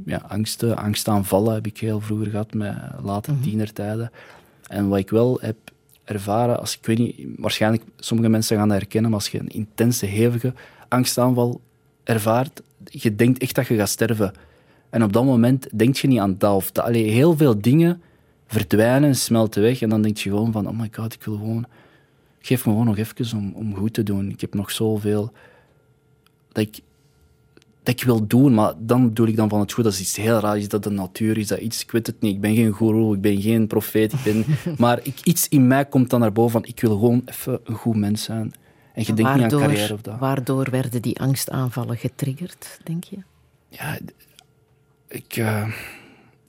[0.05, 3.47] ja, angsten, angstaanvallen heb ik heel vroeger gehad, met late mm -hmm.
[3.47, 4.10] tienertijden.
[4.68, 5.56] En wat ik wel heb
[6.04, 9.48] ervaren, als ik weet niet, waarschijnlijk sommige mensen gaan dat herkennen, maar als je een
[9.48, 10.54] intense, hevige
[10.88, 11.60] angstaanval
[12.04, 14.32] ervaart, je denkt echt dat je gaat sterven.
[14.90, 16.88] En op dat moment denk je niet aan dat of dat.
[16.88, 18.02] Heel veel dingen
[18.46, 21.66] verdwijnen, smelten weg en dan denk je gewoon van, oh my god, ik wil gewoon
[22.48, 24.30] geef me gewoon nog even om, om goed te doen.
[24.30, 25.32] Ik heb nog zoveel
[26.52, 26.80] dat ik,
[27.89, 29.85] dat ik wil doen, maar dan doe ik dan van het goed.
[29.85, 32.20] Dat is iets heel raar, is dat de natuur, is dat iets, ik weet het
[32.20, 32.35] niet.
[32.35, 34.44] Ik ben geen guru, ik ben geen profeet, ik ben,
[34.78, 37.74] maar ik, iets in mij komt dan naar boven van ik wil gewoon even een
[37.74, 38.52] goed mens zijn.
[38.94, 40.19] En je denkt niet aan carrière of dat.
[40.19, 43.16] Waardoor werden die angstaanvallen getriggerd, denk je?
[43.69, 43.98] Ja,
[45.09, 45.36] ik...
[45.36, 45.69] Uh,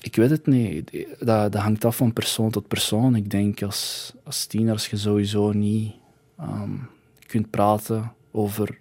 [0.01, 1.05] ik weet het niet.
[1.19, 3.15] Dat, dat, hangt af van persoon tot persoon.
[3.15, 5.93] Ik denk als, als tiener, als je sowieso niet
[6.41, 6.89] um,
[7.25, 8.77] kunt praten over.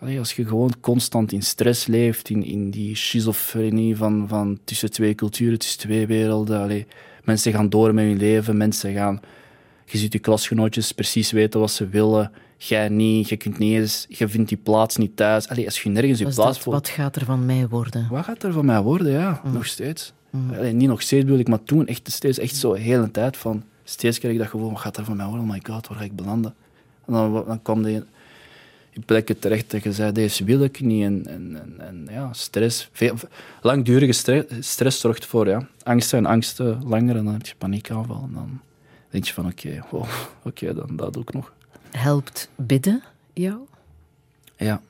[0.00, 4.90] Allee, als je gewoon constant in stress leeft, in, in die schizofrenie van, van tussen
[4.90, 6.60] twee culturen, tussen twee werelden.
[6.60, 6.86] Allee,
[7.24, 9.20] mensen gaan door met hun leven, mensen gaan.
[9.84, 12.30] Je ziet je klasgenootjes precies weten wat ze willen.
[12.56, 15.48] Jij niet, je kunt niet eens, je vindt die plaats niet thuis.
[15.48, 16.76] Allee, als je nergens je Was plaats voelt.
[16.76, 18.06] Wat gaat er van mij worden?
[18.10, 19.52] Wat gaat er van mij worden, ja, Mm.
[19.52, 20.12] nog steeds.
[20.56, 23.36] Allee, niet nog steeds bedoel ik, maar toen echt steeds, echt zo heel een tijd
[23.36, 23.62] van.
[23.84, 25.44] Steeds kreeg ik dat gewoon, wat gaat er van mij worden?
[25.44, 26.54] Oh my god, waar ga ik belanden?
[27.06, 28.04] En dan, dan kwam die in
[29.06, 31.04] plekken terecht dat je zei, deze wil ik niet.
[31.04, 33.14] En, en, en, en ja, stress, veel,
[33.62, 38.22] langdurige stress, stress zorgt voor ja, angsten en angsten langer en dan heb je paniekaanval.
[38.22, 38.60] En dan
[39.10, 40.06] denk je van, oké, wow,
[40.44, 41.52] oké, dan dat ook nog.
[41.90, 43.02] Helpt bidden
[43.32, 43.58] jou?
[44.56, 44.80] Ja,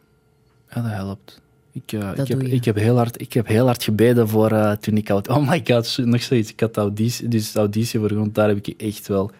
[0.71, 1.41] ja dat helpt.
[1.73, 4.53] Ik, uh, Dat ik, heb, ik, heb heel hard, ik heb heel hard gebeden voor
[4.53, 5.29] uh, toen ik oud...
[5.29, 6.51] Oh my god, nog zoiets.
[6.51, 9.31] Ik had auditie, dus auditie voor grond, daar heb ik echt wel...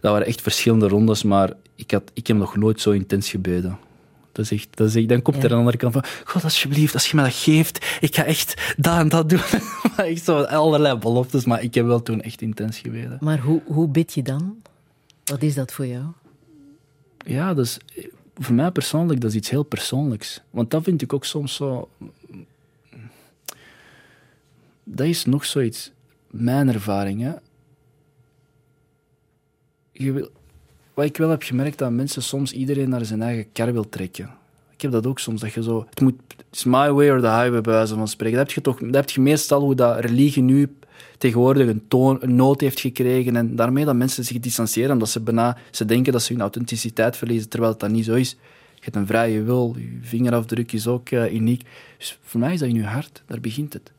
[0.00, 3.78] Dat waren echt verschillende rondes, maar ik, had, ik heb nog nooit zo intens gebeden.
[4.32, 5.42] Dat is echt, dat is echt, dan komt Ja.
[5.42, 8.24] er aan de andere kant van, god alsjeblieft, als je me dat geeft, ik ga
[8.24, 9.40] echt dat en dat doen.
[9.96, 13.18] Maar echt zo allerlei beloftes, maar ik heb wel toen echt intens gebeden.
[13.20, 14.62] Maar hoe, hoe bid je dan?
[15.24, 16.04] Wat is dat voor jou?
[17.26, 17.78] Ja, dus
[18.36, 20.40] voor mij persoonlijk, dat is iets heel persoonlijks.
[20.50, 21.88] Want dat vind ik ook soms zo...
[24.84, 25.90] Dat is nog zoiets,
[26.30, 27.20] mijn ervaring.
[27.22, 27.32] Hè.
[29.92, 30.30] Je wil,
[30.94, 34.30] wat ik wel heb gemerkt, dat mensen soms iedereen naar zijn eigen kar wil trekken.
[34.70, 35.86] Ik heb dat ook soms, dat je zo...
[35.90, 36.14] Het moet,
[36.50, 38.36] it's my way or the highway, bij wijze van spreken.
[38.36, 40.76] Dat heb je, toch, dat heb je meestal hoe dat religie nu
[41.18, 43.36] tegenwoordig een, toon, een noot heeft gekregen.
[43.36, 47.16] En daarmee dat mensen zich distancieren, omdat ze, bijna, ze denken dat ze hun authenticiteit
[47.16, 48.30] verliezen, terwijl dat niet zo is.
[48.74, 51.62] Je hebt een vrije wil, je vingerafdruk is ook eh, uniek.
[51.98, 53.90] Dus voor mij is dat in je hart, daar begint het.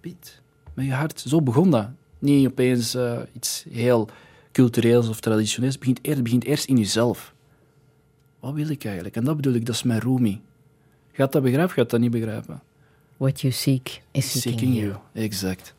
[0.00, 0.40] Bid.
[0.74, 1.20] Met je hart.
[1.20, 1.88] Zo begon dat.
[2.18, 4.08] Niet opeens eh, iets heel
[4.52, 5.72] cultureels of traditioneels.
[5.74, 7.34] Het begint, eerst, het begint eerst in jezelf.
[8.40, 9.16] Wat wil ik eigenlijk?
[9.16, 10.40] En dat bedoel ik, dat is mijn roomie.
[11.12, 12.62] Gaat dat begrijpen, gaat dat niet begrijpen?
[13.16, 14.86] What you seek is seeking, Seeking you.
[15.12, 15.24] you.
[15.24, 15.74] Exact.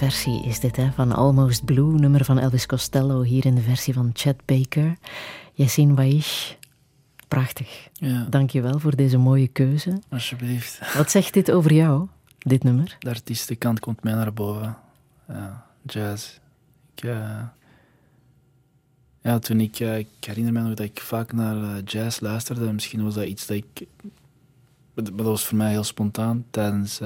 [0.00, 0.90] Versie is dit, hè?
[0.92, 4.96] van Almost Blue, nummer van Elvis Costello, hier in de versie van Chet Baker.
[5.52, 6.52] Yassine Waish,
[7.28, 7.88] prachtig.
[7.92, 10.00] Ja, Dank je wel voor deze mooie keuze.
[10.08, 10.94] alsjeblieft.
[10.94, 12.06] Wat zegt dit over jou,
[12.38, 12.96] dit nummer?
[12.98, 14.76] De artiestenkant komt mij naar boven.
[15.28, 16.38] Ja, jazz.
[16.94, 17.42] Ik, eh,
[19.22, 22.72] ja, toen ik, eh, ik herinner me nog dat ik vaak naar eh, jazz luisterde.
[22.72, 23.86] Misschien was dat iets dat ik...
[24.94, 26.44] Maar dat was voor mij heel spontaan.
[26.50, 27.00] Tijdens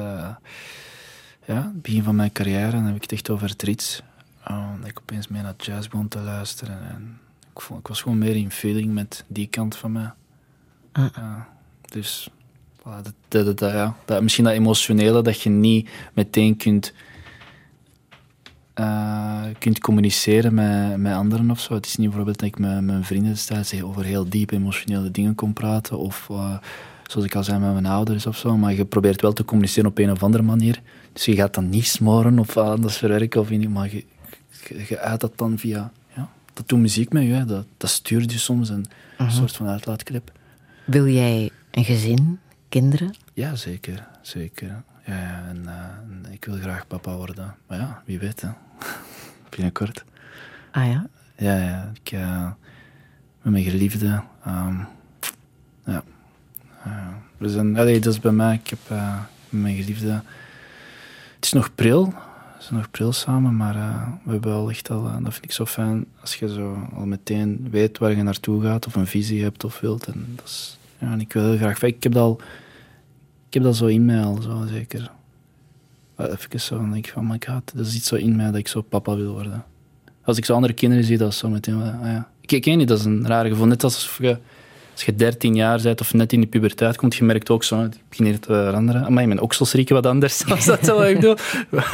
[1.46, 3.54] ja, het begin van mijn carrière dan heb ik het echt over.
[4.50, 6.78] Uh, dat ik opeens meer naar jazz begon te luisteren.
[6.88, 7.18] En
[7.54, 10.12] ik, vond, ik was gewoon meer in feeling met die kant van mij.
[10.92, 11.48] Ja,
[11.88, 12.28] dus
[12.78, 13.96] voilà, dat, dat, dat, dat, ja.
[14.04, 16.92] dat, misschien dat emotionele dat je niet meteen kunt
[18.74, 21.74] eh, kunt communiceren met, met anderen of zo.
[21.74, 25.34] Het is niet bijvoorbeeld dat ik met mijn vrienden steeds over heel diep emotionele dingen
[25.34, 25.98] kon praten.
[25.98, 26.56] Of eh,
[27.06, 28.56] zoals ik al zei met mijn ouders of zo.
[28.56, 30.82] Maar je probeert wel te communiceren op een of andere manier.
[31.15, 33.41] Dus je gaat dan niet smoren of anders verwerken.
[33.41, 34.05] Of in, maar je,
[34.69, 35.93] je, je uit dat dan via...
[36.16, 37.32] Ja, dat doet muziek met je.
[37.32, 37.45] hè.
[37.45, 38.69] Dat, dat stuurt je soms.
[38.69, 38.86] Een
[39.28, 40.32] soort van uitlaatklep.
[40.86, 42.39] Wil jij een gezin,
[42.69, 43.15] kinderen?
[43.32, 44.07] Ja, zeker.
[44.23, 44.69] Zeker.
[44.69, 44.82] Ja,
[45.20, 47.55] ja, en, eh, en ik wil graag papa worden.
[47.66, 48.49] Maar ja, wie weet, hè.
[49.51, 50.05] Binnenkort.
[50.70, 51.07] Ah ja?
[51.36, 51.91] Ja, ja.
[52.03, 52.51] Ik, eh,
[53.43, 54.23] met mijn geliefde.
[54.45, 54.77] ehm,
[55.86, 56.03] ja.
[56.85, 58.55] Eh, we zijn, allee, dat is bij mij.
[58.55, 59.19] Ik heb eh,
[59.49, 60.23] met mijn geliefde...
[61.44, 62.04] Het is nog pril.
[62.06, 65.06] We zijn nog pril samen, maar eh, we hebben wel echt al...
[65.06, 68.62] eh, dat vind ik zo fijn, als je zo al meteen weet waar je naartoe
[68.62, 70.06] gaat, of een visie hebt of wilt.
[70.06, 70.78] En dat is...
[70.98, 71.82] Ja, ik wil heel graag...
[71.82, 72.40] Ik heb dat al...
[73.48, 75.10] Ik heb dat zo in mij al, zo zeker.
[76.16, 78.68] Even zo, denk ik van, my god, dat is iets zo in mij dat ik
[78.68, 79.64] zo papa wil worden.
[80.22, 81.82] Als ik zo andere kinderen zie, dat is zo meteen...
[81.82, 82.28] Ah, ja.
[82.40, 83.66] ik, weet niet, dat is een rare gevoel.
[83.66, 84.38] Net alsof je,
[84.94, 87.84] als je 13 jaar bent of net in de puberteit komt, je merkt ook zo,
[87.84, 89.12] ik begin hier te veranderen.
[89.12, 91.36] Maar mijn oksels rieken wat anders, als dat zo ik bedoel.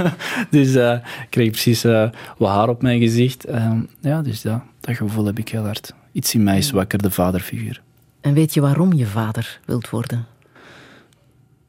[0.51, 3.45] dus eh, ik kreeg precies eh, wat haar op mijn gezicht.
[3.45, 5.95] Ehm, ja, dus ja, dat gevoel heb ik heel hard.
[6.13, 7.83] Iets in mij is wakker, de vaderfiguur.
[8.21, 10.27] En weet je waarom je vader wilt worden?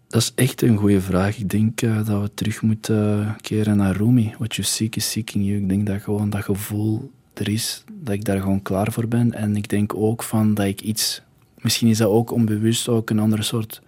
[0.08, 1.38] Dat is echt een goede vraag.
[1.38, 4.34] Ik denk eh, dat we terug moeten keren naar Rumi.
[4.38, 5.58] What you seek is seeking you.
[5.58, 9.34] Ik denk dat gewoon dat gevoel er is, dat ik daar gewoon klaar voor ben.
[9.34, 11.22] En ik denk ook van dat ik iets...
[11.58, 13.82] Misschien is dat ook onbewust ook een andere soort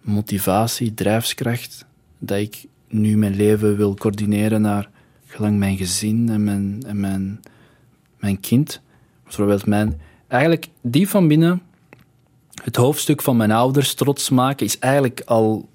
[0.00, 1.86] motivatie, drijfskracht.
[2.18, 4.90] Dat ik nu mijn leven wil coördineren naar
[5.26, 7.40] gelang mijn gezin en mijn, en mijn,
[8.18, 8.80] mijn kind.
[9.24, 10.00] Bijvoorbeeld mijn...
[10.28, 11.62] Eigenlijk, die van binnen
[12.62, 15.68] het hoofdstuk van mijn ouders trots maken is eigenlijk al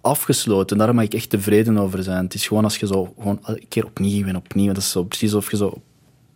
[0.00, 0.78] afgesloten.
[0.78, 2.24] Daar mag ik echt tevreden over zijn.
[2.24, 4.72] Het is gewoon als je zo gewoon een keer opnieuw en opnieuw.
[4.72, 5.82] Dat is zo precies of je zo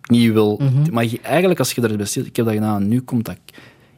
[0.05, 0.61] opnieuw wil.
[0.93, 3.37] Maar je, eigenlijk als je er bestelt, ik heb dat gedaan, nu komt dat.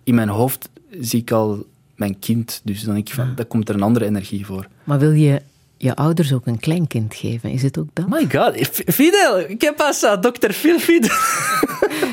[0.04, 0.68] In mijn hoofd
[1.00, 2.60] zie ik al mijn kind.
[2.64, 4.68] Dus dan denk ik van, daar komt er een andere energie voor.
[4.84, 5.42] Maar wil je
[5.76, 7.50] je ouders ook een kleinkind geven?
[7.50, 8.08] Is het ook dat?
[8.08, 8.56] My god,
[8.86, 10.50] Fidel, ik heb pas Dr.
[10.50, 11.16] Phil Fidel.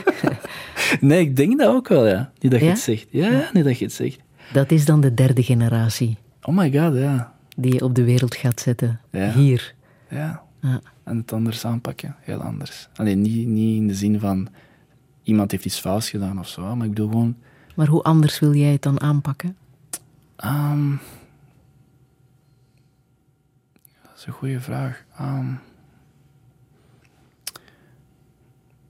[1.00, 2.32] nee, ik denk dat ook wel, ja.
[2.40, 2.72] Niet dat je Ja?
[2.72, 3.06] het zegt.
[3.10, 4.18] Ja, ja, niet dat je het zegt.
[4.54, 7.34] Dat is dan de derde generatie Oh my god, ja.
[7.56, 9.00] die je op de wereld gaat zetten.
[9.36, 9.74] Hier.
[10.10, 10.42] Ja.
[10.62, 10.82] Ja.
[11.04, 12.90] En het anders aanpakken, heel anders.
[12.96, 14.48] Alleen niet, niet in de zin van
[15.24, 17.36] iemand heeft iets fout gedaan of zo, maar ik bedoel gewoon.
[17.76, 19.58] Maar hoe anders wil jij het dan aanpakken?
[20.36, 20.90] ehm,
[24.02, 25.04] dat is een goede vraag.
[25.18, 25.54] Ehm,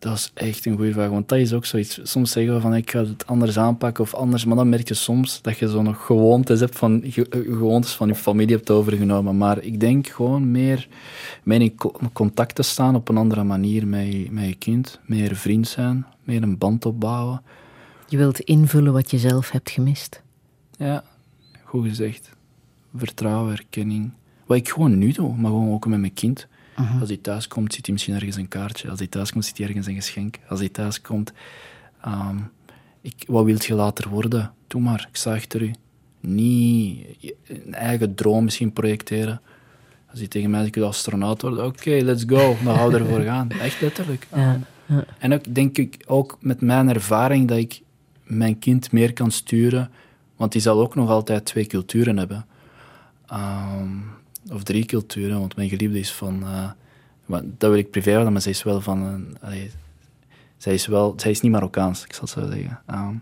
[0.04, 2.00] dat is echt een goede vraag, want dat is ook zoiets.
[2.04, 4.94] Soms zeggen we van ik ga het anders aanpakken of anders, maar dan merk je
[4.94, 8.70] soms dat je zo nog gewoontes hebt van ge- eh, gewoontes van je familie hebt
[8.70, 9.38] overgenomen.
[9.38, 10.88] Maar ik denk gewoon meer,
[11.44, 15.00] meer in co- contact te staan op een andere manier met je, met je kind,
[15.06, 17.42] meer vriend zijn, meer een band opbouwen.
[18.08, 20.22] Je wilt invullen wat je zelf hebt gemist.
[20.78, 21.04] Ja,
[21.64, 22.30] goed gezegd.
[22.96, 24.12] Vertrouwen, erkenning.
[24.46, 26.48] Wat ik gewoon nu doe, maar gewoon ook met mijn kind.
[27.00, 28.90] Als hij thuis komt, ziet hij misschien ergens een kaartje.
[28.90, 30.40] Als hij thuis komt, ziet hij ergens een geschenk.
[30.50, 31.34] Als hij thuis komt,
[32.02, 32.38] ehm,
[33.02, 34.54] ik, wat wilt je later worden?
[34.68, 35.74] Doe maar, ik achter u.
[36.20, 37.06] Niet
[37.48, 39.42] een eigen droom misschien projecteren.
[40.10, 43.22] Als hij tegen mij zegt, ik wil astronaut worden, oké, let's go, dan we ervoor
[43.32, 43.50] gaan.
[43.50, 44.28] Echt letterlijk.
[44.36, 45.06] Ja, ja.
[45.18, 47.82] En ook denk ik ook met mijn ervaring dat ik
[48.24, 49.92] mijn kind meer kan sturen,
[50.36, 52.46] want die zal ook nog altijd twee culturen hebben.
[53.28, 53.98] Ehm,
[54.52, 56.44] of drie culturen, want mijn geliefde is van...
[56.44, 56.70] eh,
[57.44, 59.02] dat wil ik privé houden, maar zij is wel van...
[59.02, 59.38] een
[60.58, 62.82] zij, is wel, zij is niet Marokkaans, ik zal het zo zeggen.
[62.86, 63.16] Ehm,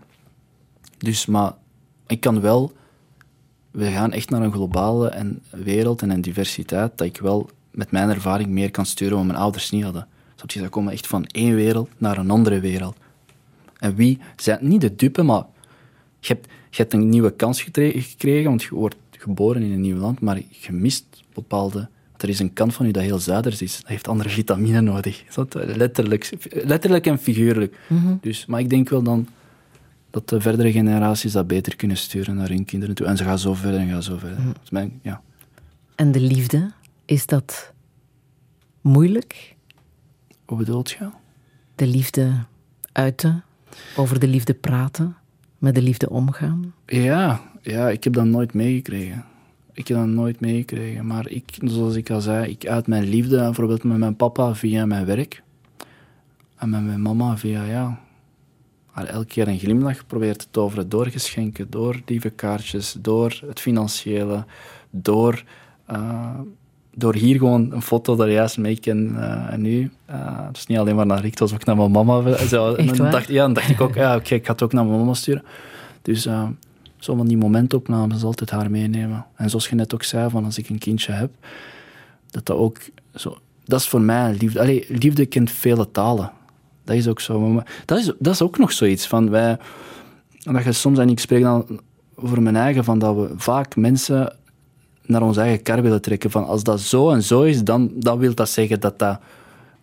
[0.98, 1.52] dus, maar
[2.06, 2.72] ik kan wel...
[3.70, 7.90] We gaan echt naar een globale en wereld en een diversiteit dat ik wel met
[7.90, 10.08] mijn ervaring meer kan sturen wat mijn ouders niet hadden.
[10.46, 10.58] Je?
[10.58, 12.96] Ze komen echt van één wereld naar een andere wereld.
[13.78, 15.44] En wie zijn niet de dupe, maar
[16.20, 19.96] je hebt, je hebt een nieuwe kans gekregen, want je wordt geboren in een nieuw
[19.96, 21.88] land, maar je mist bepaalde...
[22.16, 23.76] Er is een kant van je dat heel zuiders is.
[23.80, 25.24] Dat heeft andere vitamine nodig.
[25.28, 25.76] Snap je?
[25.76, 26.32] Letterlijk,
[26.64, 27.78] letterlijk en figuurlijk.
[28.20, 29.28] Dus, maar ik denk wel dan
[30.10, 33.06] dat de verdere generaties dat beter kunnen sturen naar hun kinderen toe.
[33.06, 34.44] En ze gaan zo verder en gaan zo verder.
[34.44, 35.22] Dat is mijn- ja.
[35.94, 36.70] En de liefde,
[37.04, 37.72] is dat
[38.80, 39.56] moeilijk?
[40.44, 41.08] Hoe bedoelt je?
[41.74, 42.32] De liefde
[42.92, 43.44] uiten,
[43.96, 45.16] over de liefde praten,
[45.62, 46.74] met de liefde omgaan?
[46.86, 49.24] Ja, ja, ik heb dat nooit meegekregen.
[49.72, 51.06] Ik heb dat nooit meegekregen.
[51.06, 54.86] Maar ik, zoals ik al zei, ik uit mijn liefde, bijvoorbeeld met mijn papa via
[54.86, 55.42] mijn werk.
[56.56, 58.00] En met mijn mama via, ja,
[58.86, 63.60] haar elke keer een glimlach probeert te toveren door geschenken, door lieve kaartjes, door het
[63.60, 64.44] financiële,
[64.90, 65.44] door
[65.86, 66.40] eh,
[66.94, 69.90] door hier gewoon een foto daar juist mee ken eh, en nu.
[70.10, 72.36] Uh, dus niet alleen maar naar Rick, het was ook naar mijn mama.
[72.36, 74.72] Zo, Echt dan dacht, ja, dan dacht ik ook, ja, oké, ik ga het ook
[74.72, 75.44] naar mijn mama sturen.
[76.02, 76.48] Dus uh,
[76.98, 79.26] zo van die momentopnames altijd haar meenemen.
[79.36, 81.30] En zoals je net ook zei, van als ik een kindje heb,
[82.30, 82.78] dat dat ook
[83.14, 83.38] zo...
[83.64, 84.60] Dat is voor mij liefde.
[84.60, 86.32] Allee, liefde kent vele talen.
[86.84, 87.62] Dat is ook zo.
[87.84, 89.58] Dat is, dat is ook nog zoiets van wij...
[90.38, 91.80] Dat je soms, en ik spreek dan
[92.16, 94.36] voor mijn eigen, van dat we vaak mensen
[95.12, 96.30] naar onze eigen kar willen trekken.
[96.30, 99.20] Van als dat zo en zo is, dan, dan wil dat zeggen dat dat...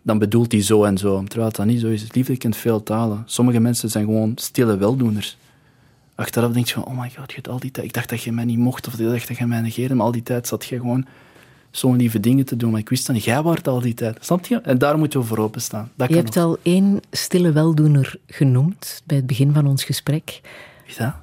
[0.02, 1.24] Dan bedoelt hij zo en zo.
[1.24, 2.14] Terwijl dat niet zo is.
[2.14, 3.24] Liefde kent veel talen.
[3.26, 5.38] Sommige mensen zijn gewoon stille weldoeners.
[6.16, 7.86] Achteraf denk je van, oh my god, je hebt al die tijd...
[7.86, 10.06] Ik dacht dat je mij niet mocht, of ik dacht dat je mij negeerde, maar
[10.06, 11.06] al die tijd zat je gewoon
[11.72, 12.72] zo'n lieve dingen te doen.
[12.72, 14.18] Maar ik wist dan, jij wordt al die tijd.
[14.22, 14.62] Snap je?
[14.62, 15.92] En daar moeten we voor openstaan.
[15.96, 20.40] Dat Je hebt al één stille weldoener genoemd bij het begin van ons gesprek.
[20.82, 21.14] Wie is dat?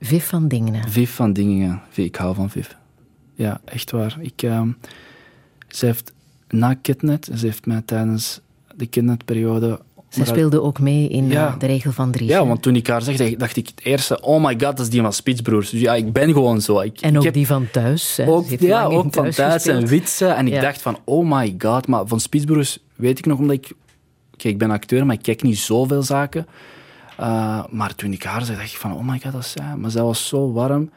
[0.00, 0.88] Viv van Dingenen.
[0.88, 1.80] Viv van Dingen.
[1.94, 2.68] Ik hou van Viv.
[3.36, 4.16] Ja, echt waar.
[4.20, 4.62] Ik, uh,
[5.68, 6.12] ze heeft
[6.48, 8.40] na Kidnet, ze heeft mij tijdens
[8.76, 9.80] de Kidnet-periode...
[10.08, 11.48] Ze speelde ook mee in Ja.
[11.48, 12.28] uh, de regel van drie.
[12.28, 14.88] Ja, want toen ik haar zag, dacht ik het eerste, oh my god, dat is
[14.90, 15.70] die van Spitsbroers.
[15.70, 16.80] Dus ja, ik ben gewoon zo.
[16.80, 18.16] Ik, En ik ook heb die van thuis.
[18.16, 18.26] Hè.
[18.28, 19.86] ook, ja, ook van thuis en.
[19.86, 20.26] Witse.
[20.26, 20.60] En ik Ja.
[20.60, 21.86] dacht van, oh my god.
[21.86, 23.72] Maar van Spitsbroers weet ik nog, omdat ik...
[24.34, 26.46] Oké, ik ben acteur, maar ik kijk niet zoveel zaken.
[27.20, 29.76] Uh, maar toen ik haar zag, dacht ik van, oh my god, dat is zij.
[29.76, 30.90] Maar zij was zo warm.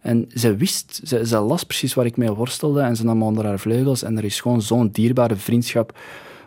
[0.00, 2.80] En zij wist, zij las precies waar ik mee worstelde.
[2.80, 4.02] En ze nam me onder haar vleugels.
[4.02, 5.98] En er is gewoon zo'n dierbare vriendschap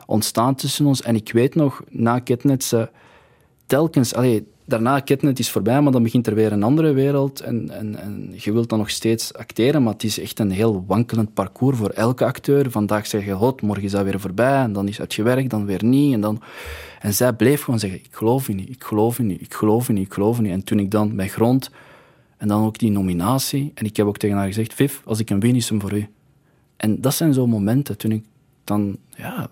[0.05, 1.01] ontstaan tussen ons.
[1.01, 2.89] En ik weet nog, na Ketnet, ze
[3.65, 4.13] telkens...
[4.13, 7.39] Allee, daarna Ketnet is voorbij, maar dan begint er weer een andere wereld.
[7.39, 10.83] En, en, en je wilt dan nog steeds acteren, maar het is echt een heel
[10.87, 12.71] wankelend parcours voor elke acteur.
[12.71, 14.61] Vandaag zeg je, hot, morgen is dat weer voorbij.
[14.61, 16.13] En dan is het je werk, dan weer niet.
[16.13, 16.41] En, dan...
[16.99, 19.89] en zij bleef gewoon zeggen, ik geloof in u, ik geloof in u, ik geloof
[19.89, 20.51] in u, ik geloof in u.
[20.51, 21.69] En toen ik dan bij Grond...
[22.43, 23.71] En dan ook die nominatie.
[23.75, 25.93] En ik heb ook tegen haar gezegd, Viv, als ik een win, is hem voor
[25.93, 26.07] u.
[26.77, 28.23] En dat zijn zo momenten toen ik
[28.63, 28.97] dan...
[29.15, 29.49] Ja,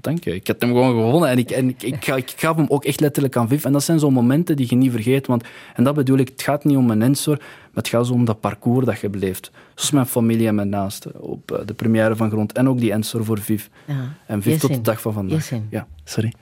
[0.00, 0.34] dank je.
[0.34, 1.28] Ik heb hem gewoon gewonnen.
[1.28, 3.64] En ik, en ik, ik, ik gaf hem ook echt letterlijk aan Viv.
[3.64, 5.26] En dat zijn zo momenten die je niet vergeet.
[5.26, 5.44] Want,
[5.74, 8.24] en dat bedoel ik, het gaat niet om een Ensor, maar het gaat zo om
[8.24, 9.50] dat parcours dat je beleeft.
[9.74, 12.52] Zoals mijn familie en mijn naasten op eh, de première van Grond.
[12.52, 13.66] En ook die Ensor voor Viv.
[13.84, 14.14] Ja.
[14.26, 15.50] En Viv tot de dag van vandaag.
[15.70, 16.32] Ja, sorry.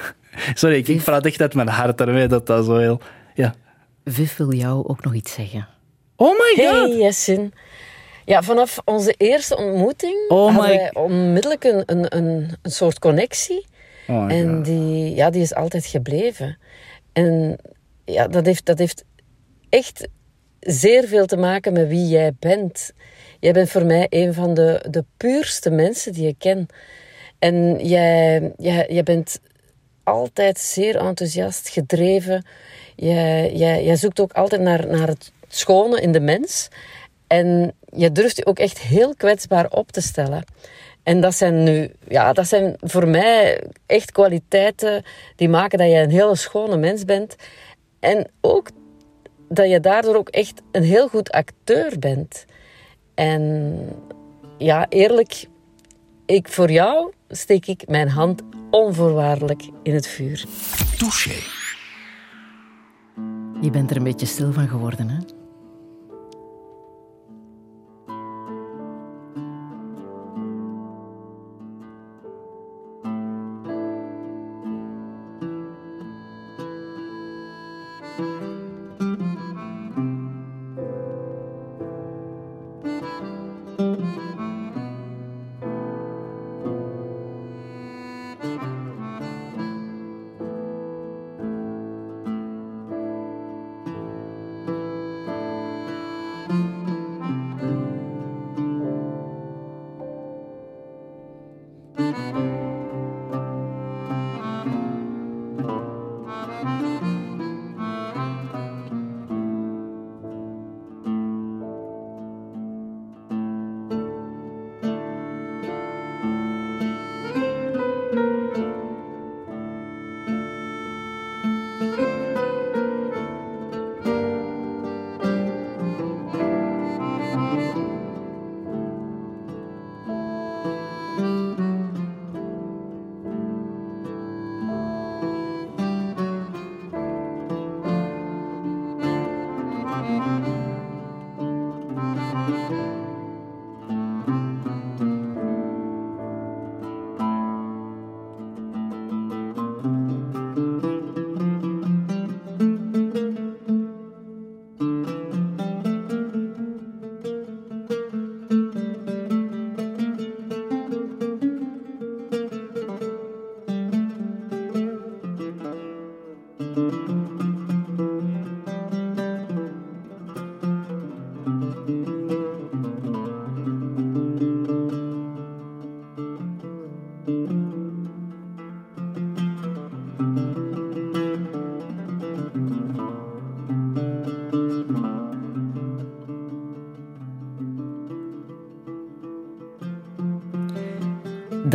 [0.54, 2.26] sorry, ik, ik praat echt uit mijn hart daarmee.
[2.26, 3.00] Dat dat zo heel...
[3.34, 3.54] Ja.
[4.08, 5.68] Viv wil jou ook nog iets zeggen.
[6.16, 6.88] Oh my god!
[6.88, 7.52] Hey Jessin.
[8.24, 12.98] Ja, vanaf onze eerste ontmoeting Oh hadden my- wij onmiddellijk een, een, een, een soort
[12.98, 13.66] connectie.
[14.08, 16.58] Oh en die, ja, die is altijd gebleven.
[17.12, 17.58] En
[18.04, 19.04] ja, dat heeft, dat heeft
[19.68, 20.08] echt
[20.60, 22.92] zeer veel te maken met wie jij bent.
[23.40, 26.66] Jij bent voor mij een van de, de puurste mensen die ik ken.
[27.38, 29.40] En jij, jij, jij bent
[30.04, 32.46] altijd zeer enthousiast, gedreven.
[32.96, 36.68] Jij, jij zoekt ook altijd naar, naar het schone in de mens.
[37.26, 40.44] En je durft je ook echt heel kwetsbaar op te stellen.
[41.02, 45.04] En dat zijn nu, ja, dat zijn voor mij echt kwaliteiten
[45.36, 47.36] die maken dat je een hele schone mens bent.
[48.00, 48.68] En ook
[49.48, 52.44] dat je daardoor ook echt een heel goed acteur bent.
[53.14, 53.78] En
[54.58, 55.46] ja, eerlijk,
[56.26, 60.44] ik, voor jou steek ik mijn hand onvoorwaardelijk in het vuur.
[60.98, 61.64] Touché.
[63.60, 65.18] Je bent er een beetje stil van geworden, hè?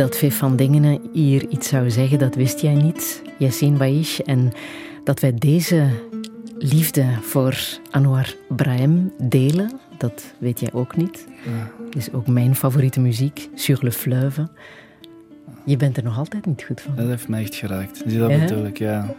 [0.02, 4.18] Dat Viv van Dingenen hier iets zou zeggen, dat wist jij niet, Yassine Waish.
[4.18, 4.52] En
[5.04, 5.86] dat wij deze
[6.58, 7.58] liefde voor
[7.90, 11.26] Anwar Brahim delen, dat weet jij ook niet.
[11.84, 14.48] Dat is ook mijn favoriete muziek, Sur le Fleuve.
[15.64, 16.96] Je bent er nog altijd niet goed van.
[16.96, 18.02] Dat heeft mij echt geraakt.
[18.06, 18.38] Zie dat Ja?
[18.38, 19.14] bedoel ik, ja.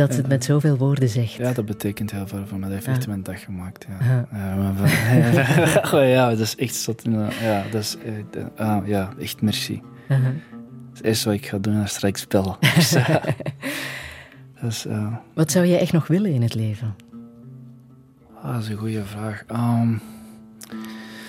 [0.00, 1.32] Dat ze het met zoveel woorden zegt.
[1.32, 2.68] Ja, dat betekent heel veel voor mij.
[2.68, 3.86] Dat heeft echt mijn dag gemaakt.
[4.00, 4.26] Ja,
[5.92, 6.02] Ja.
[6.02, 7.02] ja, dat is echt zot.
[7.40, 7.96] Ja, dat is,
[8.56, 9.82] ah, ja, echt merci.
[10.08, 10.26] Uh-huh.
[10.94, 12.56] Het eerste wat ik ga doen is straks bellen.
[14.60, 16.94] Dus, eh, Wat zou jij echt nog willen in het leven?
[18.42, 19.44] ah, dat is een goede vraag.
[19.46, 19.92] Ehm,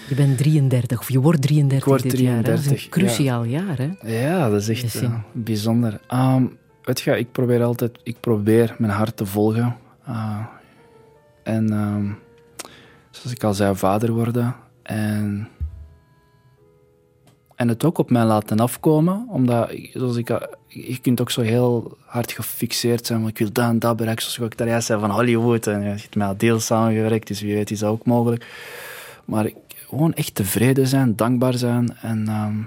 [0.10, 2.36] Je bent 33, of je wordt 33 Ik word dit jaar.
[2.36, 2.42] hè?
[2.42, 3.90] Dat is 33, een cruciaal jaar, hè?
[4.22, 6.00] ja, dat is echt eh, bijzonder.
[6.08, 6.46] Ehm,
[6.84, 9.78] weet je, ik probeer altijd ik probeer mijn hart te volgen.
[10.04, 10.46] Ah,
[11.44, 12.12] en ehm,
[13.10, 14.56] zoals ik al zei, vader worden.
[14.84, 15.48] En,
[17.56, 19.26] en het ook op mij laten afkomen.
[19.30, 20.28] Omdat, zoals ik,
[20.68, 23.20] je kunt ook zo heel hard gefixeerd zijn.
[23.20, 24.24] van, Ik wil dat en dat bereiken.
[24.24, 25.68] Zoals ik daar juist zei van Hollywood.
[25.68, 28.46] En je hebt met Adele samengewerkt, dus wie weet is dat ook mogelijk.
[29.26, 29.56] Maar ik,
[29.92, 31.98] gewoon echt tevreden zijn, dankbaar zijn.
[32.02, 32.58] En ehm,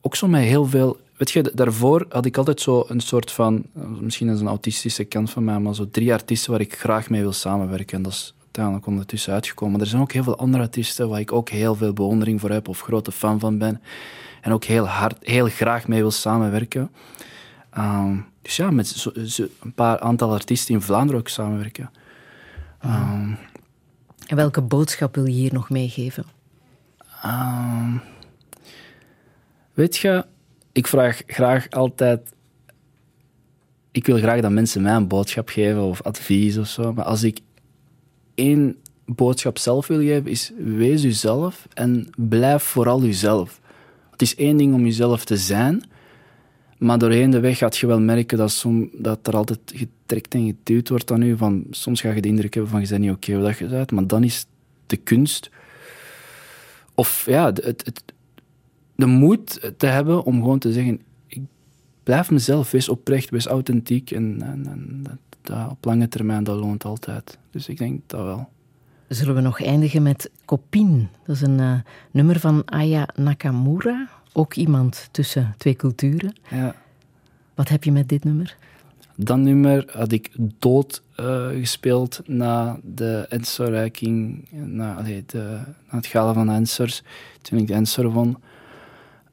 [0.00, 1.00] ook zo met heel veel...
[1.22, 3.64] Weet je, daarvoor had ik altijd zo een soort van...
[4.00, 7.20] Misschien is een autistische kant van mij, maar zo drie artiesten waar ik graag mee
[7.20, 7.96] wil samenwerken.
[7.96, 9.72] En dat is uiteindelijk ondertussen uitgekomen.
[9.72, 12.50] Maar er zijn ook heel veel andere artiesten waar ik ook heel veel bewondering voor
[12.50, 13.82] heb of grote fan van ben.
[14.40, 16.90] En ook heel hard, heel graag mee wil samenwerken.
[17.70, 21.90] Ehm, dus ja, met zo, zo een paar aantal artiesten in Vlaanderen ook samenwerken.
[22.80, 23.32] Ehm,
[24.26, 26.24] En welke boodschap wil je hier nog meegeven?
[27.22, 27.96] Ehm,
[29.74, 30.24] weet je,
[30.72, 32.32] ik vraag graag altijd.
[33.90, 36.92] Ik wil graag dat mensen mij een boodschap geven of advies of zo.
[36.92, 37.40] Maar als ik
[38.34, 43.60] één boodschap zelf wil geven, is wees uzelf en blijf vooral uzelf.
[44.10, 45.84] Het is één ding om jezelf te zijn,
[46.78, 50.46] maar doorheen de weg gaat je wel merken dat, som, dat er altijd getrekt en
[50.46, 51.36] geduwd wordt aan u.
[51.36, 53.66] Van, soms ga je de indruk hebben van je bent niet oké hoe dat je
[53.66, 54.46] bent, maar dan is
[54.86, 55.50] de kunst
[56.94, 58.02] of ja, het, het,
[58.94, 61.40] de moed te hebben om gewoon te zeggen: ik
[62.02, 64.10] blijf mezelf, wees oprecht, wees authentiek.
[64.10, 67.38] En, en, en dat, dat op lange termijn, dat loont altijd.
[67.50, 68.48] Dus ik denk dat wel.
[69.08, 71.08] Zullen we nog eindigen met Kopien?
[71.24, 71.74] Dat is een eh,
[72.10, 74.08] nummer van Aya Nakamura.
[74.32, 76.34] Ook iemand tussen twee culturen.
[76.50, 76.74] Ja.
[77.54, 78.56] Wat heb je met dit nummer?
[79.16, 85.60] Dat nummer had ik dood eh, gespeeld na de Ensor-reiking, na, allee, de,
[85.90, 87.02] na het gala van Ensors,
[87.42, 88.36] toen ik de Ensor won.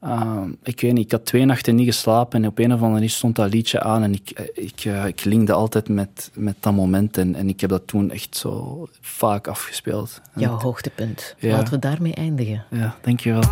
[0.00, 2.92] Ehm, ik weet niet, ik had twee nachten niet geslapen en op een of andere
[2.92, 6.56] manier stond dat liedje aan en ik, eh, ik, eh, ik linkde altijd met, met
[6.60, 10.20] dat moment en, en ik heb dat toen echt zo vaak afgespeeld.
[10.34, 11.34] Jouw hoogtepunt.
[11.38, 11.56] Ja.
[11.56, 12.64] Laten we daarmee eindigen.
[12.70, 13.42] Ja, dankjewel.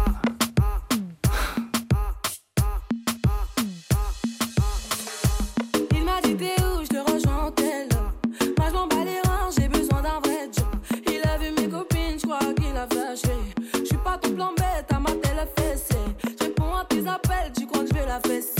[18.26, 18.57] love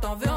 [0.00, 0.31] Don't.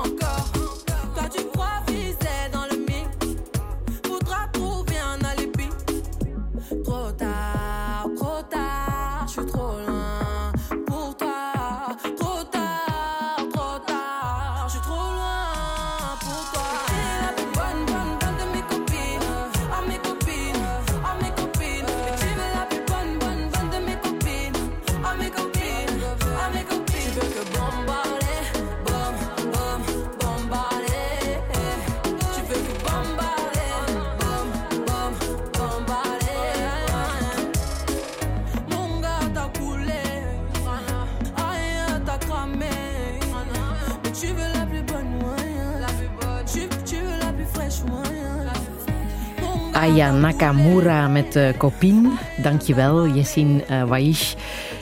[49.85, 52.17] Aya Nakamura met uh, Kopien.
[52.41, 54.33] Dankjewel, Yassine uh, Waish.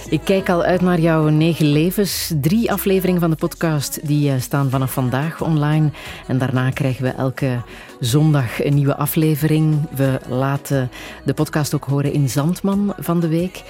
[0.10, 2.34] Ik kijk al uit naar jouw negen levens.
[2.42, 5.90] Drie afleveringen van de podcast die eh, staan vanaf vandaag online.
[6.28, 7.62] En daarna krijgen we elke
[8.00, 9.88] zondag een nieuwe aflevering.
[9.96, 10.90] We laten
[11.26, 13.64] de podcast ook horen in Zandman van de week.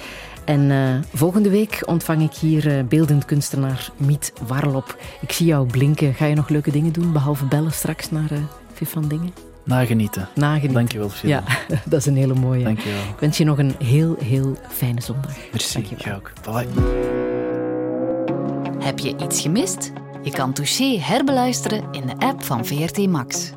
[0.44, 4.96] En eh, volgende week ontvang ik hier eh, beeldend kunstenaar Miet Warlop.
[5.20, 6.14] Ik zie jou blinken.
[6.14, 8.38] Ga je nog leuke dingen doen, behalve bellen straks naar uh,
[8.86, 9.53] van Dingen?
[9.64, 10.28] Nagenieten.
[10.34, 10.74] Nagenieten.
[10.74, 11.28] Dankjewel, Phil.
[11.28, 11.42] Ja,
[11.84, 12.64] dat is een hele mooie.
[12.64, 12.98] Dankjewel.
[13.00, 15.32] Ik wens je nog een heel, heel fijne zondag.
[15.52, 15.72] Merci.
[15.72, 16.04] Dankjewel.
[16.04, 16.32] Jij ook.
[16.42, 16.82] Bye.
[18.84, 19.92] Heb je iets gemist?
[20.22, 23.52] Je kan Touché herbeluisteren in de app van VRT Max.